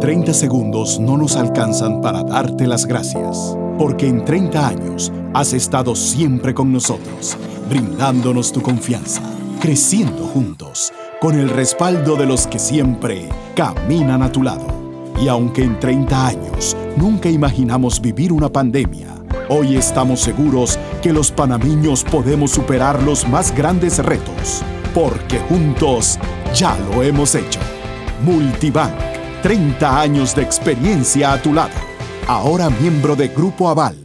30 0.00 0.32
segundos 0.32 0.98
no 0.98 1.18
nos 1.18 1.36
alcanzan 1.36 2.00
para 2.00 2.22
darte 2.22 2.66
las 2.66 2.86
gracias, 2.86 3.54
porque 3.76 4.06
en 4.06 4.24
30 4.24 4.66
años 4.66 5.12
has 5.34 5.52
estado 5.52 5.94
siempre 5.94 6.54
con 6.54 6.72
nosotros, 6.72 7.36
brindándonos 7.68 8.50
tu 8.50 8.62
confianza, 8.62 9.20
creciendo 9.60 10.24
juntos, 10.24 10.90
con 11.20 11.38
el 11.38 11.50
respaldo 11.50 12.16
de 12.16 12.24
los 12.24 12.46
que 12.46 12.58
siempre 12.58 13.28
caminan 13.54 14.22
a 14.22 14.32
tu 14.32 14.42
lado. 14.42 14.66
Y 15.20 15.28
aunque 15.28 15.64
en 15.64 15.78
30 15.78 16.28
años 16.28 16.74
nunca 16.96 17.28
imaginamos 17.28 18.00
vivir 18.00 18.32
una 18.32 18.50
pandemia, 18.50 19.08
hoy 19.50 19.76
estamos 19.76 20.20
seguros 20.20 20.78
que 21.02 21.12
los 21.12 21.30
panameños 21.30 22.04
podemos 22.04 22.52
superar 22.52 23.02
los 23.02 23.28
más 23.28 23.54
grandes 23.54 23.98
retos, 23.98 24.62
porque 24.94 25.40
juntos 25.40 26.18
ya 26.54 26.74
lo 26.90 27.02
hemos 27.02 27.34
hecho. 27.34 27.60
Multibank 28.24 29.09
30 29.42 30.00
años 30.00 30.36
de 30.36 30.42
experiencia 30.42 31.32
a 31.32 31.40
tu 31.40 31.54
lado. 31.54 31.72
Ahora 32.26 32.68
miembro 32.68 33.16
de 33.16 33.28
Grupo 33.28 33.68
Aval. 33.70 33.96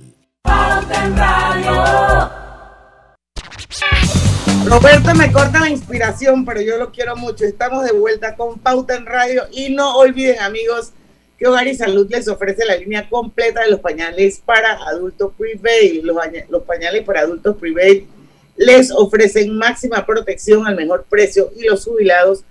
Roberto 4.66 5.14
me 5.14 5.32
corta 5.32 5.60
la 5.60 5.70
inspiración, 5.70 6.46
pero 6.46 6.62
yo 6.62 6.78
lo 6.78 6.92
quiero 6.92 7.16
mucho. 7.16 7.44
Estamos 7.44 7.84
de 7.84 7.92
vuelta 7.92 8.36
con 8.36 8.58
Pauta 8.60 8.96
en 8.96 9.06
Radio 9.06 9.44
y 9.52 9.70
no 9.70 9.98
olviden 9.98 10.40
amigos 10.40 10.92
que 11.38 11.48
Hogar 11.48 11.68
y 11.68 11.76
Salud 11.76 12.08
les 12.10 12.28
ofrece 12.30 12.66
la 12.66 12.78
línea 12.78 13.10
completa 13.10 13.62
de 13.62 13.72
los 13.72 13.82
pañales 13.82 14.42
para 14.44 14.74
adultos 14.88 15.34
Prevail. 15.38 16.02
Los, 16.04 16.16
los 16.50 16.64
pañales 16.64 17.04
para 17.04 17.22
adultos 17.22 17.58
Prevail 17.58 18.08
les 18.56 18.90
ofrecen 18.90 19.58
máxima 19.58 20.06
protección 20.06 20.66
al 20.66 20.76
mejor 20.76 21.06
precio 21.10 21.52
y 21.58 21.64
los 21.64 21.84
jubilados 21.84 22.46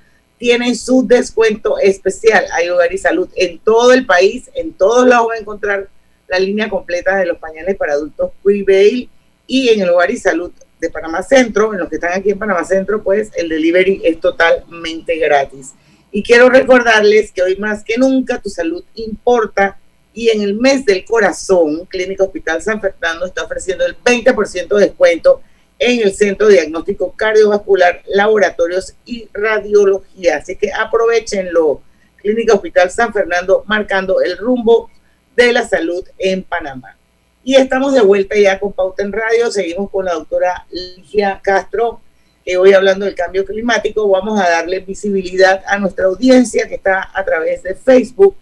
tienen 0.45 0.77
su 0.77 1.07
descuento 1.07 1.79
especial. 1.79 2.45
Hay 2.53 2.69
Hogar 2.69 2.93
y 2.93 2.99
Salud 2.99 3.31
en 3.35 3.59
todo 3.61 3.95
el 3.95 4.05
país, 4.05 4.51
en 4.55 4.75
todos 4.75 5.07
lados 5.07 5.29
va 5.31 5.37
a 5.37 5.39
encontrar 5.39 5.89
la 6.29 6.39
línea 6.39 6.69
completa 6.69 7.17
de 7.17 7.25
los 7.25 7.39
pañales 7.39 7.77
para 7.77 7.95
adultos 7.95 8.31
Prevail 8.43 9.09
y 9.47 9.71
en 9.71 9.81
el 9.81 9.89
Hogar 9.89 10.11
y 10.11 10.19
Salud 10.19 10.53
de 10.79 10.91
Panamá 10.91 11.23
Centro, 11.23 11.73
en 11.73 11.81
los 11.81 11.89
que 11.89 11.95
están 11.95 12.13
aquí 12.13 12.29
en 12.29 12.39
Panamá 12.39 12.63
Centro, 12.63 13.03
pues 13.03 13.31
el 13.37 13.49
delivery 13.49 14.03
es 14.05 14.21
totalmente 14.21 15.17
gratis. 15.17 15.73
Y 16.13 16.23
quiero 16.23 16.51
recordarles 16.51 17.33
que 17.33 17.41
hoy 17.41 17.57
más 17.57 17.83
que 17.83 17.97
nunca 17.97 18.39
tu 18.39 18.51
salud 18.51 18.85
importa 18.97 19.79
y 20.13 20.29
en 20.29 20.43
el 20.43 20.57
mes 20.57 20.85
del 20.85 21.07
corazón, 21.07 21.87
Clínica 21.87 22.23
Hospital 22.23 22.61
San 22.61 22.83
Fernando 22.83 23.25
está 23.25 23.45
ofreciendo 23.45 23.87
el 23.87 23.97
20% 23.97 24.77
de 24.77 24.89
descuento 24.89 25.41
en 25.79 26.01
el 26.01 26.15
Centro 26.15 26.47
de 26.47 26.55
Diagnóstico 26.55 27.13
Cardiovascular, 27.17 28.03
Laboratorios 28.07 28.95
y 29.05 29.29
Radiología. 29.33 30.39
Así 30.39 30.57
que 30.57 30.73
aprovechenlo. 30.73 31.83
Clínica 32.17 32.55
Hospital 32.55 32.91
San 32.91 33.13
Fernando 33.13 33.65
marcando 33.67 34.23
el 34.23 34.39
rumbo 34.39 34.91
de 35.37 35.53
la 35.53 35.69
salud 35.69 36.05
en 36.17 36.43
Panamá. 36.43 36.97
Y 37.43 37.57
estamos 37.57 37.93
de 37.93 38.01
vuelta 38.01 38.35
ya 38.37 38.59
con 38.59 38.73
Pauta 38.73 39.03
en 39.03 39.13
Radio. 39.13 39.51
Seguimos 39.51 39.91
con 39.91 40.07
la 40.07 40.15
doctora 40.15 40.67
Ligia 40.71 41.41
Castro, 41.43 42.01
eh, 42.47 42.57
hoy 42.57 42.73
hablando 42.73 43.05
del 43.05 43.15
cambio 43.15 43.45
climático. 43.45 44.09
Vamos 44.09 44.41
a 44.41 44.49
darle 44.49 44.81
visibilidad 44.81 45.63
a 45.67 45.79
nuestra 45.79 46.07
audiencia 46.07 46.67
que 46.67 46.77
está 46.77 47.11
a 47.13 47.25
través 47.25 47.63
de 47.63 47.75
Facebook. 47.75 48.37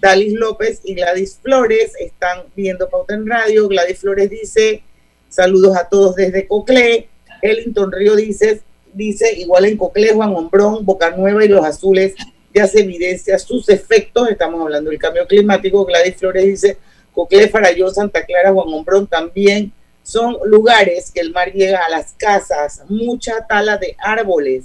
Dalis 0.00 0.32
López 0.32 0.80
y 0.82 0.94
Gladys 0.94 1.38
Flores 1.40 1.92
están 2.00 2.44
viendo 2.56 2.88
Pauta 2.88 3.14
en 3.14 3.28
Radio. 3.28 3.68
Gladys 3.68 4.00
Flores 4.00 4.30
dice, 4.30 4.82
saludos 5.28 5.76
a 5.76 5.88
todos 5.88 6.16
desde 6.16 6.46
Coclé. 6.46 7.08
Ellington 7.42 7.92
Río 7.92 8.16
dice, 8.16 8.60
dice 8.92 9.32
igual 9.38 9.64
en 9.66 9.76
Coclé, 9.76 10.12
Juan 10.12 10.34
Hombrón, 10.34 10.84
Boca 10.84 11.10
Nueva 11.10 11.44
y 11.44 11.48
Los 11.48 11.64
Azules 11.64 12.14
ya 12.54 12.66
se 12.66 12.80
evidencia 12.80 13.38
sus 13.38 13.68
efectos. 13.68 14.28
Estamos 14.28 14.60
hablando 14.60 14.90
del 14.90 14.98
cambio 14.98 15.26
climático. 15.26 15.84
Gladys 15.84 16.16
Flores 16.16 16.44
dice, 16.44 16.78
Coclé, 17.12 17.48
Faralló, 17.48 17.90
Santa 17.90 18.24
Clara, 18.24 18.52
Juan 18.52 18.68
Hombrón 18.72 19.06
también 19.06 19.72
son 20.02 20.38
lugares 20.46 21.10
que 21.10 21.20
el 21.20 21.32
mar 21.32 21.52
llega 21.52 21.84
a 21.84 21.90
las 21.90 22.12
casas, 22.12 22.80
mucha 22.88 23.46
tala 23.46 23.76
de 23.76 23.94
árboles. 23.98 24.64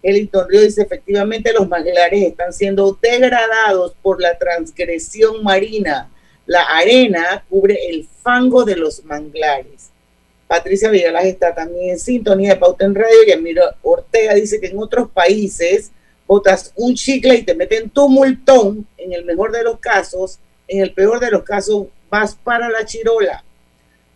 El 0.00 0.30
Río 0.48 0.60
dice, 0.60 0.82
efectivamente 0.82 1.52
los 1.52 1.68
manglares 1.68 2.22
están 2.22 2.52
siendo 2.52 2.96
degradados 3.02 3.94
por 4.00 4.22
la 4.22 4.38
transgresión 4.38 5.42
marina. 5.42 6.08
La 6.46 6.62
arena 6.62 7.44
cubre 7.50 7.76
el 7.88 8.06
fango 8.22 8.64
de 8.64 8.76
los 8.76 9.04
manglares. 9.04 9.90
Patricia 10.46 10.90
Villalas 10.90 11.24
está 11.24 11.54
también 11.54 11.90
en 11.90 11.98
sintonía 11.98 12.50
de 12.50 12.56
Pauta 12.56 12.84
en 12.84 12.94
Radio 12.94 13.24
y 13.26 13.32
Emilio 13.32 13.64
Ortega 13.82 14.34
dice 14.34 14.60
que 14.60 14.68
en 14.68 14.78
otros 14.78 15.10
países 15.10 15.90
botas 16.26 16.72
un 16.76 16.94
chicle 16.94 17.34
y 17.36 17.42
te 17.42 17.54
meten 17.54 17.90
tu 17.90 18.08
multón, 18.08 18.86
en 18.96 19.12
el 19.12 19.24
mejor 19.24 19.52
de 19.52 19.62
los 19.62 19.78
casos, 19.78 20.38
en 20.68 20.80
el 20.80 20.92
peor 20.92 21.20
de 21.20 21.30
los 21.30 21.42
casos, 21.42 21.86
vas 22.10 22.34
para 22.34 22.68
la 22.68 22.84
chirola. 22.84 23.44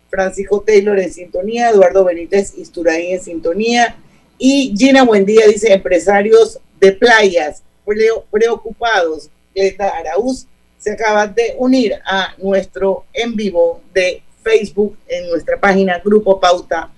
Francisco 0.09 0.61
Taylor 0.61 0.99
en 0.99 1.11
sintonía, 1.11 1.69
Eduardo 1.69 2.03
Benítez 2.03 2.53
Isturain 2.57 3.13
en 3.13 3.21
sintonía 3.21 3.95
y 4.37 4.73
Gina 4.77 5.03
Buendía 5.03 5.47
dice 5.47 5.71
empresarios 5.71 6.59
de 6.79 6.91
playas 6.91 7.63
preocupados. 8.29 9.29
Glenda 9.53 9.89
Araúz 9.89 10.45
se 10.77 10.91
acaba 10.91 11.27
de 11.27 11.55
unir 11.57 11.93
a 12.05 12.33
nuestro 12.37 13.05
en 13.13 13.35
vivo 13.35 13.81
de 13.93 14.23
Facebook 14.41 14.97
en 15.07 15.29
nuestra 15.29 15.59
página 15.59 16.01
Grupo 16.03 16.39
Pauta 16.39 16.89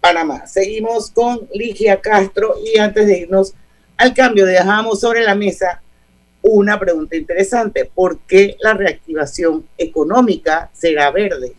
Panamá. 0.00 0.46
Seguimos 0.46 1.10
con 1.10 1.48
Ligia 1.52 2.00
Castro 2.00 2.56
y 2.64 2.78
antes 2.78 3.06
de 3.06 3.18
irnos 3.20 3.54
al 3.96 4.14
cambio 4.14 4.46
dejamos 4.46 5.00
sobre 5.00 5.22
la 5.22 5.34
mesa 5.34 5.82
una 6.42 6.78
pregunta 6.78 7.16
interesante. 7.16 7.90
¿Por 7.92 8.20
qué 8.20 8.56
la 8.60 8.74
reactivación 8.74 9.64
económica 9.76 10.70
será 10.72 11.10
verde? 11.10 11.54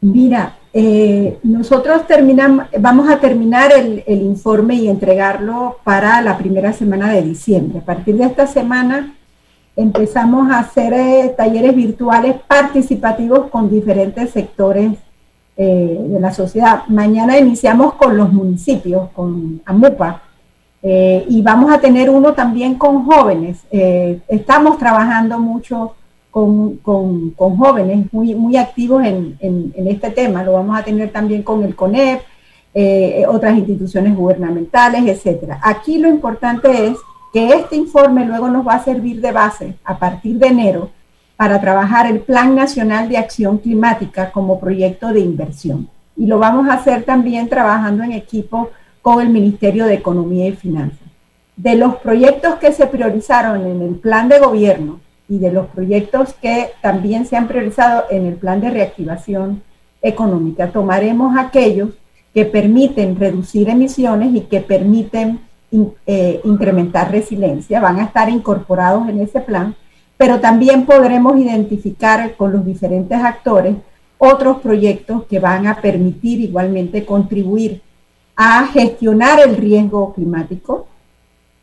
Mira, 0.00 0.58
eh, 0.72 1.38
nosotros 1.42 2.06
terminamos, 2.06 2.66
vamos 2.78 3.08
a 3.08 3.18
terminar 3.18 3.72
el, 3.72 4.04
informe 4.06 4.74
y 4.74 4.88
entregarlo 4.88 5.78
para 5.84 6.20
la 6.20 6.36
primera 6.36 6.72
semana 6.72 7.12
de 7.12 7.22
diciembre. 7.22 7.78
A 7.78 7.84
partir 7.84 8.16
de 8.16 8.24
esta 8.24 8.46
semana 8.46 9.15
empezamos 9.76 10.50
a 10.50 10.60
hacer 10.60 10.92
eh, 10.94 11.34
talleres 11.36 11.76
virtuales 11.76 12.36
participativos 12.48 13.50
con 13.50 13.70
diferentes 13.70 14.30
sectores 14.30 14.92
eh, 15.56 15.98
de 16.00 16.20
la 16.20 16.32
sociedad. 16.32 16.82
Mañana 16.88 17.38
iniciamos 17.38 17.94
con 17.94 18.16
los 18.16 18.32
municipios, 18.32 19.10
con 19.14 19.60
AMUPA, 19.64 20.22
eh, 20.88 21.26
y 21.28 21.42
vamos 21.42 21.72
a 21.72 21.80
tener 21.80 22.08
uno 22.08 22.32
también 22.32 22.76
con 22.76 23.04
jóvenes. 23.04 23.58
Eh, 23.72 24.20
estamos 24.28 24.78
trabajando 24.78 25.36
mucho 25.38 25.94
con, 26.30 26.78
jóvenes 27.36 28.06
muy, 28.12 28.36
muy 28.36 28.56
activos 28.56 29.04
en, 29.04 29.36
este 29.74 30.10
tema. 30.10 30.44
Lo 30.44 30.52
vamos 30.52 30.78
a 30.78 30.84
tener 30.84 31.10
también 31.10 31.42
con 31.42 31.64
el 31.64 31.74
CONEP, 31.74 32.20
eh, 32.72 33.24
otras 33.26 33.56
instituciones 33.56 34.14
gubernamentales, 34.14 35.04
etcétera. 35.06 35.58
Aquí 35.60 35.98
lo 35.98 36.08
importante 36.08 36.86
es 36.86 36.96
que 37.32 37.48
este 37.48 37.76
informe 37.76 38.24
luego 38.24 38.48
nos 38.48 38.66
va 38.66 38.74
a 38.74 38.84
servir 38.84 39.20
de 39.20 39.32
base 39.32 39.74
a 39.84 39.98
partir 39.98 40.36
de 40.38 40.48
enero 40.48 40.90
para 41.36 41.60
trabajar 41.60 42.06
el 42.06 42.20
Plan 42.20 42.54
Nacional 42.54 43.08
de 43.08 43.18
Acción 43.18 43.58
Climática 43.58 44.32
como 44.32 44.58
proyecto 44.58 45.08
de 45.08 45.20
inversión. 45.20 45.88
Y 46.16 46.26
lo 46.26 46.38
vamos 46.38 46.68
a 46.68 46.74
hacer 46.74 47.04
también 47.04 47.48
trabajando 47.48 48.02
en 48.02 48.12
equipo 48.12 48.70
con 49.02 49.20
el 49.20 49.28
Ministerio 49.28 49.84
de 49.84 49.94
Economía 49.94 50.48
y 50.48 50.52
Finanzas. 50.52 50.98
De 51.56 51.76
los 51.76 51.96
proyectos 51.96 52.56
que 52.56 52.72
se 52.72 52.86
priorizaron 52.86 53.66
en 53.66 53.82
el 53.82 53.94
plan 53.96 54.28
de 54.28 54.38
gobierno 54.38 55.00
y 55.28 55.38
de 55.38 55.52
los 55.52 55.66
proyectos 55.66 56.34
que 56.34 56.70
también 56.80 57.26
se 57.26 57.36
han 57.36 57.48
priorizado 57.48 58.04
en 58.10 58.26
el 58.26 58.34
plan 58.34 58.60
de 58.60 58.70
reactivación 58.70 59.62
económica, 60.02 60.68
tomaremos 60.70 61.36
aquellos 61.36 61.90
que 62.32 62.44
permiten 62.44 63.18
reducir 63.18 63.68
emisiones 63.68 64.34
y 64.34 64.42
que 64.42 64.60
permiten 64.60 65.40
eh, 66.06 66.40
incrementar 66.44 67.10
resiliencia, 67.10 67.80
van 67.80 67.98
a 67.98 68.04
estar 68.04 68.28
incorporados 68.28 69.08
en 69.08 69.20
ese 69.20 69.40
plan, 69.40 69.74
pero 70.16 70.40
también 70.40 70.86
podremos 70.86 71.38
identificar 71.38 72.34
con 72.36 72.52
los 72.52 72.64
diferentes 72.64 73.18
actores 73.18 73.76
otros 74.18 74.58
proyectos 74.58 75.24
que 75.24 75.38
van 75.38 75.66
a 75.66 75.80
permitir 75.80 76.40
igualmente 76.40 77.04
contribuir 77.04 77.82
a 78.34 78.66
gestionar 78.66 79.40
el 79.40 79.56
riesgo 79.56 80.12
climático, 80.14 80.86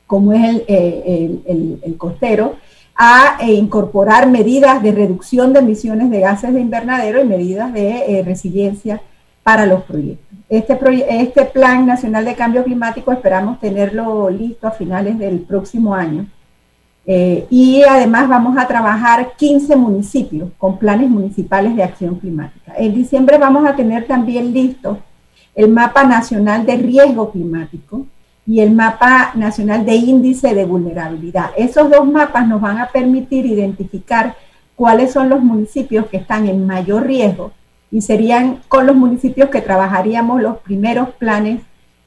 como 0.08 0.34
es 0.34 0.64
el, 0.68 1.42
eh, 1.46 1.94
costero, 1.98 2.56
a 2.96 3.38
eh, 3.42 3.54
incorporar 3.54 4.30
medidas 4.30 4.84
de 4.84 4.92
reducción 4.92 5.54
de 5.54 5.60
emisiones 5.60 6.12
de 6.12 6.20
gases 6.20 6.54
de 6.54 6.62
invernadero 6.62 7.22
y 7.22 7.26
medidas 7.26 7.74
de 7.74 8.22
resiliencia 8.24 9.02
para 9.44 9.66
los 9.66 9.84
proyectos. 9.84 10.38
Este, 10.50 10.78
este 11.10 11.46
Plan 11.46 11.86
Nacional 11.86 12.26
de 12.26 12.36
Cambio 12.36 12.64
Climático 12.64 13.12
esperamos 13.12 13.60
tenerlo 13.60 14.30
listo 14.30 14.68
a 14.68 14.72
finales 14.72 15.18
del 15.20 15.40
próximo 15.40 15.94
año. 15.94 16.26
y 17.06 17.82
además 17.84 18.30
vamos 18.30 18.58
a 18.58 18.66
trabajar 18.66 19.34
15 19.36 19.76
municipios 19.76 20.50
con 20.58 20.78
planes 20.78 21.10
municipales 21.10 21.76
de 21.76 21.84
acción 21.84 22.16
climática. 22.16 22.74
En 22.78 22.94
diciembre 22.94 23.38
vamos 23.38 23.68
a 23.68 23.76
tener 23.76 24.08
también 24.08 24.54
listo 24.54 25.00
el 25.54 25.70
mapa 25.70 26.04
nacional 26.06 26.66
de 26.66 26.78
riesgo 26.78 27.32
climático 27.32 28.06
y 28.46 28.60
el 28.62 28.72
mapa 28.72 29.32
nacional 29.36 29.86
de 29.86 29.96
índice 29.96 30.54
de 30.54 30.66
vulnerabilidad. 30.66 31.52
Esos 31.58 31.90
dos 31.90 32.06
mapas 32.06 32.48
nos 32.48 32.62
van 32.62 32.78
a 32.78 32.88
permitir 32.88 33.46
identificar 33.46 34.36
cuáles 34.76 35.12
son 35.12 35.30
los 35.30 35.42
municipios 35.42 36.08
que 36.08 36.18
están 36.18 36.48
en 36.48 36.66
mayor 36.66 37.06
riesgo 37.06 37.52
y 37.94 38.02
serían 38.02 38.60
con 38.68 38.86
los 38.86 38.96
municipios 38.96 39.50
que 39.50 39.62
trabajaríamos 39.62 40.42
los 40.42 40.58
primeros 40.58 41.12
planes 41.12 41.62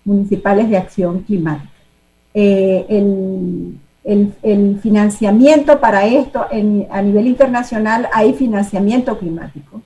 municipales 0.05 0.69
de 0.69 0.77
acción 0.77 1.21
climática. 1.21 1.73
Eh, 2.35 2.85
el, 2.91 3.79
financiamiento 4.83 5.81
para 5.81 6.07
esto 6.07 6.47
a 6.91 7.03
nivel 7.03 7.27
internacional 7.27 8.09
hay 8.13 8.35
financiamiento 8.35 9.19
climático 9.19 9.81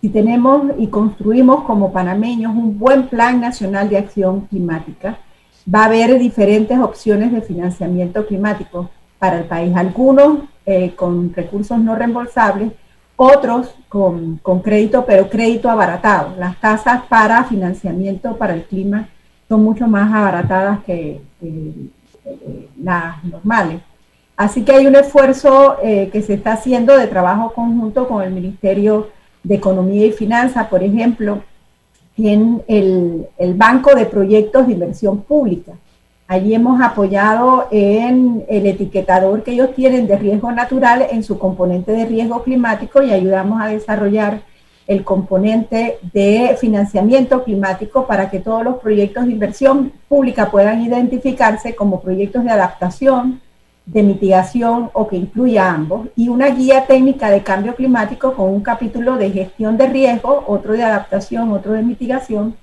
si 0.00 0.08
tenemos 0.08 0.72
y 0.78 0.86
construimos 0.86 1.64
como 1.64 1.92
panameños 1.92 2.54
un 2.54 2.78
buen 2.78 3.08
plan 3.08 3.40
nacional 3.40 3.88
de 3.90 3.98
acción 3.98 4.42
climática, 4.46 5.18
va 5.72 5.82
a 5.82 5.86
haber 5.86 6.18
diferentes 6.18 6.78
opciones 6.78 7.32
de 7.32 7.42
financiamiento 7.42 8.26
climático 8.26 8.88
para 9.18 9.38
el 9.38 9.44
país. 9.44 9.76
Algunos 9.76 10.38
eh, 10.64 10.92
con 10.96 11.34
recursos 11.34 11.78
no 11.78 11.94
reembolsables, 11.94 12.72
otros 13.22 13.74
con, 13.90 14.40
crédito, 14.64 15.04
pero 15.04 15.28
crédito 15.28 15.68
abaratado. 15.68 16.34
Las 16.38 16.58
tasas 16.58 17.02
para 17.02 17.44
financiamiento 17.44 18.36
para 18.36 18.54
el 18.54 18.64
clima 18.64 19.08
son 19.46 19.62
mucho 19.62 19.86
más 19.86 20.10
abaratadas 20.10 20.82
que 20.84 21.20
las 22.82 23.22
normales. 23.24 23.82
Así 24.38 24.62
que 24.62 24.72
hay 24.72 24.86
un 24.86 24.96
esfuerzo 24.96 25.76
eh, 25.82 26.08
que 26.10 26.22
se 26.22 26.32
está 26.32 26.54
haciendo 26.54 26.96
de 26.96 27.08
trabajo 27.08 27.52
conjunto 27.52 28.08
con 28.08 28.22
el 28.22 28.32
Ministerio 28.32 29.08
de 29.42 29.56
Economía 29.56 30.06
y 30.06 30.12
Finanzas, 30.12 30.68
por 30.68 30.82
ejemplo, 30.82 31.42
en 32.16 32.62
el, 32.66 33.54
Banco 33.54 33.94
de 33.94 34.06
Proyectos 34.06 34.66
de 34.66 34.72
Inversión 34.72 35.20
Pública. 35.24 35.72
Allí 36.30 36.54
hemos 36.54 36.80
apoyado 36.80 37.66
en 37.72 38.44
el 38.48 38.64
etiquetador 38.64 39.42
que 39.42 39.50
ellos 39.50 39.74
tienen 39.74 40.06
de 40.06 40.16
riesgo 40.16 40.52
natural 40.52 41.04
en 41.10 41.24
su 41.24 41.40
componente 41.40 41.90
de 41.90 42.06
riesgo 42.06 42.44
climático 42.44 43.02
y 43.02 43.10
ayudamos 43.10 43.60
a 43.60 43.66
desarrollar 43.66 44.42
el 44.86 45.02
componente 45.02 45.98
de 46.12 46.56
financiamiento 46.60 47.42
climático 47.42 48.06
para 48.06 48.30
que 48.30 48.38
todos 48.38 48.62
los 48.62 48.76
proyectos 48.76 49.26
de 49.26 49.32
inversión 49.32 49.92
pública 50.06 50.52
puedan 50.52 50.80
identificarse 50.82 51.74
como 51.74 52.00
proyectos 52.00 52.44
de 52.44 52.50
adaptación, 52.50 53.40
de 53.84 54.04
mitigación 54.04 54.88
o 54.92 55.08
que 55.08 55.16
incluya 55.16 55.68
ambos, 55.68 56.10
y 56.14 56.28
una 56.28 56.50
guía 56.50 56.86
técnica 56.86 57.28
de 57.28 57.42
cambio 57.42 57.74
climático 57.74 58.34
con 58.34 58.50
un 58.50 58.60
capítulo 58.60 59.16
de 59.16 59.32
gestión 59.32 59.76
de 59.76 59.88
riesgo, 59.88 60.44
otro 60.46 60.74
de 60.74 60.84
adaptación, 60.84 61.50
otro 61.50 61.72
de 61.72 61.82
mitigación, 61.82 62.54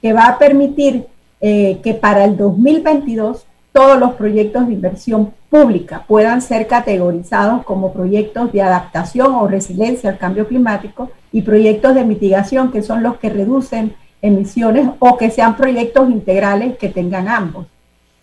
que 0.00 0.12
va 0.12 0.26
a 0.28 0.38
permitir 0.38 1.08
eh, 1.40 1.80
que 1.82 1.94
para 1.94 2.24
el 2.24 2.36
2022 2.36 3.46
todos 3.72 3.98
los 3.98 4.14
proyectos 4.14 4.66
de 4.66 4.74
inversión 4.74 5.32
pública 5.50 6.04
puedan 6.08 6.42
ser 6.42 6.66
categorizados 6.66 7.64
como 7.64 7.92
proyectos 7.92 8.52
de 8.52 8.62
adaptación 8.62 9.34
o 9.34 9.46
resiliencia 9.46 10.10
al 10.10 10.18
cambio 10.18 10.48
climático 10.48 11.10
y 11.30 11.42
proyectos 11.42 11.94
de 11.94 12.04
mitigación, 12.04 12.72
que 12.72 12.82
son 12.82 13.02
los 13.02 13.18
que 13.18 13.30
reducen 13.30 13.94
emisiones 14.20 14.88
o 14.98 15.16
que 15.16 15.30
sean 15.30 15.56
proyectos 15.56 16.10
integrales 16.10 16.76
que 16.76 16.88
tengan 16.88 17.28
ambos. 17.28 17.66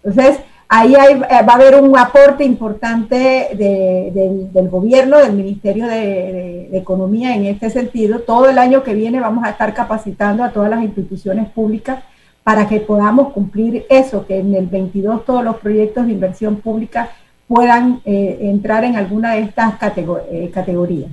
Entonces, 0.04 0.40
ahí 0.68 0.94
eh, 0.94 1.20
va 1.48 1.54
a 1.54 1.56
haber 1.56 1.82
un 1.82 1.98
aporte 1.98 2.44
importante 2.44 3.50
del 3.56 4.70
gobierno, 4.70 5.20
del 5.20 5.34
Ministerio 5.34 5.88
de, 5.88 6.70
Economía 6.74 7.34
en 7.34 7.46
este 7.46 7.70
sentido. 7.70 8.20
Todo 8.20 8.50
el 8.50 8.58
año 8.58 8.84
que 8.84 8.94
viene 8.94 9.22
vamos 9.22 9.46
a 9.46 9.52
estar 9.52 9.74
capacitando 9.74 10.44
a 10.44 10.52
todas 10.52 10.70
las 10.70 10.84
instituciones 10.84 11.48
públicas 11.50 12.04
para 12.46 12.70
que 12.70 12.80
podamos 12.80 13.34
cumplir 13.34 13.88
eso, 13.90 14.28
que 14.28 14.38
en 14.38 14.54
el 14.54 14.68
22 14.68 15.26
todos 15.26 15.44
los 15.44 15.58
proyectos 15.58 16.06
de 16.06 16.12
inversión 16.12 16.62
pública 16.62 17.10
puedan 17.48 18.04
eh, 18.06 18.38
entrar 18.40 18.84
en 18.84 18.96
alguna 18.96 19.34
de 19.34 19.42
estas 19.42 19.74
eh, 20.30 20.52
categorías. 20.54 21.10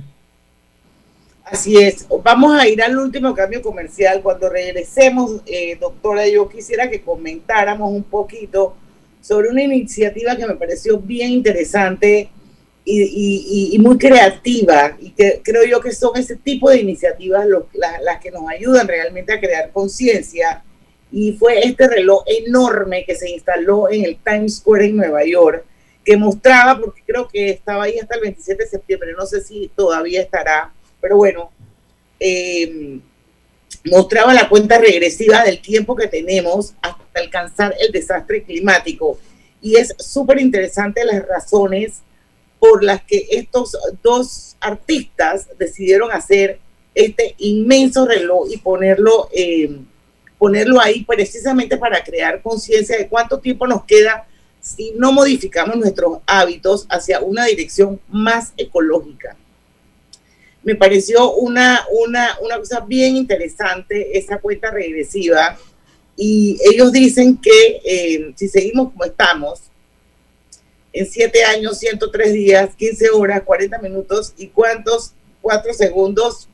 Así 1.43 1.75
es. 1.75 2.05
Vamos 2.23 2.53
a 2.53 2.67
ir 2.67 2.83
al 2.83 2.99
último 2.99 3.33
cambio 3.33 3.63
comercial. 3.63 4.21
Cuando 4.21 4.47
regresemos, 4.47 5.41
eh, 5.47 5.75
doctora, 5.81 6.27
yo 6.27 6.47
quisiera 6.47 6.87
que 6.87 7.01
comentáramos 7.01 7.91
un 7.91 8.03
poquito 8.03 8.75
sobre 9.19 9.49
una 9.49 9.63
iniciativa 9.63 10.35
que 10.35 10.45
me 10.45 10.53
pareció 10.53 10.99
bien 10.99 11.31
interesante 11.31 12.29
y, 12.85 13.75
muy 13.79 13.97
creativa. 13.97 14.95
Y 14.99 15.09
que 15.09 15.41
creo 15.43 15.65
yo 15.65 15.81
que 15.81 15.93
son 15.93 16.15
ese 16.15 16.35
tipo 16.35 16.69
de 16.69 16.79
iniciativas 16.79 17.47
las 17.73 18.19
que 18.19 18.29
nos 18.29 18.47
ayudan 18.47 18.87
realmente 18.87 19.33
a 19.33 19.39
crear 19.39 19.71
conciencia. 19.71 20.63
Y 21.13 21.33
fue 21.33 21.59
este 21.59 21.87
reloj 21.87 22.23
enorme 22.25 23.05
que 23.05 23.15
se 23.15 23.29
instaló 23.29 23.89
en 23.89 24.03
el 24.03 24.17
Times 24.17 24.57
Square 24.57 24.87
en 24.87 24.97
Nueva 24.97 25.23
York, 25.23 25.63
que 26.03 26.17
mostraba, 26.17 26.77
porque 26.81 27.01
creo 27.05 27.29
que 27.29 27.51
estaba 27.51 27.83
ahí 27.83 27.97
hasta 27.99 28.15
el 28.15 28.21
27 28.21 28.63
de 28.63 28.69
septiembre, 28.69 29.13
no 29.17 29.25
sé 29.25 29.39
si 29.39 29.71
todavía 29.73 30.21
estará 30.21 30.73
pero 31.03 31.17
bueno, 31.17 31.51
eh, 32.17 32.97
mostraba 33.83 34.33
la 34.33 34.47
cuenta 34.47 34.77
regresiva 34.77 35.43
del 35.43 35.61
tiempo 35.61 35.97
que 35.97 36.07
tenemos 36.07 36.73
hasta 36.81 37.19
alcanzar 37.19 37.75
el 37.77 37.91
desastre 37.91 38.41
climático. 38.43 39.19
Y 39.61 39.75
es 39.75 39.93
súper 39.99 40.39
interesante 40.39 41.03
las 41.03 41.27
razones 41.27 41.99
por 42.57 42.85
las 42.85 43.03
que 43.03 43.27
estos 43.31 43.77
dos 44.01 44.55
artistas 44.61 45.49
decidieron 45.59 46.09
hacer 46.13 46.59
este 46.95 47.35
inmenso 47.37 48.05
reloj 48.05 48.47
y 48.49 48.59
ponerlo, 48.59 49.27
eh, 49.33 49.77
ponerlo 50.43 50.81
ahí 50.81 51.05
precisamente 51.05 51.77
para 51.77 52.03
crear 52.03 52.41
conciencia 52.41 52.97
de 52.97 53.07
cuánto 53.07 53.39
tiempo 53.39 53.65
nos 53.65 53.85
queda 53.85 54.27
si 54.59 54.91
no 54.97 55.13
modificamos 55.13 55.77
nuestros 55.77 56.17
hábitos 56.25 56.85
hacia 56.89 57.21
una 57.21 57.45
dirección 57.45 57.97
más 58.09 58.51
ecológica 58.57 59.37
me 60.63 60.75
pareció 60.75 61.33
una, 61.33 61.85
una, 61.91 62.37
una 62.41 62.57
cosa 62.57 62.81
bien 62.81 63.15
interesante 63.15 64.17
esa 64.17 64.37
cuenta 64.37 64.71
regresiva. 64.71 65.57
Y 66.15 66.57
ellos 66.63 66.91
dicen 66.91 67.37
que 67.37 67.81
eh, 67.85 68.33
si 68.35 68.47
seguimos 68.47 68.91
como 68.91 69.03
estamos, 69.03 69.61
en 70.93 71.07
7 71.07 71.43
años, 71.45 71.79
103 71.79 72.33
días, 72.33 72.75
15 72.75 73.09
horas, 73.09 73.41
40 73.43 73.79
minutos 73.79 74.33
y 74.37 74.47
cuántos, 74.47 75.13
4 75.41 75.73
segundos, 75.73 76.47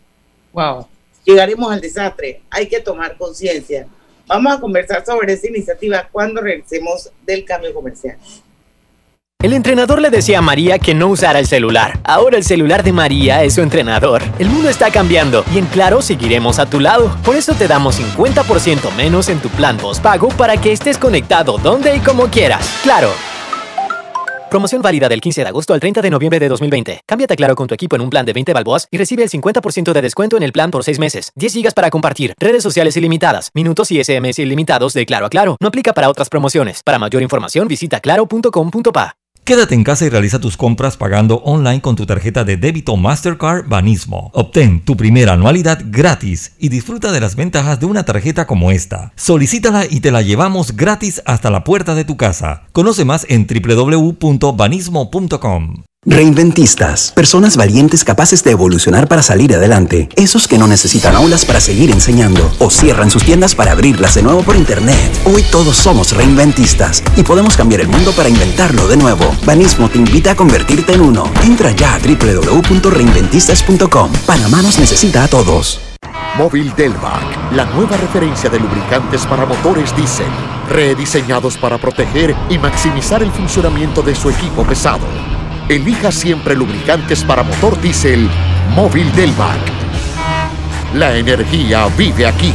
wow. 0.54 0.88
Llegaremos 1.30 1.72
al 1.72 1.80
desastre. 1.80 2.42
Hay 2.50 2.68
que 2.68 2.80
tomar 2.80 3.18
conciencia. 3.18 3.88
Vamos 4.26 4.54
a 4.54 4.60
conversar 4.60 5.06
sobre 5.06 5.34
esa 5.34 5.48
iniciativa 5.48 6.08
cuando 6.12 6.42
regresemos 6.42 7.10
del 7.26 7.46
cambio 7.46 7.74
comercial. 7.74 8.18
El 9.42 9.54
entrenador 9.54 10.02
le 10.02 10.10
decía 10.10 10.40
a 10.40 10.42
María 10.42 10.80
que 10.80 10.94
no 10.94 11.08
usara 11.08 11.40
el 11.40 11.48
celular. 11.48 12.00
Ahora 12.04 12.36
el 12.36 12.44
celular 12.44 12.84
de 12.84 12.92
María 12.92 13.44
es 13.44 13.54
su 13.54 13.62
entrenador. 13.62 14.22
El 14.38 14.50
mundo 14.50 14.68
está 14.70 14.92
cambiando 14.92 15.46
y 15.54 15.60
en 15.60 15.66
Claro 15.68 16.02
seguiremos 16.02 16.60
a 16.60 16.70
tu 16.70 16.82
lado. 16.82 17.16
Por 17.24 17.38
eso 17.38 17.54
te 17.54 17.68
damos 17.68 17.98
50% 18.00 18.94
menos 18.98 19.30
en 19.30 19.40
tu 19.40 19.48
plan 19.50 19.78
postpago 19.78 20.28
para 20.30 20.58
que 20.58 20.74
estés 20.74 20.98
conectado 20.98 21.58
donde 21.58 21.96
y 21.96 22.00
como 22.02 22.28
quieras. 22.28 22.82
Claro. 22.84 23.12
Promoción 24.50 24.82
válida 24.82 25.08
del 25.08 25.22
15 25.22 25.42
de 25.42 25.48
agosto 25.48 25.74
al 25.74 25.80
30 25.80 26.02
de 26.02 26.10
noviembre 26.10 26.40
de 26.40 26.50
2020. 26.50 27.02
Cámbiate 27.06 27.34
a 27.34 27.38
Claro 27.38 27.56
con 27.56 27.68
tu 27.68 27.76
equipo 27.76 27.96
en 27.96 28.02
un 28.02 28.10
plan 28.10 28.26
de 28.26 28.34
20 28.34 28.52
balboas 28.54 28.88
y 28.90 28.98
recibe 28.98 29.24
el 29.24 29.30
50% 29.30 29.94
de 29.94 30.02
descuento 30.02 30.38
en 30.38 30.44
el 30.44 30.52
plan 30.52 30.72
por 30.72 30.84
6 30.84 30.98
meses. 30.98 31.32
10 31.36 31.54
gigas 31.54 31.74
para 31.76 31.92
compartir, 31.92 32.34
redes 32.40 32.64
sociales 32.64 32.98
ilimitadas, 32.98 33.52
minutos 33.54 33.92
y 33.92 34.04
SMS 34.04 34.40
ilimitados 34.40 34.94
de 34.94 35.06
Claro 35.06 35.28
a 35.28 35.30
Claro. 35.30 35.56
No 35.62 35.68
aplica 35.68 35.94
para 35.94 36.10
otras 36.10 36.30
promociones. 36.30 36.82
Para 36.84 36.98
mayor 36.98 37.22
información 37.22 37.68
visita 37.68 38.00
claro.com.pa. 38.00 39.19
Quédate 39.50 39.74
en 39.74 39.84
casa 39.84 40.06
y 40.06 40.10
realiza 40.10 40.38
tus 40.38 40.58
compras 40.58 40.96
pagando 40.96 41.38
online 41.38 41.82
con 41.82 41.96
tu 41.96 42.06
tarjeta 42.06 42.44
de 42.44 42.56
débito 42.56 42.96
Mastercard 42.98 43.68
Banismo. 43.68 44.30
Obtén 44.36 44.86
tu 44.86 44.96
primera 44.96 45.34
anualidad 45.34 45.82
gratis 45.86 46.52
y 46.60 46.70
disfruta 46.70 47.12
de 47.12 47.20
las 47.20 47.36
ventajas 47.36 47.80
de 47.80 47.88
una 47.88 48.06
tarjeta 48.06 48.46
como 48.46 48.70
esta. 48.70 49.12
Solicítala 49.16 49.88
y 49.90 50.02
te 50.02 50.12
la 50.12 50.22
llevamos 50.22 50.76
gratis 50.76 51.24
hasta 51.26 51.50
la 51.50 51.64
puerta 51.64 51.96
de 51.96 52.06
tu 52.06 52.16
casa. 52.16 52.68
Conoce 52.74 53.06
más 53.06 53.26
en 53.28 53.48
www.banismo.com. 53.48 55.84
Reinventistas, 56.06 57.12
personas 57.12 57.58
valientes 57.58 58.06
capaces 58.06 58.42
de 58.46 58.52
evolucionar 58.52 59.10
para 59.10 59.22
salir 59.22 59.54
adelante, 59.54 60.08
esos 60.16 60.48
que 60.48 60.58
no 60.58 60.66
necesitan 60.66 61.14
aulas 61.14 61.44
para 61.44 61.60
seguir 61.60 61.92
enseñando 61.92 62.50
o 62.60 62.70
cierran 62.70 63.12
sus 63.12 63.26
tiendas 63.26 63.54
para 63.54 63.74
abrirlas 63.74 64.16
de 64.16 64.24
nuevo 64.24 64.42
por 64.42 64.56
internet. 64.56 64.96
Hoy 65.26 65.44
todos 65.52 65.76
somos 65.76 66.16
reinventistas 66.16 67.04
y 67.18 67.24
podemos 67.24 67.58
cambiar 67.58 67.82
el 67.82 67.90
mundo 67.90 68.14
para 68.14 68.30
inventarlo 68.30 68.88
de 68.88 68.96
nuevo. 68.96 69.36
Banismo 69.46 69.90
te 69.90 69.98
invita 69.98 70.32
a 70.32 70.38
convertirte 70.38 70.94
en 70.94 71.02
uno. 71.02 71.30
Entra 71.44 71.74
ya 71.74 71.96
a 71.96 72.00
www.reinventistas.com. 72.00 74.14
Panamá 74.26 74.62
nos 74.62 74.80
necesita 74.80 75.26
a 75.26 75.28
todos. 75.28 75.82
Móvil 76.38 76.74
Delvac, 76.78 77.52
la 77.52 77.66
nueva 77.66 77.98
referencia 77.98 78.50
de 78.50 78.62
lubricantes 78.62 79.26
para 79.26 79.46
motores 79.46 79.94
diésel, 79.98 80.32
rediseñados 80.70 81.58
para 81.58 81.78
proteger 81.78 82.34
y 82.50 82.58
maximizar 82.58 83.22
el 83.22 83.34
funcionamiento 83.34 84.02
de 84.02 84.16
su 84.16 84.30
equipo 84.30 84.64
pesado 84.64 85.06
elija 85.70 86.12
siempre 86.12 86.56
lubricantes 86.56 87.24
para 87.24 87.44
motor 87.44 87.80
diésel 87.80 88.28
móvil 88.76 89.16
del. 89.16 89.32
La 90.96 91.16
energía 91.16 91.88
vive 91.96 92.26
aquí. 92.26 92.52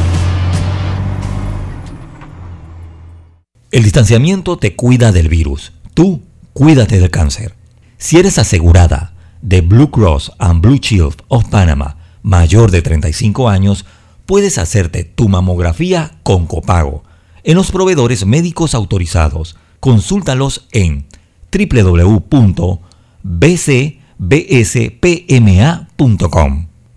El 3.70 3.84
distanciamiento 3.84 4.56
te 4.56 4.74
cuida 4.74 5.12
del 5.12 5.28
virus. 5.28 5.72
Tú 5.94 6.22
cuídate 6.52 6.98
del 6.98 7.10
cáncer. 7.10 7.54
Si 7.98 8.18
eres 8.18 8.38
asegurada 8.38 9.14
de 9.42 9.60
Blue 9.60 9.92
Cross 9.92 10.32
and 10.38 10.60
Blue 10.60 10.78
Shield 10.78 11.22
of 11.28 11.44
Panama 11.44 11.96
mayor 12.22 12.72
de 12.72 12.82
35 12.82 13.48
años, 13.48 13.84
puedes 14.26 14.58
hacerte 14.58 15.04
tu 15.04 15.28
mamografía 15.28 16.18
con 16.24 16.46
copago 16.46 17.04
en 17.44 17.56
los 17.56 17.70
proveedores 17.70 18.26
médicos 18.26 18.74
autorizados. 18.74 19.54
Consúltalos 19.78 20.66
en 20.72 21.06
www 21.52 22.80
bcbspma.com. 23.24 24.18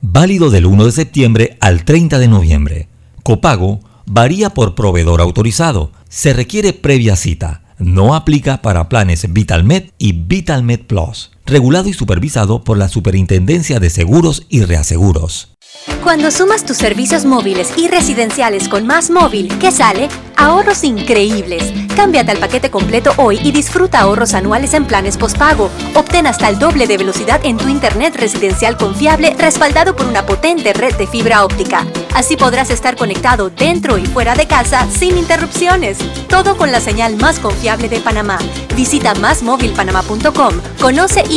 Válido 0.01 0.51
del 0.51 0.67
1 0.67 0.85
de 0.85 0.91
septiembre 0.91 1.57
al 1.59 1.83
30 1.83 2.19
de 2.19 2.27
noviembre. 2.27 2.87
Copago 3.23 3.79
varía 4.05 4.51
por 4.51 4.75
proveedor 4.75 5.21
autorizado. 5.21 5.91
Se 6.07 6.33
requiere 6.33 6.73
previa 6.73 7.15
cita. 7.15 7.63
No 7.79 8.13
aplica 8.13 8.61
para 8.61 8.89
planes 8.89 9.33
VitalMed 9.33 9.91
y 9.97 10.11
VitalMed 10.13 10.81
Plus. 10.81 11.31
Regulado 11.47 11.87
y 11.87 11.93
supervisado 11.93 12.61
por 12.65 12.77
la 12.77 12.89
Superintendencia 12.89 13.79
de 13.79 13.89
Seguros 13.89 14.43
y 14.49 14.63
Reaseguros. 14.63 15.57
Cuando 16.03 16.31
sumas 16.31 16.65
tus 16.65 16.77
servicios 16.77 17.25
móviles 17.25 17.73
y 17.77 17.87
residenciales 17.87 18.67
con 18.67 18.85
Más 18.85 19.09
Móvil, 19.09 19.57
¿qué 19.59 19.71
sale? 19.71 20.09
Ahorros 20.35 20.83
increíbles. 20.83 21.73
Cámbiate 21.95 22.31
al 22.31 22.37
paquete 22.37 22.69
completo 22.69 23.11
hoy 23.17 23.39
y 23.43 23.51
disfruta 23.51 24.01
ahorros 24.01 24.33
anuales 24.33 24.73
en 24.73 24.85
planes 24.85 25.17
postpago. 25.17 25.71
Obtén 25.95 26.27
hasta 26.27 26.47
el 26.47 26.59
doble 26.59 26.85
de 26.87 26.97
velocidad 26.97 27.41
en 27.43 27.57
tu 27.57 27.67
internet 27.67 28.15
residencial 28.15 28.77
confiable 28.77 29.35
respaldado 29.37 29.95
por 29.95 30.05
una 30.05 30.25
potente 30.25 30.73
red 30.73 30.95
de 30.95 31.07
fibra 31.07 31.43
óptica. 31.43 31.85
Así 32.13 32.37
podrás 32.37 32.69
estar 32.69 32.95
conectado 32.95 33.49
dentro 33.49 33.97
y 33.97 34.05
fuera 34.05 34.35
de 34.35 34.47
casa 34.47 34.87
sin 34.91 35.17
interrupciones. 35.17 35.97
Todo 36.29 36.55
con 36.55 36.71
la 36.71 36.79
señal 36.79 37.17
más 37.17 37.39
confiable 37.39 37.89
de 37.89 37.99
Panamá. 37.99 38.37
Visita 38.75 39.15
másmóvilpanamá.com, 39.15 40.53
conoce 40.79 41.23
y 41.29 41.36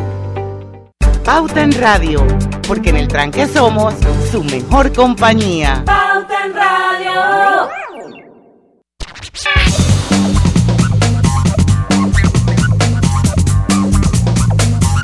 Pauta 1.23 1.61
en 1.61 1.71
Radio, 1.73 2.25
porque 2.67 2.89
en 2.89 2.97
el 2.97 3.07
tranque 3.07 3.45
somos 3.47 3.93
su 4.31 4.43
mejor 4.43 4.91
compañía. 4.91 5.83
Pauta 5.85 6.45
en 6.45 6.53
Radio. 6.53 7.69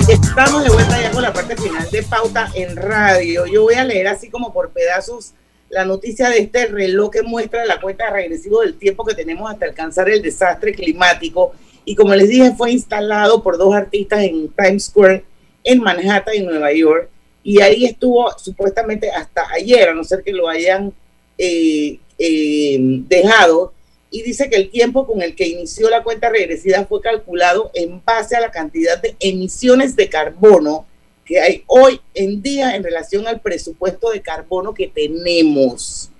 Estamos 0.08 0.64
de 0.64 0.70
vuelta 0.70 1.00
ya 1.00 1.10
con 1.12 1.22
la 1.22 1.32
parte 1.32 1.56
final 1.56 1.88
de 1.88 2.02
Pauta 2.02 2.50
en 2.54 2.76
Radio. 2.76 3.46
Yo 3.46 3.62
voy 3.62 3.74
a 3.74 3.84
leer 3.84 4.08
así 4.08 4.28
como 4.28 4.52
por 4.52 4.70
pedazos 4.70 5.34
la 5.70 5.84
noticia 5.84 6.30
de 6.30 6.40
este 6.40 6.66
reloj 6.66 7.10
que 7.10 7.22
muestra 7.22 7.64
la 7.64 7.80
cuenta 7.80 8.10
regresiva 8.10 8.62
del 8.62 8.76
tiempo 8.76 9.04
que 9.04 9.14
tenemos 9.14 9.48
hasta 9.48 9.66
alcanzar 9.66 10.08
el 10.08 10.20
desastre 10.20 10.74
climático. 10.74 11.52
Y 11.84 11.94
como 11.94 12.14
les 12.16 12.28
dije, 12.28 12.54
fue 12.56 12.72
instalado 12.72 13.40
por 13.40 13.56
dos 13.56 13.72
artistas 13.72 14.20
en 14.24 14.48
Times 14.48 14.86
Square, 14.86 15.24
en 15.64 15.80
Manhattan 15.80 16.34
y 16.34 16.40
Nueva 16.40 16.72
York. 16.72 17.08
Y 17.42 17.60
ahí 17.60 17.84
estuvo 17.84 18.30
supuestamente 18.38 19.10
hasta 19.10 19.48
ayer, 19.50 19.88
a 19.88 19.94
no 19.94 20.04
ser 20.04 20.22
que 20.22 20.32
lo 20.32 20.48
hayan 20.48 20.92
eh, 21.36 21.98
eh, 22.18 22.76
dejado. 22.80 23.72
Y 24.10 24.22
dice 24.22 24.48
que 24.48 24.56
el 24.56 24.70
tiempo 24.70 25.06
con 25.06 25.22
el 25.22 25.34
que 25.34 25.46
inició 25.46 25.90
la 25.90 26.02
cuenta 26.02 26.30
regresiva 26.30 26.84
fue 26.84 27.00
calculado 27.00 27.70
en 27.74 28.02
base 28.04 28.36
a 28.36 28.40
la 28.40 28.50
cantidad 28.50 29.00
de 29.00 29.16
emisiones 29.20 29.96
de 29.96 30.08
carbono 30.08 30.86
que 31.28 31.38
hay 31.38 31.62
hoy 31.66 32.00
en 32.14 32.40
día 32.40 32.74
en 32.74 32.82
relación 32.82 33.26
al 33.26 33.40
presupuesto 33.40 34.10
de 34.10 34.22
carbono 34.22 34.72
que 34.72 34.88
tenemos. 34.88 36.10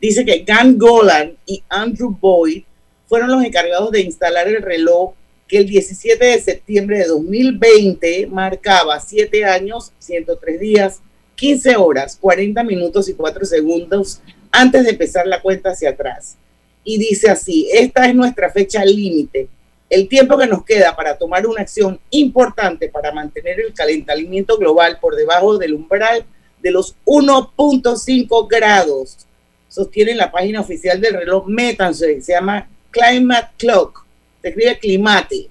Dice 0.00 0.24
que 0.24 0.44
Gan 0.44 0.78
Golan 0.78 1.36
y 1.44 1.64
Andrew 1.68 2.16
Boyd 2.20 2.62
fueron 3.08 3.32
los 3.32 3.44
encargados 3.44 3.90
de 3.90 4.02
instalar 4.02 4.46
el 4.46 4.62
reloj 4.62 5.14
que 5.52 5.58
el 5.58 5.66
17 5.66 6.24
de 6.24 6.40
septiembre 6.40 7.00
de 7.00 7.08
2020 7.08 8.26
marcaba 8.28 8.98
7 8.98 9.44
años, 9.44 9.92
103 9.98 10.58
días, 10.58 11.00
15 11.34 11.76
horas, 11.76 12.16
40 12.18 12.64
minutos 12.64 13.06
y 13.10 13.12
4 13.12 13.44
segundos 13.44 14.22
antes 14.50 14.84
de 14.84 14.92
empezar 14.92 15.26
la 15.26 15.42
cuenta 15.42 15.72
hacia 15.72 15.90
atrás. 15.90 16.38
Y 16.84 16.96
dice 16.96 17.28
así, 17.28 17.68
esta 17.70 18.06
es 18.06 18.14
nuestra 18.14 18.48
fecha 18.48 18.82
límite 18.82 19.50
el 19.90 20.08
tiempo 20.08 20.38
que 20.38 20.46
nos 20.46 20.64
queda 20.64 20.96
para 20.96 21.18
tomar 21.18 21.46
una 21.46 21.60
acción 21.60 22.00
importante 22.08 22.88
para 22.88 23.12
mantener 23.12 23.60
el 23.60 23.74
calentamiento 23.74 24.56
global 24.56 24.96
por 24.98 25.16
debajo 25.16 25.58
del 25.58 25.74
umbral 25.74 26.24
de 26.62 26.70
los 26.70 26.96
1.5 27.04 28.48
grados. 28.48 29.26
Sostiene 29.68 30.14
la 30.14 30.32
página 30.32 30.62
oficial 30.62 30.98
del 30.98 31.12
reloj 31.12 31.46
Metanse, 31.46 32.22
se 32.22 32.32
llama 32.32 32.70
Climate 32.90 33.48
Clock, 33.58 34.01
se 34.42 34.48
escribe 34.48 34.78
Climate. 34.78 35.48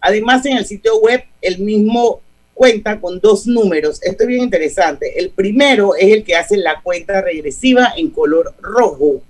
Además, 0.00 0.46
en 0.46 0.56
el 0.56 0.64
sitio 0.64 0.98
web, 0.98 1.22
el 1.42 1.58
mismo 1.58 2.20
cuenta 2.54 3.00
con 3.00 3.20
dos 3.20 3.46
números. 3.46 4.02
Esto 4.02 4.24
es 4.24 4.28
bien 4.28 4.42
interesante. 4.42 5.18
El 5.18 5.30
primero 5.30 5.94
es 5.94 6.12
el 6.12 6.24
que 6.24 6.36
hace 6.36 6.58
la 6.58 6.80
cuenta 6.82 7.22
regresiva 7.22 7.94
en 7.96 8.10
color 8.10 8.54
rojo. 8.60 9.22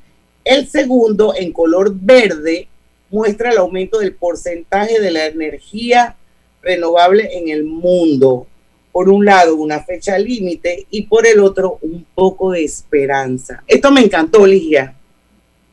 El 0.44 0.68
segundo 0.68 1.34
en 1.36 1.52
color 1.52 1.92
verde 1.94 2.66
muestra 3.08 3.50
el 3.50 3.58
aumento 3.58 3.98
del 3.98 4.14
porcentaje 4.14 5.00
de 5.00 5.10
la 5.10 5.26
energía 5.26 6.16
renovable 6.62 7.30
en 7.36 7.48
el 7.48 7.64
mundo. 7.64 8.46
Por 8.92 9.08
un 9.08 9.24
lado, 9.24 9.54
una 9.54 9.84
fecha 9.84 10.18
límite 10.18 10.86
y 10.90 11.02
por 11.02 11.26
el 11.26 11.38
otro, 11.38 11.78
un 11.82 12.04
poco 12.14 12.50
de 12.50 12.64
esperanza. 12.64 13.62
Esto 13.66 13.92
me 13.92 14.00
encantó, 14.00 14.44
Ligia. 14.44 14.96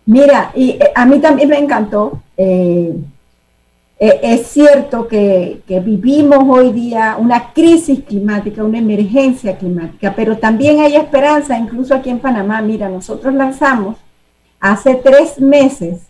Mira, 0.07 0.51
y 0.55 0.71
eh, 0.71 0.91
a 0.95 1.05
mí 1.05 1.19
también 1.19 1.49
me 1.49 1.59
encantó. 1.59 2.21
Eh, 2.37 2.95
eh, 3.99 4.19
es 4.23 4.47
cierto 4.47 5.05
que, 5.07 5.61
vivimos 5.67 6.39
hoy 6.47 6.71
día 6.71 7.17
una 7.19 7.51
crisis 7.51 7.99
climática, 8.05 8.63
una 8.63 8.77
emergencia 8.77 9.57
climática, 9.57 10.13
pero 10.15 10.37
también 10.37 10.79
hay 10.79 10.95
esperanza, 10.95 11.59
incluso 11.59 11.93
aquí 11.93 12.09
en 12.09 12.19
Panamá. 12.19 12.61
Mira, 12.61 12.87
nosotros 12.87 13.33
lanzamos 13.33 13.97
hace 14.61 14.95
tres 14.95 15.41
meses 15.41 16.03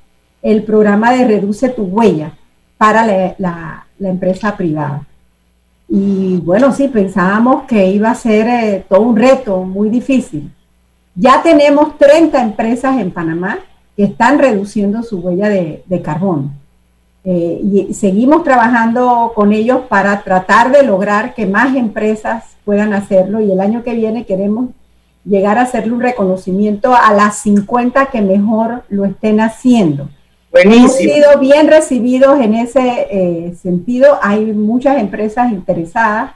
el 0.43 0.63
programa 0.63 1.11
de 1.13 1.25
Reduce 1.25 1.69
tu 1.69 1.83
huella 1.83 2.33
para 2.77 3.33
la, 3.39 3.87
empresa 3.99 4.55
privada. 4.55 5.01
Y 5.89 6.37
bueno, 6.37 6.71
sí, 6.71 6.87
pensábamos 6.87 7.63
que 7.63 7.87
iba 7.87 8.11
a 8.11 8.15
ser 8.15 8.83
todo 8.87 9.01
un 9.01 9.15
reto 9.15 9.63
muy 9.63 9.89
difícil. 9.89 10.51
Ya 11.15 11.41
tenemos 11.41 11.97
30 11.97 12.39
empresas 12.43 12.99
en 12.99 13.09
Panamá 13.09 13.57
que 13.97 14.05
están 14.05 14.39
reduciendo 14.39 15.03
su 15.03 15.19
huella 15.19 15.49
de, 15.49 15.83
de 15.85 16.01
carbono. 16.01 16.51
Eh, 17.29 17.59
y 17.61 17.93
seguimos 17.93 18.45
trabajando 18.45 19.33
con 19.35 19.51
ellos 19.51 19.81
para 19.89 20.21
tratar 20.21 20.71
de 20.71 20.83
lograr 20.83 21.33
que 21.33 21.45
más 21.45 21.75
empresas 21.75 22.45
puedan 22.63 22.93
hacerlo 22.93 23.41
y 23.41 23.51
el 23.51 23.59
año 23.59 23.83
que 23.83 23.95
viene 23.95 24.25
queremos 24.25 24.69
llegar 25.25 25.57
a 25.57 25.63
hacerle 25.63 25.91
un 25.91 25.99
reconocimiento 25.99 26.95
a 26.95 27.13
las 27.13 27.39
50 27.39 28.05
que 28.05 28.21
mejor 28.21 28.83
lo 28.87 29.03
estén 29.03 29.41
haciendo. 29.41 30.07
Hemos 30.53 30.95
sido 30.95 31.37
bien 31.39 31.67
recibidos 31.67 32.39
en 32.39 32.53
ese 32.53 33.07
eh, 33.11 33.55
sentido. 33.61 34.17
Hay 34.21 34.45
muchas 34.53 34.97
empresas 34.97 35.51
interesadas, 35.51 36.31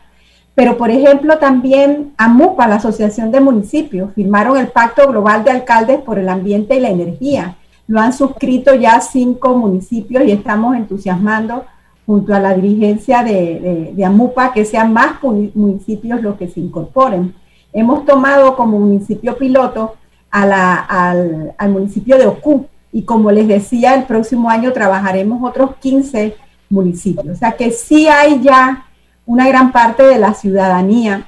pero 0.53 0.77
por 0.77 0.91
ejemplo 0.91 1.37
también 1.37 2.13
AMUPA, 2.17 2.67
la 2.67 2.75
Asociación 2.75 3.31
de 3.31 3.39
Municipios, 3.39 4.13
firmaron 4.13 4.57
el 4.57 4.67
Pacto 4.67 5.07
Global 5.07 5.43
de 5.43 5.51
Alcaldes 5.51 5.99
por 6.01 6.19
el 6.19 6.29
Ambiente 6.29 6.75
y 6.75 6.79
la 6.79 6.89
Energía. 6.89 7.57
Lo 7.87 7.99
han 7.99 8.13
suscrito 8.13 8.75
ya 8.75 8.99
cinco 9.01 9.55
municipios 9.55 10.23
y 10.25 10.31
estamos 10.31 10.75
entusiasmando 10.75 11.65
junto 12.05 12.33
a 12.33 12.39
la 12.39 12.53
dirigencia 12.53 13.23
de, 13.23 13.93
AMUPA 14.05 14.53
que 14.53 14.65
sean 14.65 14.91
más 14.91 15.21
municipios 15.23 16.21
los 16.21 16.35
que 16.35 16.47
se 16.47 16.59
incorporen. 16.59 17.33
Hemos 17.73 18.05
tomado 18.05 18.55
como 18.55 18.79
municipio 18.79 19.37
piloto 19.37 19.95
al, 20.29 21.53
al 21.57 21.69
municipio 21.69 22.17
de 22.17 22.27
Ocú, 22.27 22.67
y 22.91 23.03
como 23.03 23.31
les 23.31 23.47
decía, 23.47 23.95
el 23.95 24.03
próximo 24.03 24.49
año 24.49 24.73
trabajaremos 24.73 25.41
otros 25.49 25.75
15 25.77 26.35
municipios. 26.69 27.27
O 27.27 27.35
sea 27.35 27.53
que 27.53 27.71
sí 27.71 28.07
hay 28.07 28.41
ya 28.41 28.85
una 29.25 29.47
gran 29.47 29.71
parte 29.71 30.03
de 30.03 30.17
la 30.17 30.33
ciudadanía 30.33 31.27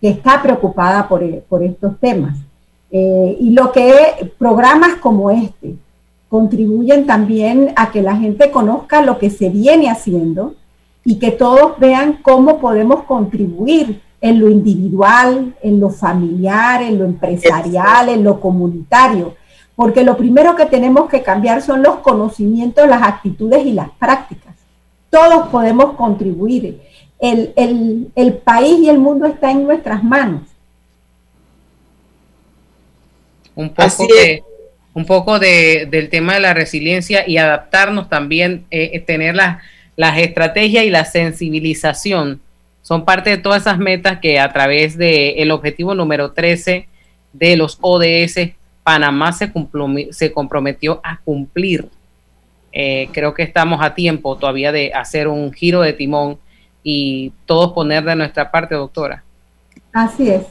que 0.00 0.08
está 0.08 0.42
preocupada 0.42 1.08
por, 1.08 1.22
por 1.42 1.62
estos 1.62 1.98
temas. 1.98 2.36
Eh, 2.90 3.36
y 3.40 3.50
lo 3.50 3.72
que 3.72 4.32
programas 4.38 4.96
como 4.96 5.30
este 5.30 5.74
contribuyen 6.28 7.06
también 7.06 7.72
a 7.76 7.90
que 7.90 8.02
la 8.02 8.16
gente 8.16 8.50
conozca 8.50 9.02
lo 9.02 9.18
que 9.18 9.30
se 9.30 9.48
viene 9.48 9.90
haciendo 9.90 10.54
y 11.04 11.18
que 11.18 11.30
todos 11.30 11.78
vean 11.78 12.18
cómo 12.22 12.58
podemos 12.58 13.04
contribuir 13.04 14.00
en 14.20 14.40
lo 14.40 14.48
individual, 14.48 15.54
en 15.62 15.78
lo 15.78 15.90
familiar, 15.90 16.82
en 16.82 16.98
lo 16.98 17.04
empresarial, 17.04 18.08
en 18.08 18.24
lo 18.24 18.40
comunitario 18.40 19.34
porque 19.76 20.02
lo 20.02 20.16
primero 20.16 20.56
que 20.56 20.64
tenemos 20.64 21.08
que 21.08 21.22
cambiar 21.22 21.60
son 21.60 21.82
los 21.82 21.96
conocimientos, 21.96 22.88
las 22.88 23.02
actitudes 23.02 23.64
y 23.66 23.72
las 23.72 23.90
prácticas. 23.90 24.54
Todos 25.10 25.48
podemos 25.48 25.92
contribuir. 25.92 26.80
El, 27.18 28.40
país 28.44 28.78
y 28.80 28.88
el 28.88 28.98
mundo 28.98 29.26
está 29.26 29.50
en 29.50 29.64
nuestras 29.64 30.02
manos. 30.02 30.42
Un 33.54 33.70
poco, 33.70 34.06
de, 34.06 34.42
un 34.92 35.06
poco 35.06 35.38
del 35.38 36.08
tema 36.10 36.34
de 36.34 36.40
la 36.40 36.52
resiliencia 36.52 37.26
y 37.26 37.38
adaptarnos 37.38 38.08
también, 38.10 38.66
eh, 38.70 38.90
eh, 38.92 39.00
tener 39.00 39.34
las, 39.34 39.62
las 39.96 40.18
estrategias 40.18 40.84
y 40.84 40.90
la 40.90 41.06
sensibilización. 41.06 42.40
Son 42.82 43.04
parte 43.04 43.30
de 43.30 43.38
todas 43.38 43.62
esas 43.62 43.78
metas 43.78 44.20
que 44.20 44.38
a 44.38 44.52
través 44.52 44.96
del 44.96 45.50
objetivo 45.50 45.94
número 45.94 46.32
13 46.32 46.86
de 47.32 47.56
los 47.56 47.78
ODS 47.80 48.52
Panamá 48.86 49.32
se, 49.32 49.52
se 50.12 50.32
comprometió 50.32 51.00
a 51.02 51.18
cumplir. 51.24 51.88
Eh, 52.72 53.08
creo 53.12 53.34
que 53.34 53.42
estamos 53.42 53.82
a 53.82 53.94
tiempo 53.94 54.36
todavía 54.36 54.70
de 54.70 54.92
hacer 54.94 55.26
un 55.26 55.52
giro 55.52 55.80
de 55.80 55.92
timón 55.92 56.38
y 56.88 57.32
todos 57.46 57.72
poner 57.72 58.04
de 58.04 58.14
nuestra 58.14 58.48
parte, 58.48 58.76
doctora. 58.76 59.24
Así 59.92 60.30
es. 60.30 60.44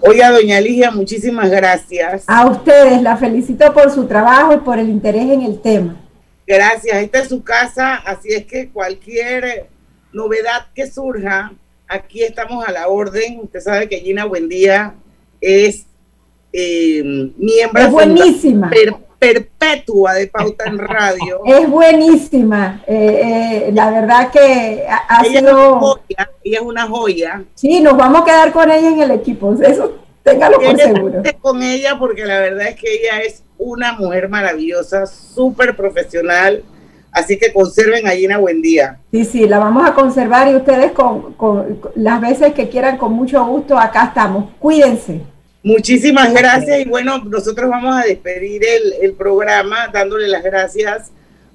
Oiga, 0.00 0.30
doña 0.30 0.58
Ligia, 0.62 0.90
muchísimas 0.90 1.50
gracias. 1.50 2.24
A 2.26 2.46
ustedes, 2.46 3.02
la 3.02 3.18
felicito 3.18 3.70
por 3.74 3.90
su 3.90 4.06
trabajo 4.06 4.54
y 4.54 4.56
por 4.56 4.78
el 4.78 4.88
interés 4.88 5.28
en 5.28 5.42
el 5.42 5.60
tema. 5.60 6.00
Gracias, 6.46 6.96
esta 7.02 7.18
es 7.18 7.28
su 7.28 7.44
casa, 7.44 7.96
así 7.96 8.32
es 8.32 8.46
que 8.46 8.70
cualquier 8.70 9.68
novedad 10.14 10.68
que 10.74 10.90
surja, 10.90 11.52
aquí 11.86 12.22
estamos 12.22 12.66
a 12.66 12.72
la 12.72 12.88
orden. 12.88 13.40
Usted 13.42 13.60
sabe 13.60 13.90
que 13.90 14.00
Gina 14.00 14.24
Buendía 14.24 14.94
es 15.38 15.84
eh, 16.50 17.02
miembro 17.36 17.82
es 17.82 17.90
buenísima. 17.90 18.70
Perpetua 19.18 20.14
de 20.14 20.26
Pauta 20.26 20.64
en 20.66 20.78
Radio. 20.78 21.40
Es 21.46 21.68
buenísima. 21.68 22.82
Eh, 22.86 23.66
eh, 23.68 23.70
la 23.72 23.90
verdad 23.90 24.30
que 24.30 24.86
ha, 24.88 25.22
ella 25.24 25.40
sido... 25.40 25.50
Es 25.50 25.56
una 25.56 25.80
joya, 25.80 26.30
ella 26.44 26.58
es 26.58 26.64
una 26.64 26.86
joya. 26.86 27.44
Sí, 27.54 27.80
nos 27.80 27.96
vamos 27.96 28.22
a 28.22 28.24
quedar 28.24 28.52
con 28.52 28.70
ella 28.70 28.88
en 28.88 29.00
el 29.00 29.10
equipo. 29.10 29.54
Eso 29.54 29.98
téngalo 30.22 30.58
por 30.58 30.78
seguro. 30.78 31.22
Con 31.40 31.62
ella 31.62 31.98
porque 31.98 32.24
la 32.24 32.40
verdad 32.40 32.68
es 32.68 32.76
que 32.76 32.92
ella 32.92 33.20
es 33.20 33.42
una 33.58 33.92
mujer 33.92 34.28
maravillosa, 34.28 35.06
súper 35.06 35.76
profesional. 35.76 36.62
Así 37.12 37.38
que 37.38 37.50
conserven 37.50 38.04
gallina 38.04 38.36
buen 38.36 38.60
día. 38.60 38.98
Sí, 39.10 39.24
sí, 39.24 39.48
la 39.48 39.58
vamos 39.58 39.88
a 39.88 39.94
conservar 39.94 40.48
y 40.48 40.54
ustedes 40.56 40.92
con, 40.92 41.32
con, 41.32 41.80
las 41.94 42.20
veces 42.20 42.52
que 42.52 42.68
quieran, 42.68 42.98
con 42.98 43.14
mucho 43.14 43.42
gusto, 43.46 43.78
acá 43.78 44.04
estamos. 44.08 44.50
Cuídense. 44.58 45.22
Muchísimas 45.66 46.32
gracias 46.32 46.82
y 46.82 46.84
bueno, 46.88 47.18
nosotros 47.24 47.68
vamos 47.68 47.96
a 47.96 48.06
despedir 48.06 48.62
el, 49.02 49.14
programa 49.14 49.88
dándole 49.92 50.28
las 50.28 50.44
gracias 50.44 51.10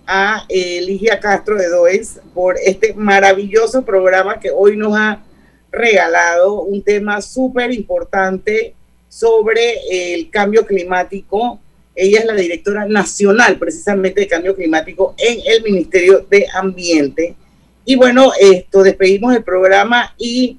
a 0.06 0.44
eh, 0.50 0.82
Ligia 0.82 1.18
Castro 1.22 1.56
de 1.56 1.70
Does 1.70 2.20
por 2.34 2.58
este 2.58 2.94
maravilloso 2.94 3.86
programa 3.86 4.38
que 4.38 4.52
hoy 4.52 4.76
nos 4.76 4.98
ha 4.98 5.24
regalado 5.72 6.62
un 6.64 6.84
tema 6.84 7.22
súper 7.22 7.72
importante 7.72 8.76
sobre 9.08 9.76
el 10.14 10.30
cambio 10.30 10.66
climático. 10.66 11.62
Ella 11.96 12.20
es 12.20 12.26
la 12.26 12.36
directora 12.36 12.86
nacional 12.86 13.58
precisamente 13.58 14.20
de 14.20 14.28
cambio 14.28 14.58
climático 14.58 15.16
en 15.18 15.40
el 15.46 15.64
Ministerio 15.64 16.28
de 16.30 16.48
Ambiente. 16.54 17.34
Y 17.86 17.96
bueno, 17.96 18.34
esto 18.38 18.84
despedimos 18.84 19.34
el 19.34 19.44
programa 19.46 20.14
y 20.18 20.58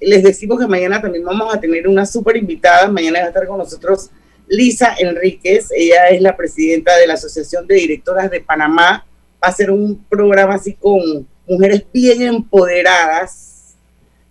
les 0.00 0.22
decimos 0.22 0.58
que 0.58 0.66
mañana 0.66 1.00
también 1.00 1.24
vamos 1.24 1.54
a 1.54 1.60
tener 1.60 1.86
una 1.86 2.06
súper 2.06 2.36
invitada. 2.36 2.88
Mañana 2.88 3.20
va 3.20 3.24
a 3.26 3.28
estar 3.28 3.46
con 3.46 3.58
nosotros 3.58 4.10
Lisa 4.48 4.94
Enríquez. 4.98 5.68
Ella 5.74 6.08
es 6.08 6.20
la 6.20 6.36
presidenta 6.36 6.96
de 6.96 7.06
la 7.06 7.14
Asociación 7.14 7.66
de 7.66 7.74
Directoras 7.76 8.30
de 8.30 8.40
Panamá. 8.40 9.06
Va 9.42 9.48
a 9.48 9.52
ser 9.52 9.70
un 9.70 10.04
programa 10.04 10.54
así 10.54 10.74
con 10.74 11.26
mujeres 11.46 11.84
bien 11.92 12.22
empoderadas. 12.22 13.74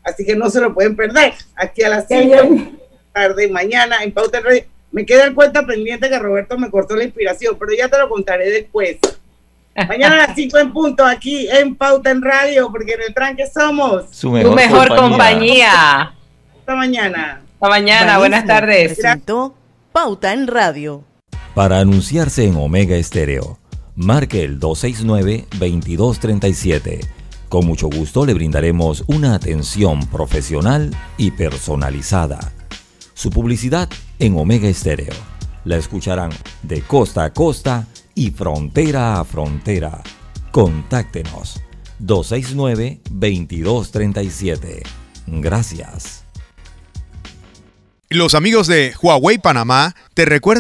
Así 0.03 0.25
que 0.25 0.35
no 0.35 0.49
se 0.49 0.59
lo 0.59 0.73
pueden 0.73 0.95
perder. 0.95 1.33
Aquí 1.55 1.83
a 1.83 1.89
las 1.89 2.07
5 2.07 2.79
tarde, 3.13 3.47
mañana 3.47 4.03
en 4.03 4.11
Pauta. 4.11 4.41
Me 4.91 5.05
queda 5.05 5.25
el 5.25 5.35
cuenta 5.35 5.65
pendiente 5.65 6.09
que 6.09 6.17
Roberto 6.17 6.57
me 6.57 6.71
cortó 6.71 6.95
la 6.95 7.03
inspiración, 7.03 7.57
pero 7.59 7.73
ya 7.73 7.87
te 7.89 7.97
lo 7.97 8.09
contaré 8.09 8.49
después. 8.49 8.97
Mañana 9.87 10.15
a 10.15 10.27
las 10.27 10.35
5 10.35 10.57
en 10.57 10.73
punto, 10.73 11.05
aquí 11.05 11.47
en 11.49 11.75
Pauta 11.75 12.11
en 12.11 12.21
Radio, 12.21 12.69
porque 12.71 12.93
en 12.93 13.01
el 13.07 13.13
tranque 13.13 13.45
somos 13.47 14.05
su 14.11 14.31
mejor, 14.31 14.95
compañía. 14.95 16.13
Hasta 16.59 16.75
mañana. 16.75 17.41
Hasta 17.53 17.69
mañana, 17.69 18.17
buenas 18.17 18.45
tardes. 18.45 18.93
Presentó 18.93 19.55
Pauta 19.91 20.33
en 20.33 20.47
Radio. 20.47 21.03
Para 21.53 21.79
anunciarse 21.79 22.45
en 22.45 22.55
Omega 22.55 22.95
Estéreo, 22.95 23.59
marque 23.95 24.43
el 24.43 24.59
269-2237. 24.59 27.05
Con 27.49 27.65
mucho 27.65 27.89
gusto 27.89 28.25
le 28.25 28.33
brindaremos 28.33 29.03
una 29.07 29.33
atención 29.33 30.05
profesional 30.07 30.95
y 31.17 31.31
personalizada. 31.31 32.39
Su 33.13 33.29
publicidad 33.31 33.89
en 34.19 34.37
Omega 34.37 34.67
Estéreo. 34.67 35.13
La 35.65 35.77
escucharán 35.77 36.31
de 36.63 36.81
costa 36.81 37.25
a 37.25 37.33
costa 37.33 37.87
y 38.15 38.31
frontera 38.31 39.19
a 39.19 39.23
frontera. 39.23 40.01
Contáctenos 40.51 41.61
269-2237. 41.99 44.81
Gracias. 45.27 46.23
Los 48.11 48.33
amigos 48.33 48.65
de 48.65 48.95
Huawei 48.99 49.37
Panamá 49.37 49.95
te 50.15 50.25
recuerdan 50.25 50.57